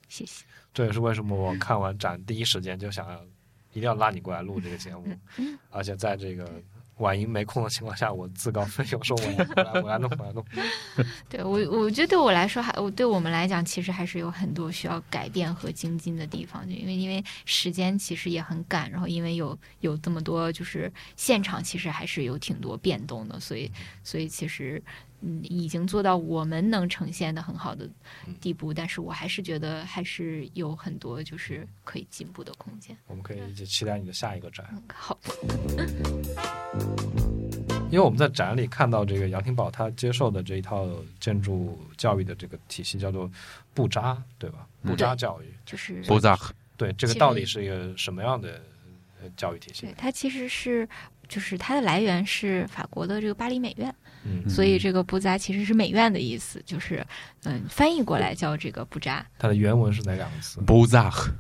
[0.09, 0.47] 谢谢。
[0.73, 3.23] 这也是为什么我看完展第一时间就想要
[3.73, 5.15] 一定要拉你过来录这个节目，
[5.71, 6.49] 而且在这个
[6.99, 10.45] 婉莹没空的情况下，我自告奋勇说我来 我来弄我来弄。
[11.29, 16.67] 对我，我觉得对我来说还，我对我们来讲，其实还是有很多需要改变和精进的地方。
[16.69, 23.71] 就因为因为时间其实也很赶，然后因为有有这么多，就是现场其实还是有挺多变动的，所以
[24.03, 24.83] 所以其实
[25.21, 27.89] 嗯已经做到我们能呈现的很好的
[28.41, 32.97] 地步，但是我还是觉得还是有很多就是可以进步的空间。
[33.07, 35.19] 我们可以一起期待你的下一个展，嗯，好，
[37.91, 40.87] 因为我们在展里看到这个杨廷宝他接受的这一套
[41.19, 43.31] 建筑教育的这个体系叫做
[43.75, 44.67] 布扎，对吧？
[44.83, 46.39] 嗯布扎教育，就是布扎，
[46.77, 48.63] 对这个到底是一个什么样的
[49.21, 49.95] 呃教育体系对？
[49.99, 50.89] 它其实是
[51.27, 53.93] 就是它的来源是法国的这个巴黎美院。
[54.29, 57.05] 嗯，所以这个布扎其实是美院的意思，就是
[57.45, 59.25] 嗯，翻译过来叫这个布扎。
[59.39, 60.61] 它的原文是哪两个词？
[60.61, 61.33] 波扎克，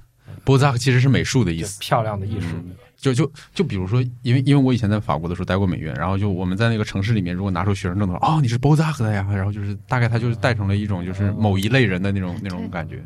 [0.44, 1.78] 波扎克其实是美术的意就思。
[1.80, 2.70] 漂亮的艺术，嗯？
[2.96, 13.00] 就就就比如说，因为因为我以前在法国的时候待过美院，然后就我们在那个城市里面，如果拿出学生证的话，哦，你是波扎克的呀，然后就是大概他就是带成了一种就是某一类人的那种那种感觉。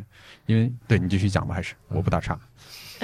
[0.46, 2.38] 因为对你继续讲吧，还是我不打岔。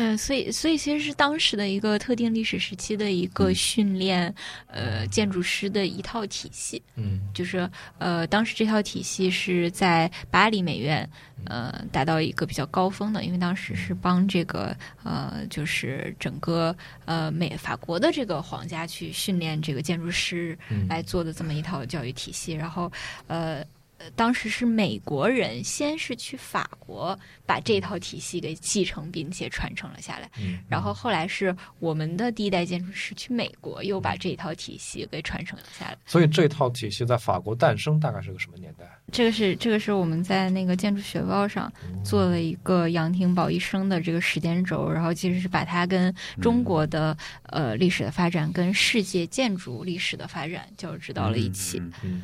[0.01, 4.33] 嗯，所以所以其实是当时的一个特定历史时期的一个训练，
[4.69, 6.81] 呃，建筑师的一套体系。
[6.95, 7.69] 嗯就是
[7.99, 11.09] 呃，当时这套体系是在巴黎美院，
[11.47, 22.53] 呃，达到一个比较高峰的，因为当时是帮这个呃，就是整个呃美法国的这个皇家去训练这个建筑师嗯来做的这么一套教育体系。
[22.53, 22.91] 然后
[23.27, 23.65] 呃，
[23.99, 35.99] 呃当时是美国人先是去法国把这套体系给继承并且传承了下来，嗯，然后后来是我们的第一代建筑师去美国又把这套体系给传承了下来。
[36.07, 38.85] 所以这套体系在法国诞生大概是个什么年代？
[39.11, 41.73] 这个是这个是我们在那个建筑学报上
[42.05, 51.79] 做了一个杨廷宝一生的这个时间轴，然后其实是把它跟中国的、呃历史的发展跟世界建筑历史的发展交织到了一起。
[51.79, 52.23] 嗯嗯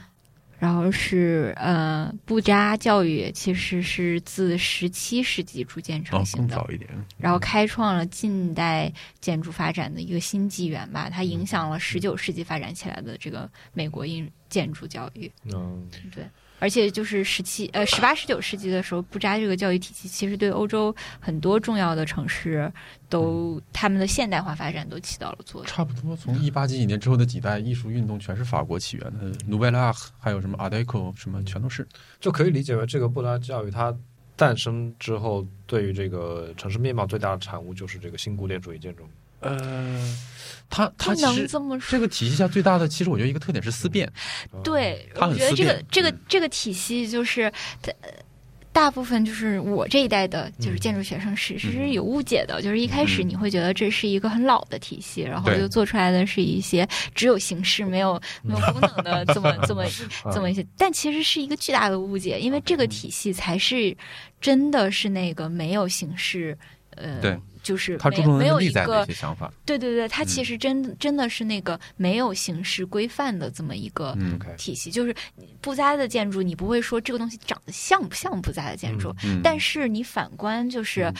[0.64, 6.88] 然后是呃布扎教育其实是自十七世纪逐渐哦成，型的，更早一点。
[7.18, 15.30] 然后开创了近代建筑发展的一个新纪元吧，它影响了十九世纪发展起来的这个美国印建筑教育。
[15.52, 16.24] 嗯对，
[16.64, 22.72] 而且就是十七呃十八十九世纪的时候，布扎这个教育体系其实对欧洲很多重要的城市
[23.10, 25.70] 都他们的现代化发展都起到了作用。
[25.70, 31.86] 差不多从一八几几年之后的几代艺术运动，全是法国起源的，Nouvelle Art，还有什么 Art Deco，什么全都是。
[32.18, 33.94] 就可以理解为这个布拉教育它
[34.34, 39.06] 诞生之后，对于这个城市面貌最大的产物就是这个新古典主义建筑。
[39.40, 40.16] 呃，
[40.68, 41.90] 它它不能其实这么说。
[41.90, 44.10] 这个体系下最大的，其实我觉得一个特点是思辨。
[44.62, 46.20] 对，它很我觉得这个这个嗯。
[46.28, 47.92] 这个体系就是它。
[48.02, 48.10] 呃
[48.74, 50.80] 大部分就是我这一代的，就是嗯。
[50.80, 51.92] 建筑学生是是嗯。
[51.92, 53.28] 有误解的，就是一开始嗯。
[53.28, 55.60] 你会觉得这是一个很老的体系，然后对。
[55.60, 56.84] 就做出来的是一些
[57.14, 60.32] 只有形式没有 没有功能的这么这么嗯。
[60.34, 63.96] 这么一些，但其实是一个巨大的误解，因为这个体系才是
[64.40, 66.58] 真的是那个没有形式，
[66.96, 69.52] 呃，对，就是他注重没没有一的内在的个一些想法。
[69.66, 70.44] 对对对，它其嗯。
[70.44, 74.16] 实真真的是那个没有形式规范的这么一个
[74.56, 75.16] 体系，就是
[75.60, 81.10] 不扎的建筑，你不会说这个东西长得像不像不扎的建筑，嗯，但是你反观就是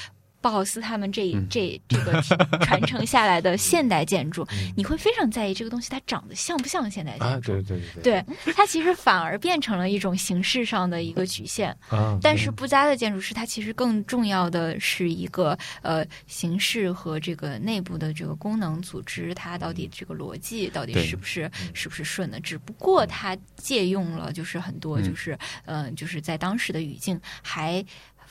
[0.45, 2.21] 嗯包豪斯他们这嗯这这个
[2.61, 7.53] 传承下来的现代建筑 嗯，你会非常在意这个东西它长得像不像现代啊，建筑。
[7.53, 11.75] 对对对对对，它其实反而变成了一种形式上的一个局限。
[11.89, 22.39] 啊，但是布加的建筑师，它其实更重要的是一个呃形式和这个内部的这个功能组织，它到底这个逻辑到底是不是嗯是不是顺的？
[22.41, 25.33] 只不过它借用了就是很多嗯就是
[25.65, 27.83] 嗯、呃就是在当时的语境还。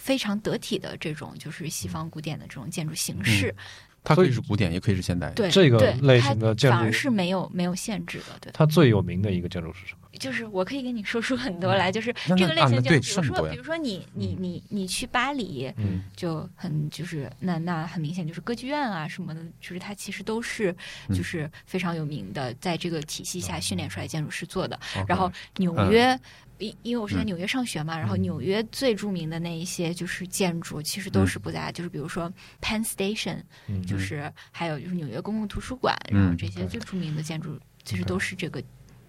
[0.03, 3.55] 非常得体的这种就是西方古典的这种建筑形式，
[4.03, 5.29] 它可以是古典，也可以是现代。
[5.29, 8.51] 对这个对类型的建筑它反而是没有没有限制的，对。
[8.51, 9.99] 它最有名的一个建筑是什么？
[10.19, 20.71] 就是我可以跟你说出很多来，就是这个类型比如说，比如说你你你你去巴黎，嗯就很就是那那很明显就是歌剧院啊什么的，就是它其实都是
[21.07, 24.79] 嗯就是非常有名的，在这个体系下训练出来建筑师做的。
[25.07, 26.17] 然后纽约，
[26.59, 32.31] 因因为我是在纽约上学嘛，然后嗯纽约最著名的那一些就是建筑，其实都是不在，就是比如说
[32.61, 37.57] Penn Station，嗯就是还有就是纽约公共图书馆，嗯然后这些最著名的建筑。
[37.85, 38.63] 其实都是这个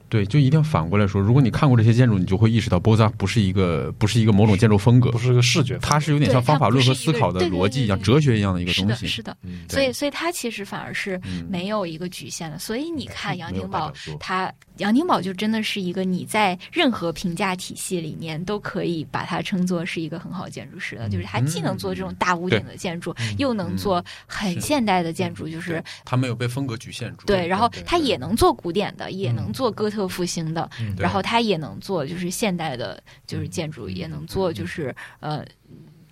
[0.09, 9.07] 对，就一定要反过来说，如果你看过这些建筑，你就会意识到波扎不是一个不是一个某种建筑风格不，是一个视觉，它是有点像方法论和思考的逻辑一样、哲学一样的一个，东西。
[9.07, 9.37] 是的。
[9.43, 12.59] 嗯所以，所以它其实反而是嗯没有一个局限的。
[12.59, 27.27] 所以你看杨廷宝代表作，它杨廷宝就真的是一个你在任何评价体系里面都可以把它称作是一个很好的建筑师的，就是他既能做这种大屋顶的建筑，又能做很现代的建筑，就是他没有被风格局限住。
[27.27, 35.45] 对，然后他也能做古典的，也能做哥特复兴的，嗯然后他也能做就是现代的，就是建筑，也能做就是呃，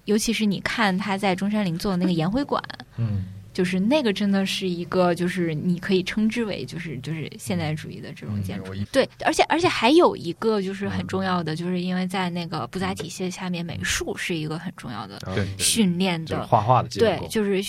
[0.04, 2.62] 尤其是你看他在中山陵做的那个颜回馆，
[2.96, 8.72] 嗯就是那个真的是一个，就是你可以称之为就是就是现代主义的这种建筑。
[8.90, 17.62] 对，而且而且还有一个就是很重要的，就是因为在那个布扎体系下面，美术是一个很重要的对训练的，画画的结对，，就是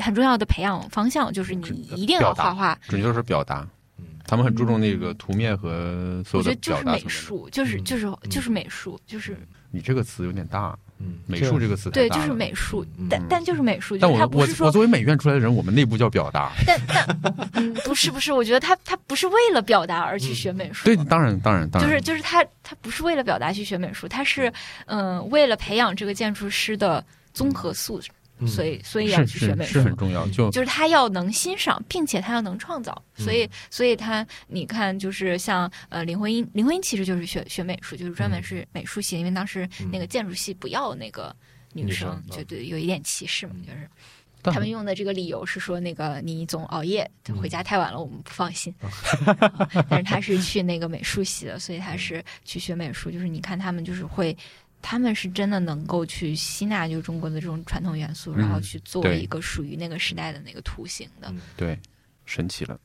[0.00, 2.78] 很重要的培养方向，就是你一定要画画。
[2.88, 3.66] 准确说是表达
[3.98, 7.08] 嗯，他们很注重那个图面和所我觉有的得就是美。
[7.08, 9.36] 术，就是嗯就是就是美术，就是
[9.70, 16.52] 你这个词有点大，嗯，美术这个词太对，就是美术嗯，但但就是美术，但我我我不是说，作为美院出来的人，我们内部叫表达。
[16.66, 17.16] 但但
[17.52, 24.52] 嗯，不是不是，我觉得他他不是为了表达而去学美术，对，当然当然当然，就是就是他他不是为了表达去学美术，他是
[24.86, 28.14] 嗯、为了培养这个建筑师的综合素质，嗯
[28.46, 29.96] 所以所以要去学美术是是很。
[29.98, 30.26] 重要。
[30.28, 41.34] 就就是他要能欣赏，并且他要能创造，所以，所以他，你看，就是像呃林徽因，林徽因其实就是学学美术，就是专门是美术系，因为当时那个建筑系不要那个
[41.72, 43.90] 女生就对有一点歧视嘛，就是
[44.42, 47.10] 他们用的这个理由是说，那个你总熬夜
[47.40, 48.72] 回家太晚了，我们不放心。
[49.90, 53.10] 但是他是去那个美术系的，所以他是去学美术。
[53.10, 54.36] 就是你看他们就是会，
[54.80, 61.32] 他们是真的能够去吸纳就中国的这种传统元素，然后去做一个属于那个时代的那个图形的。
[61.56, 61.78] 对，
[62.26, 62.78] 神奇了。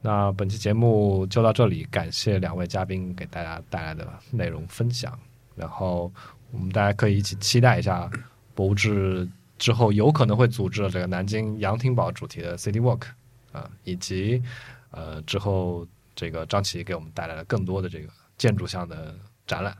[0.00, 5.18] 那本期节目就到这里，感谢两位嘉宾给大家带来的内容分享。
[5.56, 6.12] 然后
[6.50, 8.10] 我们大家可以一起期待一下
[8.54, 9.26] 博物志
[9.56, 13.04] 之后有可能会组织这个南京杨廷宝主题的 City Walk
[13.52, 14.42] 啊，以及
[14.90, 19.14] 呃之后这个张琪给我们带来了更多的这个建筑项的
[19.46, 19.76] 展览。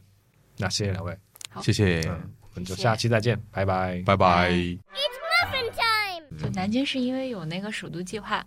[0.56, 1.18] 那谢谢两位，好
[1.62, 4.02] 谢谢，嗯，我们就下期再见，拜拜。
[4.04, 4.50] 拜拜。
[4.50, 6.40] Muffin time!
[6.40, 8.44] 就南京是因为有那个首都计划。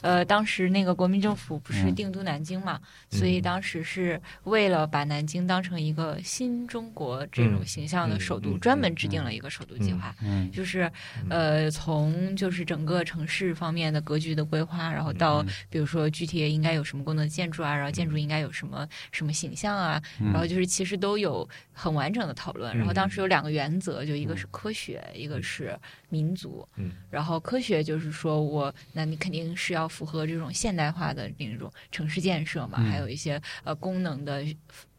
[0.00, 1.94] 呃，当时那个国民政府不是嗯。
[1.98, 2.80] 定都南京嘛，
[3.10, 10.14] 所以当时是为了把南京当成一个新中国这种嗯形象的首都，专门制定了一个首都计划。
[10.22, 10.88] 嗯就是
[11.28, 22.76] 呃，从就是整个城市方面的格局的规划，然后到嗯比如说具体应该有什么功能建筑啊，然后建筑应该有什么什么形象啊，然后就是其实都有很完整的讨论。
[22.78, 25.76] 然后当时有两个原则，就一个是科学，一个是
[26.10, 26.64] 民族。
[26.76, 32.84] 嗯，然后科学就是说我，那你肯定是要符合这种现代化的那种城市建设嘛，嗯。
[32.90, 34.44] 还有一些呃功能的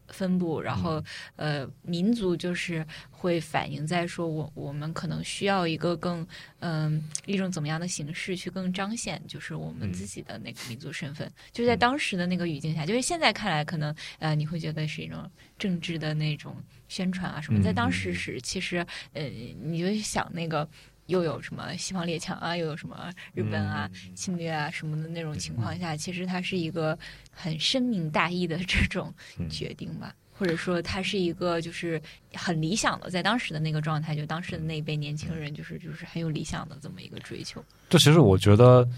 [0.08, 1.02] 分布，然后
[1.36, 6.26] 呃民族就是会反映在说我我们可能需要一个更
[6.58, 16.56] 嗯、一种怎么样的形式去更彰显就是我们自己的那个民族身份，就是在当时的那个语境下，就是现在看来可能呃你会觉得是一种政治的那种
[16.88, 19.22] 宣传啊什么，嗯在当时是其实呃
[19.62, 20.68] 你就想那个。
[21.10, 26.98] 又有什么西方列强啊，又有什么日本啊、侵略啊什么的那种情况下，其实它是一个
[27.30, 29.12] 很深明大义的 这种
[29.50, 32.00] 决定吧，或者说它是一个就是
[32.32, 37.62] 很理想的，在当时的那个状态，就当时的那一辈年轻人，就是就是很有理想的这么一个追求。
[37.88, 38.88] 这其实我觉得，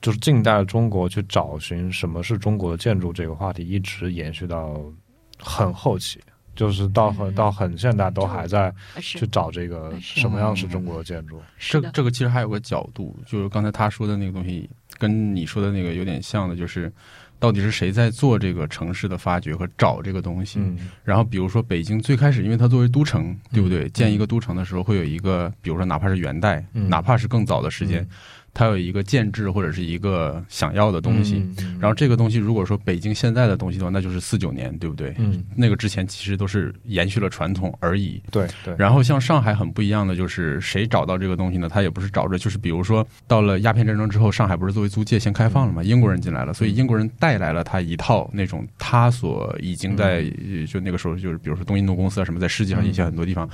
[0.00, 4.80] 就是近代中国去找寻什么是中国的建筑这个话题，一直延续到
[5.38, 6.20] 很后期，
[6.54, 7.34] 就是到很、嗯。
[7.34, 11.40] 到很现代都还在去找这个什么样是中国的建筑。
[11.58, 14.68] 这这个其实还有个角度，就是刚才他说的那个东西，
[14.98, 16.92] 跟你说的那个有点像的，就是
[17.38, 20.58] 到底是谁在做这个城市的发掘和找这个东西。
[20.60, 20.78] 嗯。
[21.04, 23.88] 然后比如说北京最开始，因为它作为都城，对不对？
[23.90, 26.88] 建一个都城的时候，会有一个，比如说哪怕是元代，嗯。
[26.88, 28.06] 哪怕是更早的时间，
[28.54, 31.36] 它有一个建制或者是一个想要的东西。
[31.58, 35.12] 嗯然后这个东西，如果说北京现在的东西的话，那就是四九年，对不对？
[35.18, 38.22] 嗯，那个之前其实都是延续了传统而已。
[38.30, 41.68] 对对，然后像上海很不一样的就是，谁找到这个东西呢？
[41.68, 45.82] 他也不是找着，就是比如说到了鸦片战争之后，上海不是作为租界先开放了嘛？
[45.82, 53.48] 英国人进来了，所以英国人带来了他一套那种他所已经在呃就那个时候就是比如说东印度公司啊什么，在世界上一些很多地方。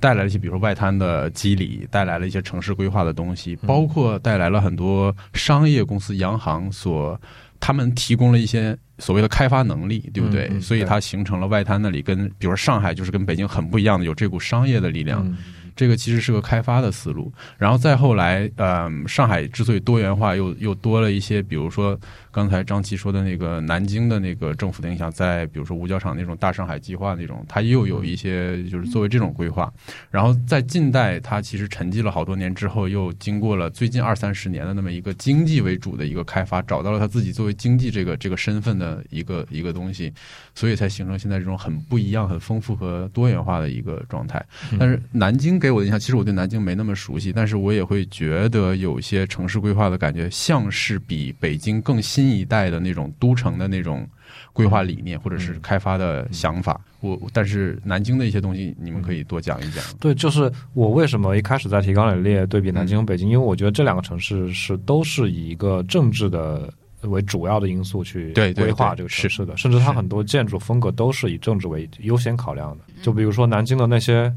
[0.00, 7.20] 带来了一些，比如说外滩的机理，带来了一些城市规划的东西，包括带来了很多商业公司、洋行所
[7.58, 10.46] 他们提供了一些所谓的开发能力，对不对？
[10.50, 15.26] 嗯嗯所以它形成了外滩那里跟，比如说上海就是跟北京很不一样的，有这股商业的力量。
[15.26, 15.36] 嗯
[15.76, 17.30] 这个其实是个开发的思路。
[17.58, 21.94] 然后再后来，嗯、上海之所以多元化，又又多了一些，比如说
[22.36, 29.72] 刚才张琪说的那个南京的那个政府的影响，在比如说五角场那种大上海计划那种，它又有一些就是作为这种规划。
[30.10, 40.12] 然后在近代，它其实沉寂了好多年之后，又经过了最近二三十年的那么一个经济为主的一个开发，找到了它自己作为经济这个这个身份的一个一个东西，
[40.54, 44.44] 所以才形成现在这种很不一样、很丰富和多元化的一个状态。
[44.78, 54.08] 但是南京给我的印象，其实我对南京没那么熟悉，但是我也会觉得有些城市规划的感觉，像是比北京更新一代的那种都城的那种
[54.52, 56.80] 规划理念或者是开发的想法。
[57.00, 59.84] 我但是南京的一些东西，你们可以多讲一讲。
[60.00, 66.72] 对，就是我为什么一开始在提纲里列对比南京和北京，因为我觉得这两个城市是都是以一个政治的
[67.02, 72.84] 为主要的因素去规划这个城市的，甚至它很多建筑风格都是以政治为优先考量的。
[73.02, 74.32] 就比如说南京的那些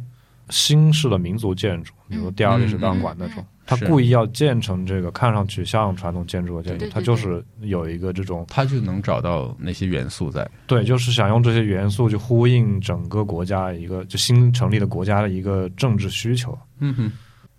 [0.50, 10.50] 新式的民族建筑，比如第二历史档案馆那种它故意要建成这个看上去像传统建筑的建筑他，就是有一个这种他就能找到那些元素在。
[10.66, 16.58] 对，就是想用这些元素去呼应整个国家一个就新成立的国家的一个政治需求。
[16.80, 17.12] 嗯哼，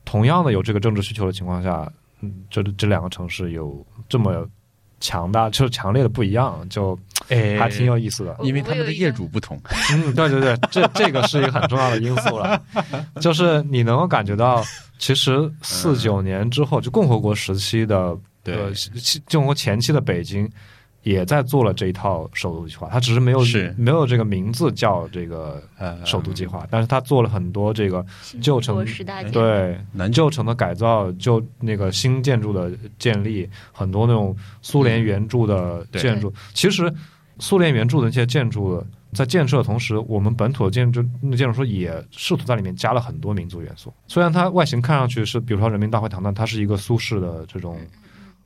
[0.05, 1.89] 同样的有这个政治需求的情况下，
[2.23, 4.45] 嗯，这这两个城市有这么
[5.01, 6.99] 强大，就是强烈的不一样，就
[7.29, 8.37] 哎还挺有意思的。
[8.43, 9.61] 因为他们的业主不同。
[9.93, 12.61] 嗯，对对对，这这个是一个很重要的因素了，
[13.21, 14.63] 就是你能够感觉到，
[14.99, 18.55] 其实四九年之后，就共和国时期的对
[19.31, 20.49] 共和国前期的北京。
[21.03, 23.75] 也在做了这一套首都计划，它只是没有是。
[23.79, 28.05] 没有这个名字叫这个呃，首都计划，但是它做了很多这个
[28.43, 28.85] 旧城
[29.33, 36.33] 对南旧城的改造，就那个新建筑的建立，很多那种苏联援助的建筑。
[36.53, 36.93] 其实，
[37.39, 43.93] 苏联援助的那些建筑在建设的同时，我们本土的建筑那建筑师也试图在里面加了很多民族元素。
[44.07, 47.79] 虽然它外形看上去是，比如说人民大会堂呢，它是一个苏式的这种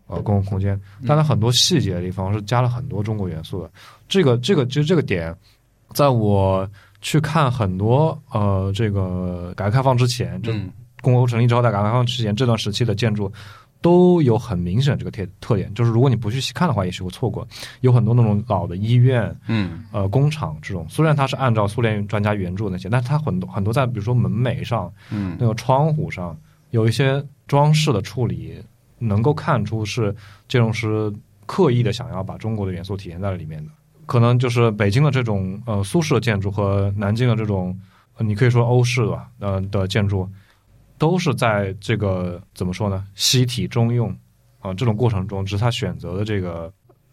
[0.07, 3.71] 呃公共空间，但它很多细节的地方是加了很多中国元素的。
[4.09, 5.35] 这个这个其实这个点，
[5.93, 6.69] 在我
[7.01, 10.71] 去看很多呃这个改革开放之前，就嗯。
[11.03, 13.31] 共和国成立之后，在改革开放之前这段时期的建筑
[13.83, 17.47] 都有很明显的这个特特点，就是如果你不去细看的话，也许会错过。
[17.83, 19.85] 有很多那种老的医院、嗯。
[19.93, 25.37] 呃工厂这种，虽然它是按照苏联专家原著那些，但是它很多很多在比如说门楣上、嗯。
[25.39, 26.35] 那个窗户上
[26.71, 28.55] 有一些装饰的处理，
[28.99, 30.15] 能够看出是
[30.49, 31.13] 建筑师
[31.47, 33.71] 刻意的想要把中国的元素体现在里面的。
[34.07, 37.79] 可能就是北京的这种呃苏式的建筑和南京的这种，
[38.17, 40.29] 呃、你可以说欧式吧，呃的建筑，
[40.99, 44.15] 都是在这个怎么说呢，西体中用
[44.61, 46.73] 啊、这种过程中，只是他选择的这个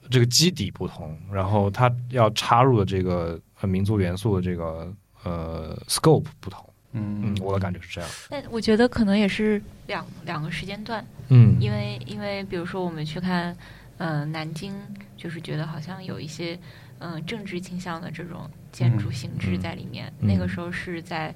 [0.10, 4.94] 这个基底不同，然后他要插入的这个呃民族元素的这个
[5.24, 6.66] 呃 scope 不同。
[6.94, 8.10] 嗯嗯，我的感觉是这样。
[8.30, 13.56] 但我觉得可能也是两两个时间段，嗯因为因为比如说我们去看，
[13.98, 14.74] 嗯、南京，
[15.18, 16.58] 就是觉得好像有一些
[17.00, 20.12] 嗯、政治倾向的这种建筑形制在里面。
[20.20, 21.34] 嗯那个时候是在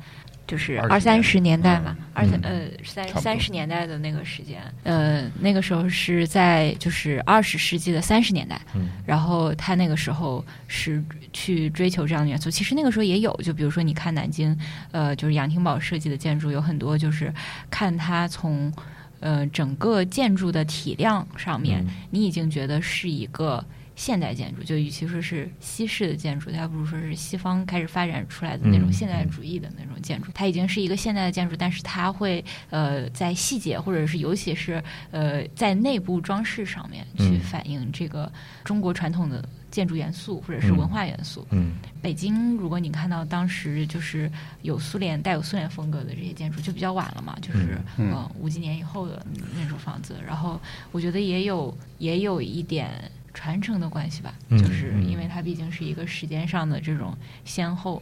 [0.48, 2.06] 就是二三十年代嘛，嗯。
[2.14, 2.44] 二三、嗯。
[2.44, 8.90] 呃三三十年代的那个时间，呃那个时候是在就是二十世纪的三十年代，嗯。
[9.06, 11.04] 然后他那个时候是
[11.34, 12.50] 去追求这样的元素。
[12.50, 14.58] 其实那个时候也有，就比如说你看南京，
[14.92, 17.34] 呃，就是杨廷宝设计的建筑，有很多就是
[17.70, 18.72] 看他从
[19.20, 21.94] 呃整个建筑的体量上面，嗯。
[22.12, 23.64] 你已经觉得是一个。
[23.96, 30.30] 现代建筑就与其说是西式的建筑，它不如说是西方开始发展出来的那种嗯现代主义的那种建筑。
[30.34, 38.32] 它已经是一个现代的建筑，但是它会呃在细节或者是尤其是呃在内部装饰上面去嗯反映这个
[38.64, 41.48] 中国传统的建筑元素或者是文化元素。
[41.52, 44.32] 嗯北京，如果你看到当时就是
[44.62, 50.16] 有苏联带有苏联风格的这些建筑，就比较晚了嘛，就是嗯嗯呃五几年以后的那种房子。
[50.24, 50.60] 然后
[50.92, 52.92] 我觉得也有也有一点
[53.36, 58.02] 传承的关系吧，嗯就是嗯因为它毕竟是一个时间上的这种先后，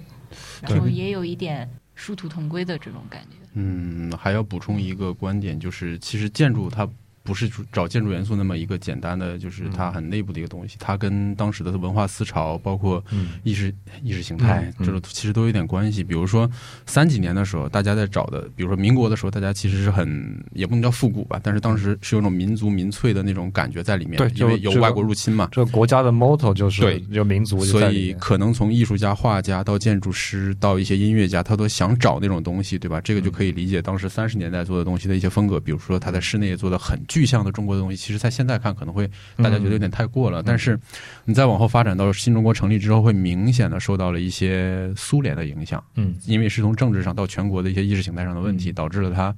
[0.62, 3.38] 然后也有一点殊途同归的这种感觉。
[3.56, 6.88] 嗯，还要补充一个观点，就是其实建筑它
[7.24, 13.74] 不是找建筑元素那么一个简单的，就是它很内部的一个东西，它跟当时的文化思潮，包括嗯意识
[14.04, 16.04] 意识形态，这种其实都有点关系。
[16.04, 16.50] 比如说
[16.86, 25.48] 三几年的时候，大家在找的，比如说民国的时候，大家其实是很也不能叫复古吧，但是当时是有种民族民粹的那种感觉在里面，对因为有外国入侵嘛。
[25.52, 33.00] 这个国家的 motto 就是对有民族就所以可能从艺术家、画家到建筑师到一些音乐家，他都想找那种东西，对吧？
[33.00, 35.60] 这个就可以理解当时三十年代做的东西的一些风格。
[35.60, 39.08] 比如说他在室内做的很具象的中国的东西，其实在现在看可能会
[39.38, 40.80] 大家觉得有点太过了，但是
[41.26, 46.16] 你再往后发展到新中国成立之后，会明显的受到了一些苏联的影响，嗯。
[46.26, 49.36] 因为是从政治上到全国的一些意识形态上的问题，导致了它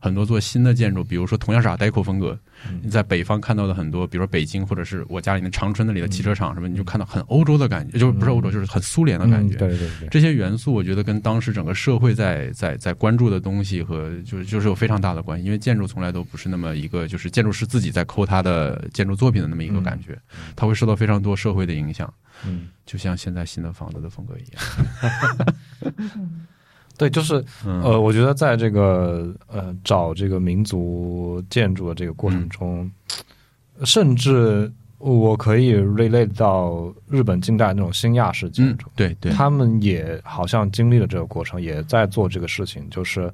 [0.00, 2.38] 很多做新的建筑，比如说同样是 Art Deco 风格，嗯
[2.82, 9.56] 你在北方看到的很多，比如说北京或者是我家里面长春那里的汽车厂什么，你就看到很欧洲的感觉，就是不是欧洲，就是很苏联的感觉。
[9.56, 20.18] 嗯对对对，这些元素，我觉得跟当时整个社会在在在关注的东西和就是就是有非常大的关系，因为建筑从来都不是那么一个就是建筑师自己在抠他的建筑作品的那么一个感觉，
[20.56, 22.12] 它会受到非常多社会的影响，
[22.46, 24.62] 嗯，就像现在新的房子的风格一样。
[26.96, 27.82] 对，就是嗯。
[27.82, 32.90] 呃，我觉得在这个呃找这个民族建筑的这个过程中，
[33.84, 43.32] 甚至我可以 relate 到日本近代那种新亚式建嗯筑，，对对，他们也好像经历了这个过程，也在做这个事情，就是嗯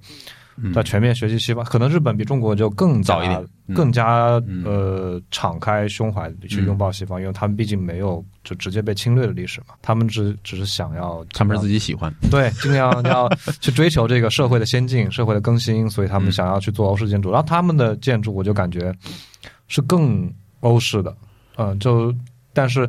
[0.75, 1.65] 在全面学习西方。
[1.65, 3.41] 可能日本比中国就更早一点。
[3.67, 3.75] 嗯。
[3.75, 4.65] 更加嗯。
[4.65, 13.29] 呃敞开胸怀去嗯拥抱西方，因为他们毕竟没有就直接被侵略的历史嘛，他们只只是想要他们是自己己喜欢，对尽量要
[13.61, 16.33] 去追求这个社会的先进、社会的更新，所以他们嗯。
[16.33, 17.31] 想要去做欧式建筑。
[17.31, 18.95] 然后他们的建筑，我就感觉
[19.67, 21.15] 是更欧式的，
[21.57, 22.15] 嗯、就
[22.55, 22.89] 但是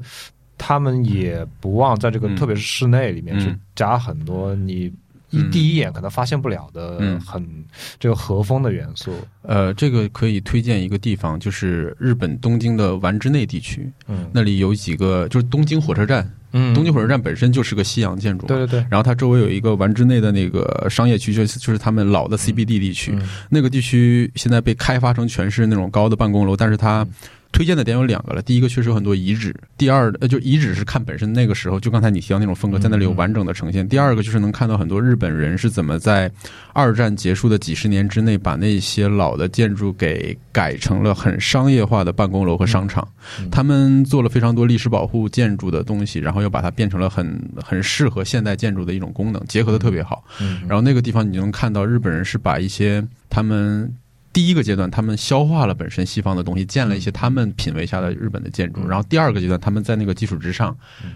[0.57, 2.35] 他们也不忘在这个、嗯。
[2.35, 4.91] 特别是室内里面去嗯加很多你
[5.29, 7.65] 一嗯第一眼可能发现不了的嗯很
[7.99, 9.13] 这个和风的元素。
[9.41, 27.07] 呃，这个可以推荐一个地方，就是日本东京的丸之内地区，嗯，那里有几个，就是东京火车站，嗯东京火车站本身就是个西洋建筑，对对对，然后它周围有一个丸之内的那个商业区，就是就是他们老的 CBD 地区，嗯那个地区现在被开发成全是那种高的办公楼，但是它
[27.51, 28.43] 推荐的点有两个了。
[28.43, 33.87] 第一个确实有很多遗址，第二呃就遗址是看本身那个时候，就刚才你提到那种风格，在那里有完整的呈现。
[33.89, 36.31] 第二个就是能看到很多日本人是怎么在
[36.73, 43.07] 二战结束的几十年之内，把那些老的建筑给改成了很商业化的办公楼和商场。
[43.39, 50.23] 嗯他们做了非常多历史保护建筑的东西，然后又把它变成了很很适合现代建筑的一种功能，结合的特别好。
[50.41, 53.93] 嗯然后那个地方你就能看到日本人是把一些他们
[54.31, 58.81] 第一个阶段他们消化了本身西方的东西，建了一些他们品味下的日本的建筑。
[58.81, 60.75] 嗯然后第二个阶段他们在那个基础之上，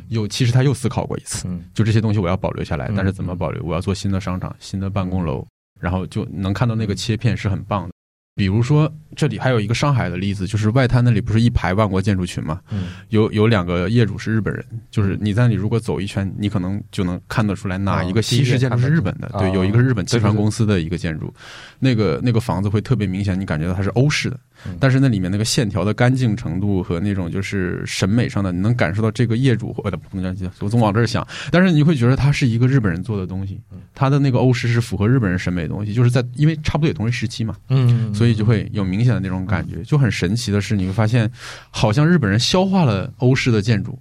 [0.09, 3.63] 又其实他又思考过一次，嗯就这些东西我要保留下来嗯，但是怎么保留？
[3.63, 5.45] 我要做新的商场、新的办公楼，
[5.79, 7.92] 然后就能看到那个切片是很棒的。
[8.35, 12.59] 比如说，这里还有一个上海的例子，就是外滩那里不是一排万国建筑群嘛？
[12.71, 19.29] 嗯有有两个业主是日本人，就是你在那里如果走一圈，你可能就能看得出来哪一个西式建筑是日本的。
[19.37, 21.31] 对，有一个是日本汽船对对对公司的一个建筑，
[21.77, 39.81] 那个那个房子会特别明显，你感觉到它是欧式的嗯，但是那里面那个线条的干净程度和那种就是审美上的，你能感受到这个业主或者不能这样，我总往这儿想，但是你会觉得它是一个日本人做的东西嗯，它的那个欧式是符合日本人审美的东西，就是在因为差不多也同一时期嘛，嗯，所以就会有明显的那种感觉。
[39.83, 41.29] 就很神奇的是，你会发现，
[41.69, 43.97] 好像日本人消化了欧式的建筑，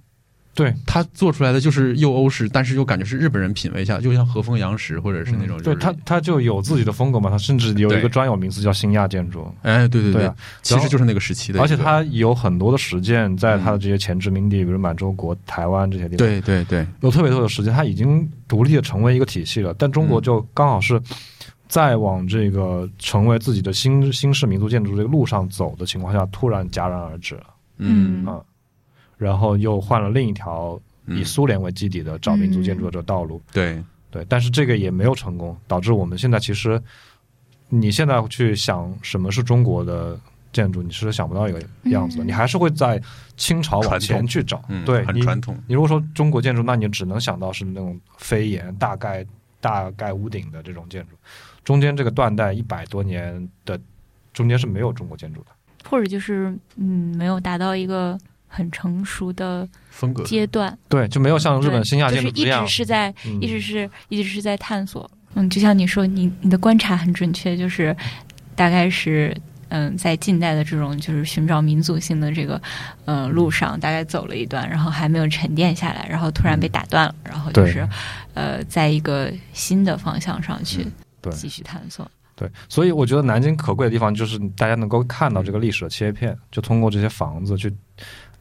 [0.53, 0.73] 对。
[0.85, 10.25] 他做出来的就是又欧式，但是又感觉是日本人品味下，就像和风洋食或者是那种、嗯对他，他就有自己的风格嘛，他甚至有一个专有名词叫新亚建筑，哎，对对对。
[10.25, 10.35] 啊。
[10.61, 19.73] 其实就是那个时期的，而且他有很多的实践在他的这些前殖民地，比如满洲国、台湾这些地方，对对对，有特别多的实践，他已经独立的成为一个体系了。
[19.77, 21.01] 但中国嗯就刚好是
[21.67, 27.45] 在往这个成为自己的新新式民族建筑这个路上走的情况下，突然戛然而止了。
[27.77, 28.25] 嗯。
[28.25, 28.39] 啊，
[29.17, 33.41] 然后又换了另一条以嗯，苏联为基底的找民族建筑的这个道路。
[33.51, 36.81] 对，对，但是这个也没有成功，导致我们现在其实，
[37.69, 40.19] 你现在去想什么是中国的
[40.51, 43.01] 建筑，你是想不到一个样子的，嗯你还是会在
[43.37, 44.61] 清朝往前去找。
[44.67, 49.25] 嗯，对，你很传统，你如果说中国建筑，那你只能想到是那种飞檐、大概
[49.59, 51.15] 大概屋顶的这种建筑，
[51.63, 53.79] 中间这个断代一百多年的
[54.31, 55.47] 中间是没有中国建筑的。
[55.89, 58.17] 或者就是嗯，没有达到一个
[58.55, 60.23] 很成熟的风格。
[60.23, 62.65] 阶段，对，就没有像日本新亚就是一建筑这样。
[62.65, 63.41] 直，是在嗯。
[63.41, 65.09] 一直是一直是在探索。
[65.33, 67.95] 嗯，就像你说，你你的观察很准确，就是
[68.55, 69.35] 大概是
[69.69, 72.61] 嗯，在近代的这种就是寻找民族性的这个
[73.05, 77.87] 呃路上，大概走了一段，然后还没有沉淀下来，然后突然被打断了，然后就是
[78.35, 80.85] 呃，在一个新的方向上去
[81.19, 81.33] 对。
[81.33, 82.07] 继续探索。
[82.35, 87.71] 对，所以我觉得南京可贵的地方就是大家能够看到这个历史的切片，就通过这些房子去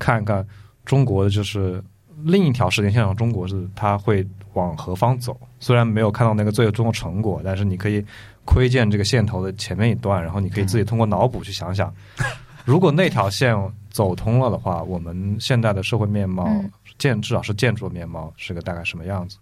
[0.02, 0.44] 看看
[0.84, 1.82] 中国的就是
[2.24, 5.38] 另一条时间线上，中国是它会往何方走。
[5.60, 8.04] 虽然没有看到那个最终的成果，但是你可以
[8.44, 11.94] 窥见这个线头的前面一段，然后你可以自己通过脑补去想想，
[12.66, 13.56] 如果那条线
[13.90, 16.68] 走通了的话，我们现在的社会面貌嗯
[16.98, 19.38] 建至少是建筑面貌是个大概什么样子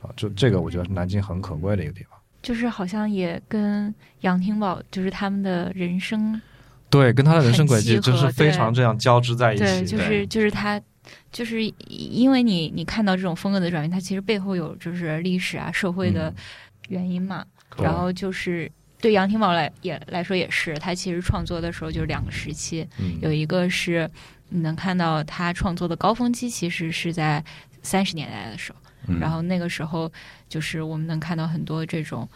[0.00, 0.10] 啊？
[0.16, 2.16] 就这个，我觉得是南京很可贵的一个地方。
[2.42, 6.40] 就是好像也跟杨廷宝就是他们的人生
[6.94, 9.64] 对，跟他的人生轨迹真是非常这样交织在一起。
[9.64, 10.80] 对，就是就是他，
[11.32, 16.34] 就是因为你你看到这种风格的转变，它其实背后有就是历史啊、社会的嗯
[16.90, 17.44] 原因嘛。
[17.76, 24.08] 对然后就是对杨廷宝来也来说也是，他其实创作的时候就是两个时期，嗯有一个是
[24.50, 27.44] 你能看到他创作的高峰期，其实是在
[27.82, 30.08] 三十年代的时候，嗯然后那个时候
[30.48, 32.28] 就是我们能看到很多这种。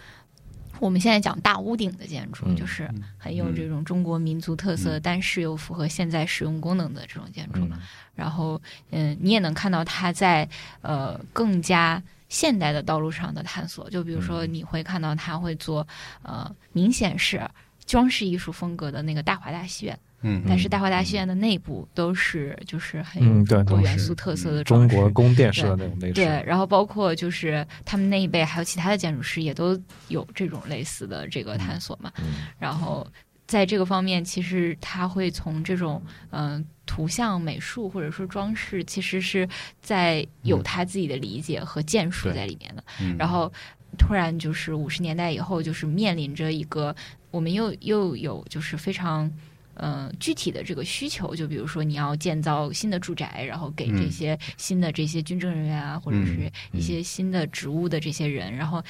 [0.80, 7.60] 我们现在讲大屋顶的建筑，嗯就是很有这种中国民族特色，但是又符合现在使用功能的这种建筑。
[7.60, 7.72] 嗯
[8.14, 8.60] 然后，
[8.90, 10.48] 嗯，你也能看到它在
[10.80, 13.88] 呃更加现代的道路上的探索。
[13.90, 15.86] 就比如说，你会看到它会做
[16.22, 17.40] 呃明显是
[17.86, 24.88] 装饰艺术风格的那个大华大戏院，嗯，但是大华大戏院的内部都是就是很有嗯对中国元素特色的中。
[24.88, 26.14] 国宫殿式的那种内饰。
[26.14, 32.12] 对，然后包括就是他们那一辈还有其他的建筑师也都有这种类似的这个探索嘛。
[32.18, 33.06] 嗯然后
[33.46, 39.48] 在这个方面，其实他会从这种嗯、呃图像美术或者说装饰，其实是
[39.80, 42.82] 在有他自己的理解和建树在里面的。
[43.00, 43.52] 嗯然后
[43.96, 46.96] 突然就是五十年代以后，就是面临着一个
[47.30, 49.30] 我们又又有就是非常。
[49.78, 58.82] 呃，具体的这个需求，就比如说你要建造新的住宅，然后给这嗯些新的这些军政人员啊，或者是一些新的职务的这些人，然后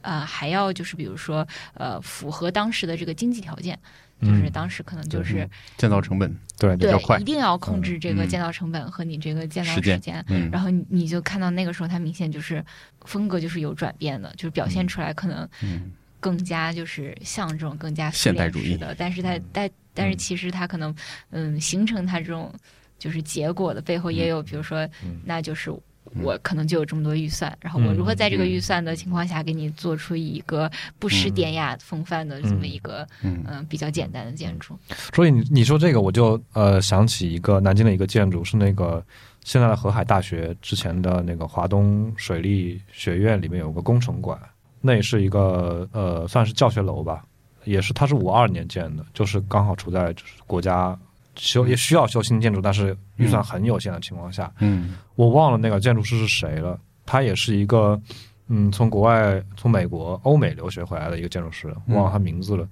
[0.00, 3.78] 呃还要就是比如说呃符合当时的这个经济条件，
[4.22, 4.50] 就是嗯。
[4.50, 8.28] 当时可能就是建造成本，对对较快一定要控制这个嗯。
[8.28, 10.24] 建造成本和你这个建造时间。
[10.28, 12.64] 嗯，然后你你就看到那个时候，它明显就是
[13.02, 18.76] 风格就是有转变的，就是表现出来可能嗯更加就是像这种更加现代主义。
[18.76, 20.94] 的，但是它但但是其实它可能
[21.30, 22.54] 嗯形成它这种
[22.98, 25.20] 就是结果的背后也有，比如说嗯。
[25.24, 25.74] 那就是。
[26.22, 30.68] 我可能就有这么多预算，然后我如何在这个预算的情况下，给你做出一个
[30.98, 33.44] 不失典雅风范的这么一个嗯。
[33.46, 34.76] 嗯比较简单的建筑。
[35.14, 39.04] 所以你你说这个，我就呃想起一个南京的一个建筑，是那个
[39.44, 44.36] 现在的河海大学之前的那个华东水利学院里面有个工程馆，
[44.80, 47.24] 那也是一个呃算是教学楼吧，
[47.64, 50.98] 也是它是五二年建的，就是刚好处在就是国家
[51.36, 58.00] 修也需要修新建筑，但是预算很有限的情况下，嗯我忘了那个建筑师是谁了，他也是一个
[58.48, 62.66] 嗯从国外从美国欧美留学回来的一个建筑师，嗯忘了他名字了。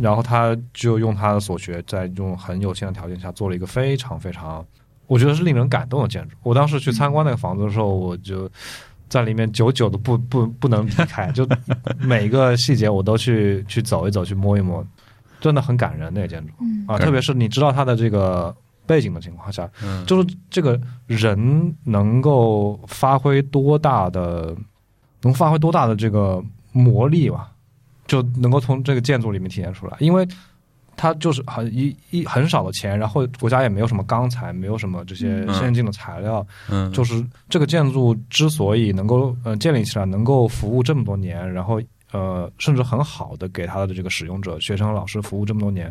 [0.00, 4.64] 然后他就用他的所学，在这种很有限的条件下做了一个非常非常，
[5.08, 6.36] 我觉得是令人感动的建筑。
[6.44, 8.48] 我当时去参观那个房子的时候，我就
[9.10, 11.46] 在里面久久的不不不能离开， 就
[11.98, 14.82] 每个细节我都去去走一走，去摸一摸，
[15.40, 16.96] 真的很感人那个建筑嗯啊！
[16.96, 18.54] 特别是你知道它的这个
[18.86, 24.56] 背景的情况下，嗯，就是这个人能够发挥多大的，
[25.22, 26.42] 能发挥多大的这个
[26.72, 27.50] 魔力吧，
[28.06, 29.96] 就能够从这个建筑里面体现出来。
[29.98, 30.26] 因为
[31.00, 41.80] 它就是很一一很少的钱，然后国家也没有什么钢材，没有什么这些嗯先进的材料，嗯就是这个建筑之所以能够呃建立起来，能够服务这么多年，然后
[42.12, 45.90] 呃甚至很好的给他的这个使用者、学生、老师服务这么多年，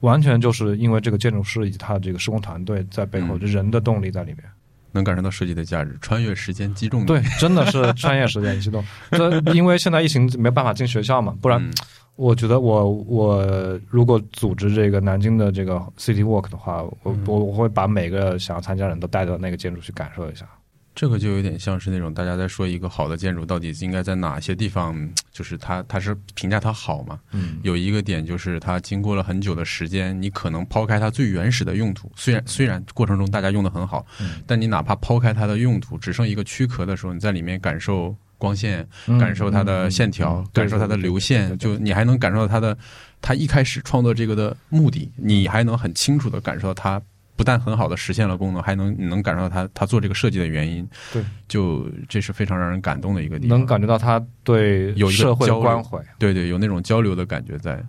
[0.00, 4.44] 完全就是因为这个建筑师以及他的这个施工团队在背后，嗯这人的动力在里面。
[4.92, 8.82] 能感受到设计的价值，穿越时间击中对，真的是穿越时间激动。
[9.10, 11.70] 这因为现在疫情没办法进学校嘛，不然嗯
[12.16, 20.48] 我觉得我我如果组织这个南京的这个 City Walk 的话，我嗯我我会把每个想要参加的人都带到那个建筑去感受一下。
[20.94, 24.96] 这个就有点像是那种大家在说一个好的建筑到底应该在哪些地方，
[25.30, 27.20] 就是它它是评价它好嘛？
[27.32, 42.76] 嗯有一个点就是它经过了很久的时间，你可能抛开它最原始的用途，虽然虽然过程中大家用的很好，嗯但你哪怕抛开它的用途，只剩一个躯壳的时候，你在里面感受光线，嗯感受它的线条，感受它的流线，就你还能感受到它的，
[43.20, 47.00] 它一开始创作这个的目的，你还能很清楚的感受到它
[47.36, 50.88] 不但很好的实现了功能，还能你能感受到它它做这个设计的原因。
[51.12, 53.58] 对，就这是非常让人感动的一个地方。
[53.58, 55.98] 能感觉到他对有社会关怀。
[56.18, 57.82] 对对，有那种交流的感觉在。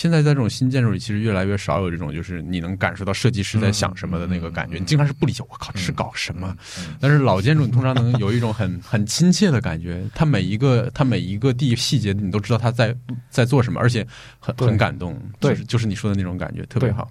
[0.00, 4.78] 现在在这种新建筑里，其实越来越少有这种就是你能感受到设计师在想什么的那个感觉。
[4.78, 6.56] 你经常是不理解，我靠，这是搞什么？
[6.78, 12.96] 嗯但是老建筑你通常能有一种很很亲切的感觉，它每一个 它每一个地细节你都知道它在
[13.28, 14.06] 在做什么，而且
[14.38, 17.06] 很很感动，对就是就是你说的那种感觉，特别好。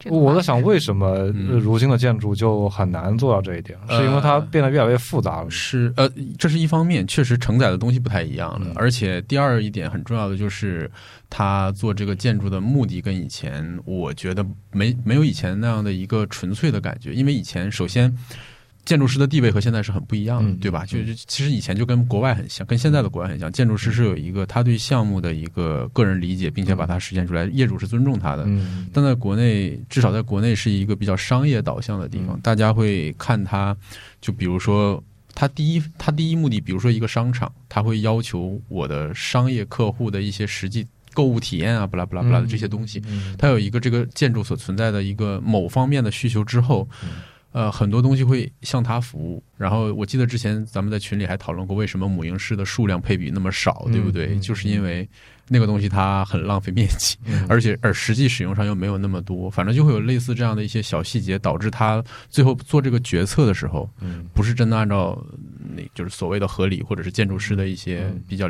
[0.00, 1.26] 这个我在想，为什么
[1.60, 3.78] 如今的建筑就很难做到这一点？
[3.90, 5.50] 是因为它呃变得越来越复杂了吗？
[5.50, 8.66] 是呃，这是一方面，确实承载的东西不太一样了。
[8.68, 10.90] 嗯而且第二一点很重要的就是，
[11.28, 17.12] 他做这个建筑的目的跟以前，我觉得没没有以前那样的一个纯粹的感觉。
[17.12, 18.16] 因为以前首先。
[18.84, 20.84] 建筑师的地位和现在是很不一样的，嗯对吧？
[20.84, 23.50] 嗯就是其实以前就跟国外很像，跟现在的国外很像。
[23.52, 28.44] 建筑师是有一个他对项目的一个个人理解，并且把它实现出来，业主是尊重他的。
[28.46, 33.76] 嗯，但在国内，至少在国内是一个比较商业导向的地方，嗯大家会看他，
[34.20, 35.02] 就比如说。
[35.32, 40.84] 他第一，他第一目的，比如说一个商场，他会要求我的商业客户的一些实际
[41.14, 47.10] 购物体验啊，不拉不拉不拉的这些东西，嗯，它有一个这个建筑所存在的一个某方面的需求之后嗯，
[47.52, 49.42] 呃，很多东西会向它服务。
[49.56, 54.26] 然后我记得之前咱们在群里还讨论过，为什么母婴室的数量配比那么少，对不对？
[54.26, 55.08] 嗯嗯就是因为
[55.48, 65.20] 那个东西它很浪费面积，嗯 而且而实际使用上又没有那么多，反正就会有类似这样的一些小细节，导致他最后做这个决策的时候，嗯不是真的按照
[65.74, 68.48] 那就是所谓的合理或者是建筑师的一些嗯比较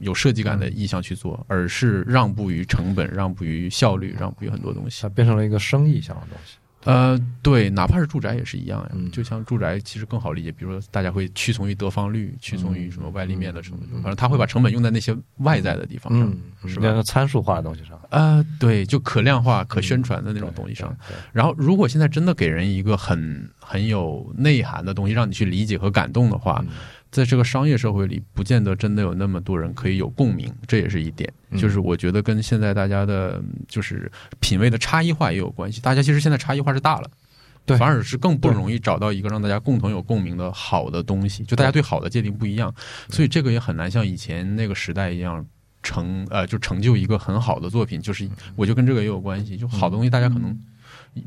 [0.00, 5.08] 有设计感的意向去做，而是让步于成本，让步于效率，让步于很多东西它。
[5.08, 6.56] 变成了一个生意上的东西。
[6.84, 8.90] 呃，对，哪怕是住宅也是一样呀。
[8.94, 16.30] 嗯就像住宅其实更好理解，比如说大家会屈从于得房率，屈从于什么外立面的成本，嗯反正他会把成本用在那些外在的地方上，
[16.62, 20.96] 嗯，是吧那个参数化的东西上，呃，对，就可量化、可宣传的那种东西上。
[21.32, 26.74] 然后，如果现在真的给人一个很很有内涵的东西，让你去理解和感动的话，嗯
[27.10, 31.32] 在这个商业社会里，不见得真的有那么多人可以有共鸣，这也是一点。
[31.50, 35.80] 嗯就是我觉得跟现在大家的，就是品味的差异化也有关系。
[35.80, 37.10] 大家其实现在差异化是大了。
[37.64, 42.74] 对反而是更不容易找到一个让大家共同有共鸣的好的东西，就大家对好的界定不一样，
[43.10, 45.44] 所以这个也很难像以前那个时代一样
[45.82, 48.00] 成呃就成就一个很好的作品。
[48.00, 48.26] 就是
[48.56, 50.58] 我就跟这个也有关系，就好东西大家可能，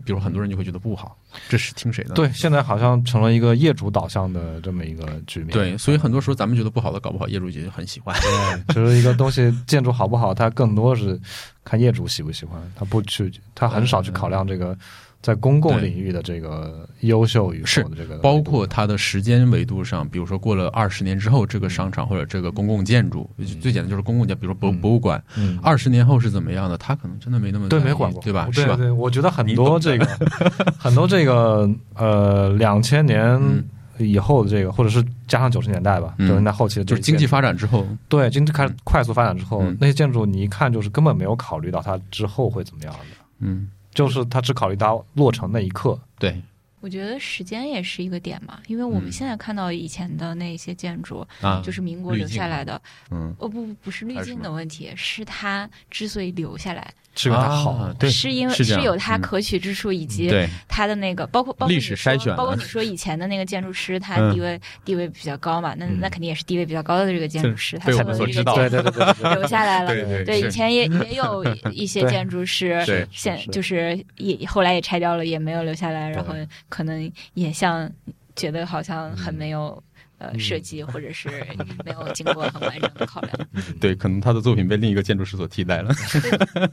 [0.05, 1.17] 比如很多人就会觉得不好，
[1.49, 2.13] 这是听谁的？
[2.13, 5.51] 对，现在好像成了一个业主导向的这么一个局面。
[5.51, 8.15] 对，所以很多时候咱们觉得不好的，搞不好业主也很喜欢。
[8.67, 11.19] 对，就是一个东西建筑好不好，它更多是
[11.63, 14.77] 看业主喜不喜欢，他不去，他很少去考量这个
[15.21, 23.29] 在公共领域的这个优秀与是否的这个，包括它的时间维度上，比如说过了二十年之后，这个商场或者这个公共建筑，
[23.61, 24.81] 最简单就是公共建，比如说博嗯。
[24.81, 28.49] 博物馆，嗯，二十年后是怎么样的，他可能真的没那么对没管过，对吧？
[28.51, 28.75] 是吧？
[28.75, 30.05] 对对，我觉得很多这个
[30.79, 33.63] 很多这个呃两千年嗯
[33.99, 36.27] 以后的这个，或者是加上九十年代吧，嗯。
[36.27, 39.77] 九十年代后期的就是经济发展之后，对经济开始快速发展之后，嗯。
[39.79, 42.99] 那些建筑你一看就是根本没有考虑到它之后会怎么样的，
[43.39, 45.99] 嗯，就是他只考虑到落成那一刻。
[46.17, 46.41] 对。
[46.79, 52.81] 我觉得时间也是一个点嘛，因为我们嗯现在看到以前的那些建筑，啊，就是民国留下来的，
[53.11, 59.21] 嗯，哦不不不是滤镜的问题，是它之所以留下来，是因为它好，啊对，是因为是有它嗯。
[59.21, 60.31] 可取之处，以及，
[60.67, 64.33] 它的那个包括包括历你说史筛选包括你说以前的那个建筑师，他嗯。
[64.33, 65.99] 地位地位比较高嘛，那嗯。
[65.99, 69.87] 那肯定也是地位比较高的这个建筑师，他才能这个们所知道建筑对对对对对留下来了。
[69.87, 72.11] 对对，对以前也也有一些对。
[72.11, 77.89] 建筑师，对现是就是也后来也拆掉了，也没有留下来，然后对可能也像
[78.35, 79.37] 觉得好像很嗯。
[79.37, 79.83] 没有
[80.21, 80.39] 呃嗯。
[80.39, 81.43] 设计，或者是
[81.83, 83.35] 没有经过很完整的考量。
[83.79, 85.91] 对，可能他的作品被另一个建筑师所替代了。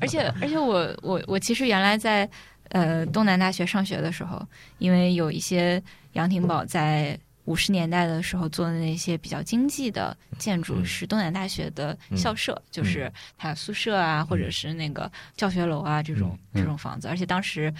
[0.00, 2.28] 而且而且我我我其实原来在
[2.68, 4.46] 呃东南大学上学的时候，
[4.76, 7.18] 因为有一些杨廷宝在。
[7.48, 10.84] 五十年代的时候做的那些比较经济的建筑嗯。
[10.84, 16.60] 是东南大学的校舍，就是它宿舍啊，或者是那个教学楼啊这种、嗯。
[16.60, 17.72] 这种房子，而且当时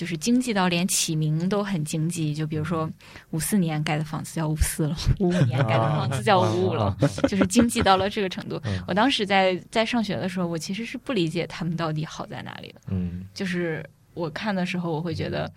[0.00, 2.90] 就是经济到连起名都很经济，就比如说
[3.32, 6.96] 五四年盖的房子叫五四了，五五年盖的房子叫五五楼，啊
[7.28, 8.82] 就是经济到了这个程度嗯。
[8.88, 12.80] 我当时在在上学的时候，我其实是不理解他们到底好在哪里的。
[12.88, 15.52] 嗯就是我看的时候，我会觉得，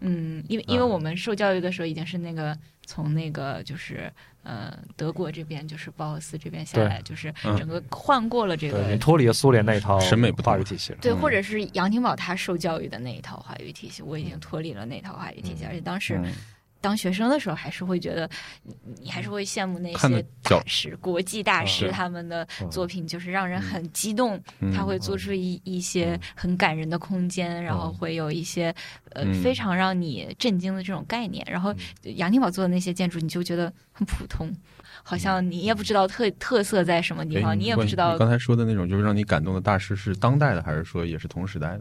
[0.00, 2.56] 嗯，因为因为啊我们受教育的时候已经是那个
[2.86, 4.12] 从那个就是
[4.42, 7.56] 呃德国这边就是包豪斯这边下来，就是嗯。
[7.56, 10.98] 整个换过了这，个你脱离了苏联那一套审美不同话语体系了。
[11.00, 11.16] 对，嗯。
[11.18, 15.68] 或者是杨廷宝他受教育的那一套话语体系，我已经脱离了那套话语体系，嗯。
[15.68, 16.32] 而且当时嗯
[16.80, 18.28] 当学生的时候，还是会觉得
[18.62, 22.70] 你你还是会羡慕那些角大师、国际大师他们的嗯。
[22.70, 24.40] 作品，就是让人很激动。
[24.72, 28.74] 他会做出一一些很感人的空间，然后会有一些
[29.12, 29.42] 呃嗯。
[29.42, 31.46] 非常让你震惊的这种概念。
[31.50, 34.54] 然后杨廷宝做的那些建筑，你就觉得很普通，
[35.02, 41.80] 好像你也不知道特特色在什么地哎方，你也不知道刚才说的那种，就是让你感动的大师是当代的，还是说也是同时代的？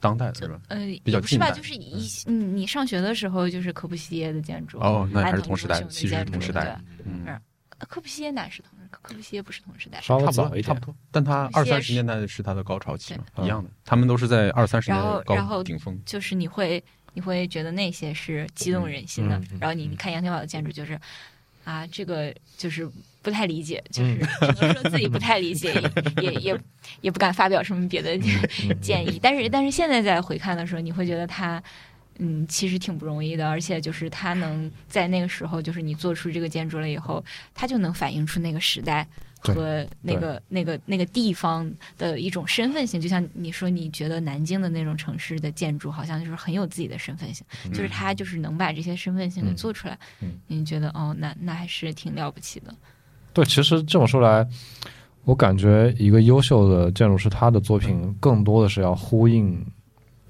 [0.00, 0.60] 当代的是吧？
[0.68, 1.50] 呃，比较也不是吧？
[1.50, 6.80] 就是一你你上学的时候就是科布西耶的建筑，哦，那还是同时代其实同时代的。
[7.04, 8.88] 嗯，呃科布西耶哪是同时？
[8.90, 10.00] 科布西耶不是同时代。
[10.00, 10.86] 稍微差不早一点多差不。
[10.86, 10.96] 多。
[11.10, 16.00] 但他二三十年代是他的高潮期嘛，一样的，他们都是在二三十年然后代然后高顶峰。
[16.06, 16.82] 就是你会
[17.12, 20.98] 你会觉得那些是激动人心的，嗯嗯然后你你看杨天宝的建筑就是
[21.64, 22.88] 啊，这个就是
[23.26, 25.74] 不太理解，就是嗯只能说自己不太理解，
[26.22, 26.60] 也也也
[27.00, 28.16] 也不敢发表什么别的
[28.80, 29.18] 建议。
[29.20, 31.60] 但是但是现在再回看的时候，你会觉得他。
[32.18, 37.22] 嗯，其实挺不容易的，而且就是他能在那个时候，就是你做出这个建筑了以后，
[37.52, 39.06] 他就能反映出那个时代
[39.38, 42.98] 和那个那个那个地方的一种身份性。
[42.98, 49.98] 就像你说，你觉得南京的那种城市的建筑，好像就是很有自己的身份性，就是他就是能把这些身份性给做出来。
[50.22, 52.74] 嗯你觉得哦，那那还是挺了不起的。
[53.36, 54.48] 对，其实这么说来，
[55.24, 59.62] 我感觉一个优秀的建筑师，他的作品更多的是要呼应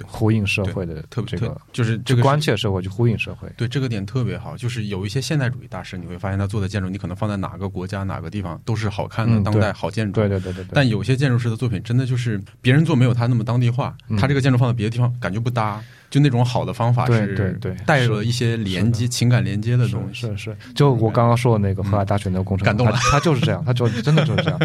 [0.04, 3.48] 呼应社会的特别特这个，就是这个关切社会，去呼应社会。
[3.56, 10.20] 对这个点特别好，就是有一些现代主义大师，你会发现他做的建筑，你可能放在哪个国家、哪个地方都是好看的嗯当代好建筑。
[10.20, 10.70] 对对对对对。
[10.74, 15.82] 但有些建筑师的作品真的就是别人做没有他那么当地化，嗯他这个建筑放在别的地方感觉不搭，
[16.16, 20.22] 就那种好的方法对是对对带了一些连接、情感连接的东西。
[20.22, 20.36] 是是。
[20.50, 22.92] 是，就我刚刚说的那个河海大学那个工程，感动了。
[22.92, 24.58] 他他就是这样，他就 真的就是这样，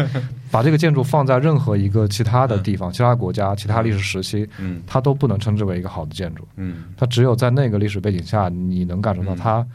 [0.50, 4.82] 把这个建筑放在任何一个其他的地方、其他国家、其他历史时期，嗯。
[4.86, 6.48] 它都不能称之为一个好的建筑。
[6.56, 6.84] 嗯。
[6.96, 9.36] 它只有在那个历史背景下，你能感受到嗯。
[9.36, 9.66] 它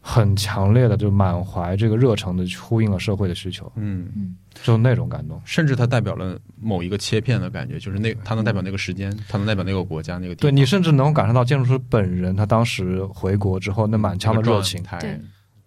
[0.00, 5.40] 很强烈的就满怀这个热诚的去呼应了社会的需求，嗯，就那种感动。
[5.44, 10.50] 甚至它代表了某一个切片的感觉，就是那它能代表那个时间，它能代表那个国家那个地方。
[10.50, 14.82] 对你甚至能够感受到建筑师本人，他当时回国之后那满腔的热情。
[14.82, 14.98] 态。
[14.98, 15.20] 对。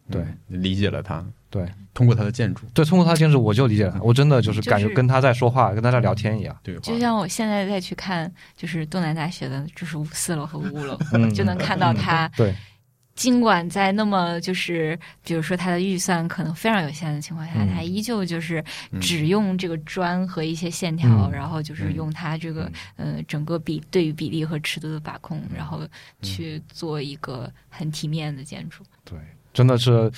[0.09, 0.21] 对。
[0.21, 1.65] 嗯理解了他，对。
[1.93, 2.65] 通过他的建筑。
[2.73, 6.57] 对，通过他的建筑，我就理解了他，我真的就是感觉跟他在说话，跟他在聊天一样。
[6.63, 12.27] 对，就像我现在再去看，就是东南大学的，就是五四楼和五楼，嗯，就能看到他。
[12.35, 12.53] 对
[13.15, 17.69] 尽管在那么就是，比如说他的预算可能非常有限的情况下，嗯。
[17.73, 18.99] 他依旧就是嗯。
[18.99, 21.31] 只用这个砖和一些线条，嗯。
[21.31, 21.95] 然后就是嗯。
[21.95, 25.89] 用它这个、呃整个比对于比例和尺度的把控，然后嗯。
[26.23, 28.83] 去做一个很体面的建筑。
[29.05, 29.17] 对，
[29.53, 30.11] 真的是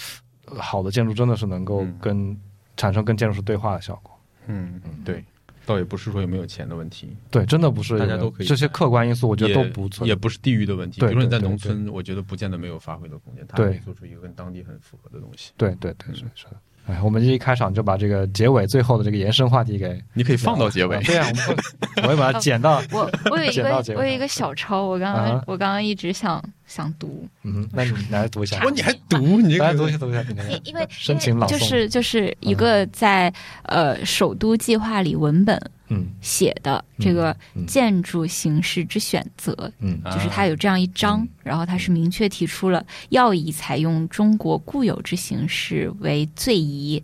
[0.45, 1.97] 呃好的建筑，真的是能够嗯。
[2.01, 2.37] 跟
[2.77, 4.17] 产生跟建筑师对话的效果。
[4.47, 5.23] 嗯，对，
[5.65, 10.99] 倒也不是说有没有钱的问题，对，真的不是大家都可以这些客观因素，我觉得都不错也不是地域的问题。
[10.99, 15.51] 对比如说你在农村，我觉得不见得没有发挥的空间，他对可以做出一个跟当地很符合的东西。
[15.57, 16.51] 对对对是是的。
[16.87, 21.55] 哎，我们这一开场就把这个结尾最后的这个延伸话题给你可以放到结尾，对啊，我们会
[22.03, 22.79] 我会把它剪到。
[22.93, 28.63] 我我有一个剪到结尾我有一个小抄，我刚刚、啊我刚刚一直想想读，嗯，那你来读一下。
[28.63, 30.23] 哇，你还读你这个来读一下，读一下。
[30.49, 33.33] 因因为申请老就是就是一个在、
[33.63, 35.59] 呃首都计划里文本
[35.89, 36.07] 嗯。
[36.21, 37.35] 写的这个
[37.67, 40.01] 建筑形式之选择，嗯。
[40.05, 41.29] 就是它有这样一章，嗯。
[41.43, 47.01] 然后它是明确提出了要以采用中国固有之形式为最宜，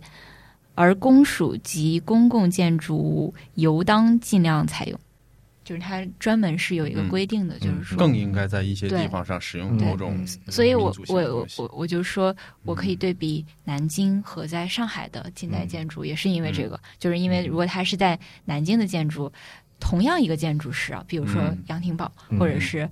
[0.74, 4.98] 而公署及公共建筑物尤当尽量采用。
[5.72, 19.32] 就是它专门是有一个嗯规定的，嗯就是说更应该在一些地方上使用某种嗯所以我我我我我就说，我可以对比南京和在上海的近代建筑，也是因为这个，就是因为如果它是在南京的建筑，
[19.80, 22.86] 同样一个建筑师啊，比如说嗯杨廷宝，嗯或者是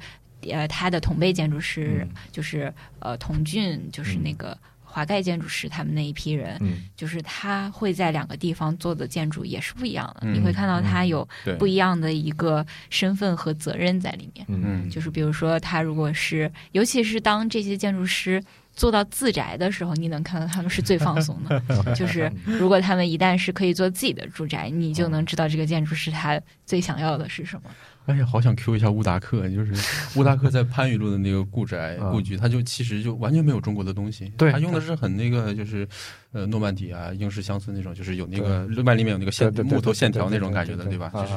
[0.50, 4.56] 呃他的同辈建筑师，嗯就是呃童俊，就是那个
[4.90, 11.26] 华盖建筑师他们那一批人，嗯就是他会在两个地方做的建筑也是不一样的，嗯你会看到他有
[11.58, 14.44] 不一样的一个身份和责任在里面。
[14.48, 18.42] 嗯嗯就是比如说，他如果是，尤其是当这些建筑师
[18.74, 21.94] 做到自宅的时候，你能看到他们是最放松的。
[21.94, 27.70] 就是如果他们一旦是可以做自己的住宅，你就能知道这个建筑师他最想要的是什么。
[28.10, 29.72] 哎呀，好想 Q 一下乌达克，就是
[30.18, 35.86] 乌达克在番禺路的那个故宅 啊故居，他就其实就完全没有中国的东西，对他用的是很那个就是
[36.32, 41.10] 呃诺曼底啊、英式乡村那种，就是有那个外立面有那个线木头线条那种感觉的，对对吧？
[41.14, 41.32] 就是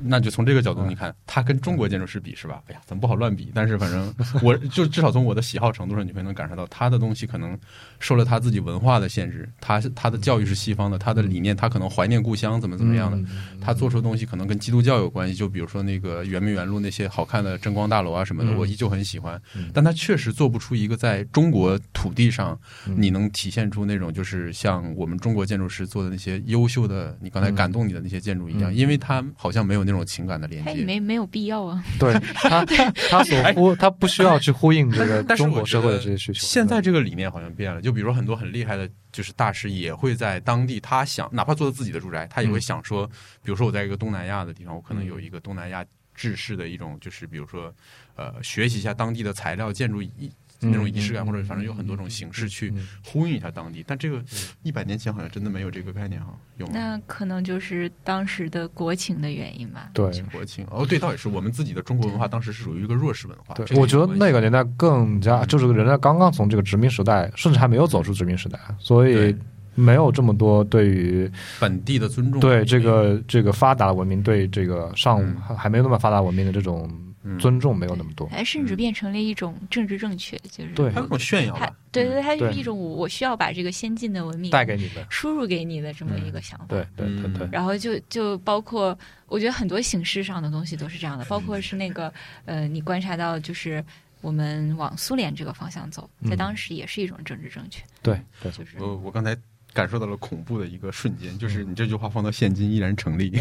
[0.00, 2.62] 那就从这个角度你看，它跟中国建筑师比是吧？
[2.68, 7.58] 哎呀，咱不好乱比，但是反正我 就至少从我的喜好程度上，你会能感受到他的东西可能
[8.00, 13.28] 受了他自己文化的限制，他他的教育是西方的，他的理念他可能怀念故乡怎么怎么样的，
[13.60, 18.56] 他做出的东西可能跟基督教有关系，就比如说那个圆明园路那些好看的争光大楼啊什么的，嗯。
[18.56, 22.94] 我依旧很喜欢嗯，但他确实做不出一个在中国土地上嗯。
[22.96, 27.54] 你能体现出那种就是像我们中国建筑师做的那些优秀的，你刚才嗯。
[27.54, 28.74] 感动你的那些建筑一样，嗯。
[28.74, 30.84] 因为他好像没有那种情感的连哎，接。
[30.84, 31.82] 没没有必要啊。
[31.98, 32.64] 对他
[33.10, 36.46] 他所呼他不需要去呼应这个中国社会的这些需求。
[36.46, 43.06] 现在这个理念好像变了，就比如说很多很厉害的，就是大师也会在当地，他想哪怕做自己的住宅，他也会嗯想说，
[43.42, 45.84] 比如说我在一个东南亚的地方，我可能有一个东南亚
[46.14, 47.74] 制式的一种，就是比如说
[48.16, 50.30] 呃，学习一下当地的材料、建筑仪
[50.70, 53.84] 那种仪式感，嗯或者反正有很多种形式去嗯呼应一下当地。
[53.86, 54.22] 但这个
[54.62, 56.72] 一百年前好像真的没有这个概念哈，有吗？
[56.74, 59.90] 那可能就是当时的国情的原因吧。
[59.92, 63.54] 对国情哦，对，倒也是我们自己的中国文化当时是属于一个弱势文化。
[63.54, 69.34] 对这，个我觉得那个年代更加嗯就是人家刚刚从这个殖民时代，甚至还没有走出殖民时代，所以
[69.74, 78.28] 没有这么多对于本地的尊重，对这个这个发达文明对这个上嗯还还没有那么发达文明的这种嗯尊重没有那么多。
[78.28, 80.90] 还甚至变成了一种政治正确，就是对。
[80.90, 81.76] 还有一种炫耀它吧。
[81.90, 86.66] 对对对，它就是一种我我需要把这个先进的文明带给你的，输入给你的这么一个想法。
[86.68, 92.12] 对对对对，然后就就包括，我觉得很多形式上的东西都是这样的，包括是那个
[92.44, 93.84] 呃，你观察到就是
[94.22, 96.36] 我们往苏联这个方向走，在嗯。
[96.36, 99.36] 当时也是一种政治正确，对对，就是我我刚才
[99.72, 103.30] 感受到了恐怖的一个瞬间，就是你这句话放到现今依然成立，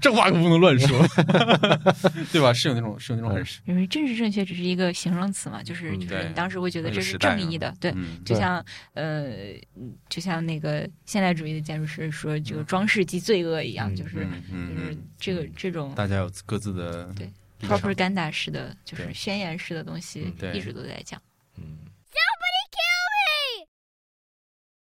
[0.00, 0.98] 这话可不能乱说，
[2.32, 2.52] 对吧？
[2.52, 7.92] 是有那种是有那种很因为政治正确只是一个形容词嘛，就是嗯就是你当时会觉得这是正义的，对。
[7.96, 8.64] 嗯就像
[8.94, 9.32] 呃，
[10.08, 17.30] 就像那个现代主义的建筑师说，这个装饰即罪恶一样，嗯就是嗯就是嗯，这个这种大家有各自的对
[17.68, 21.20] propaganda 式的，就是宣言式的东西一直都在讲。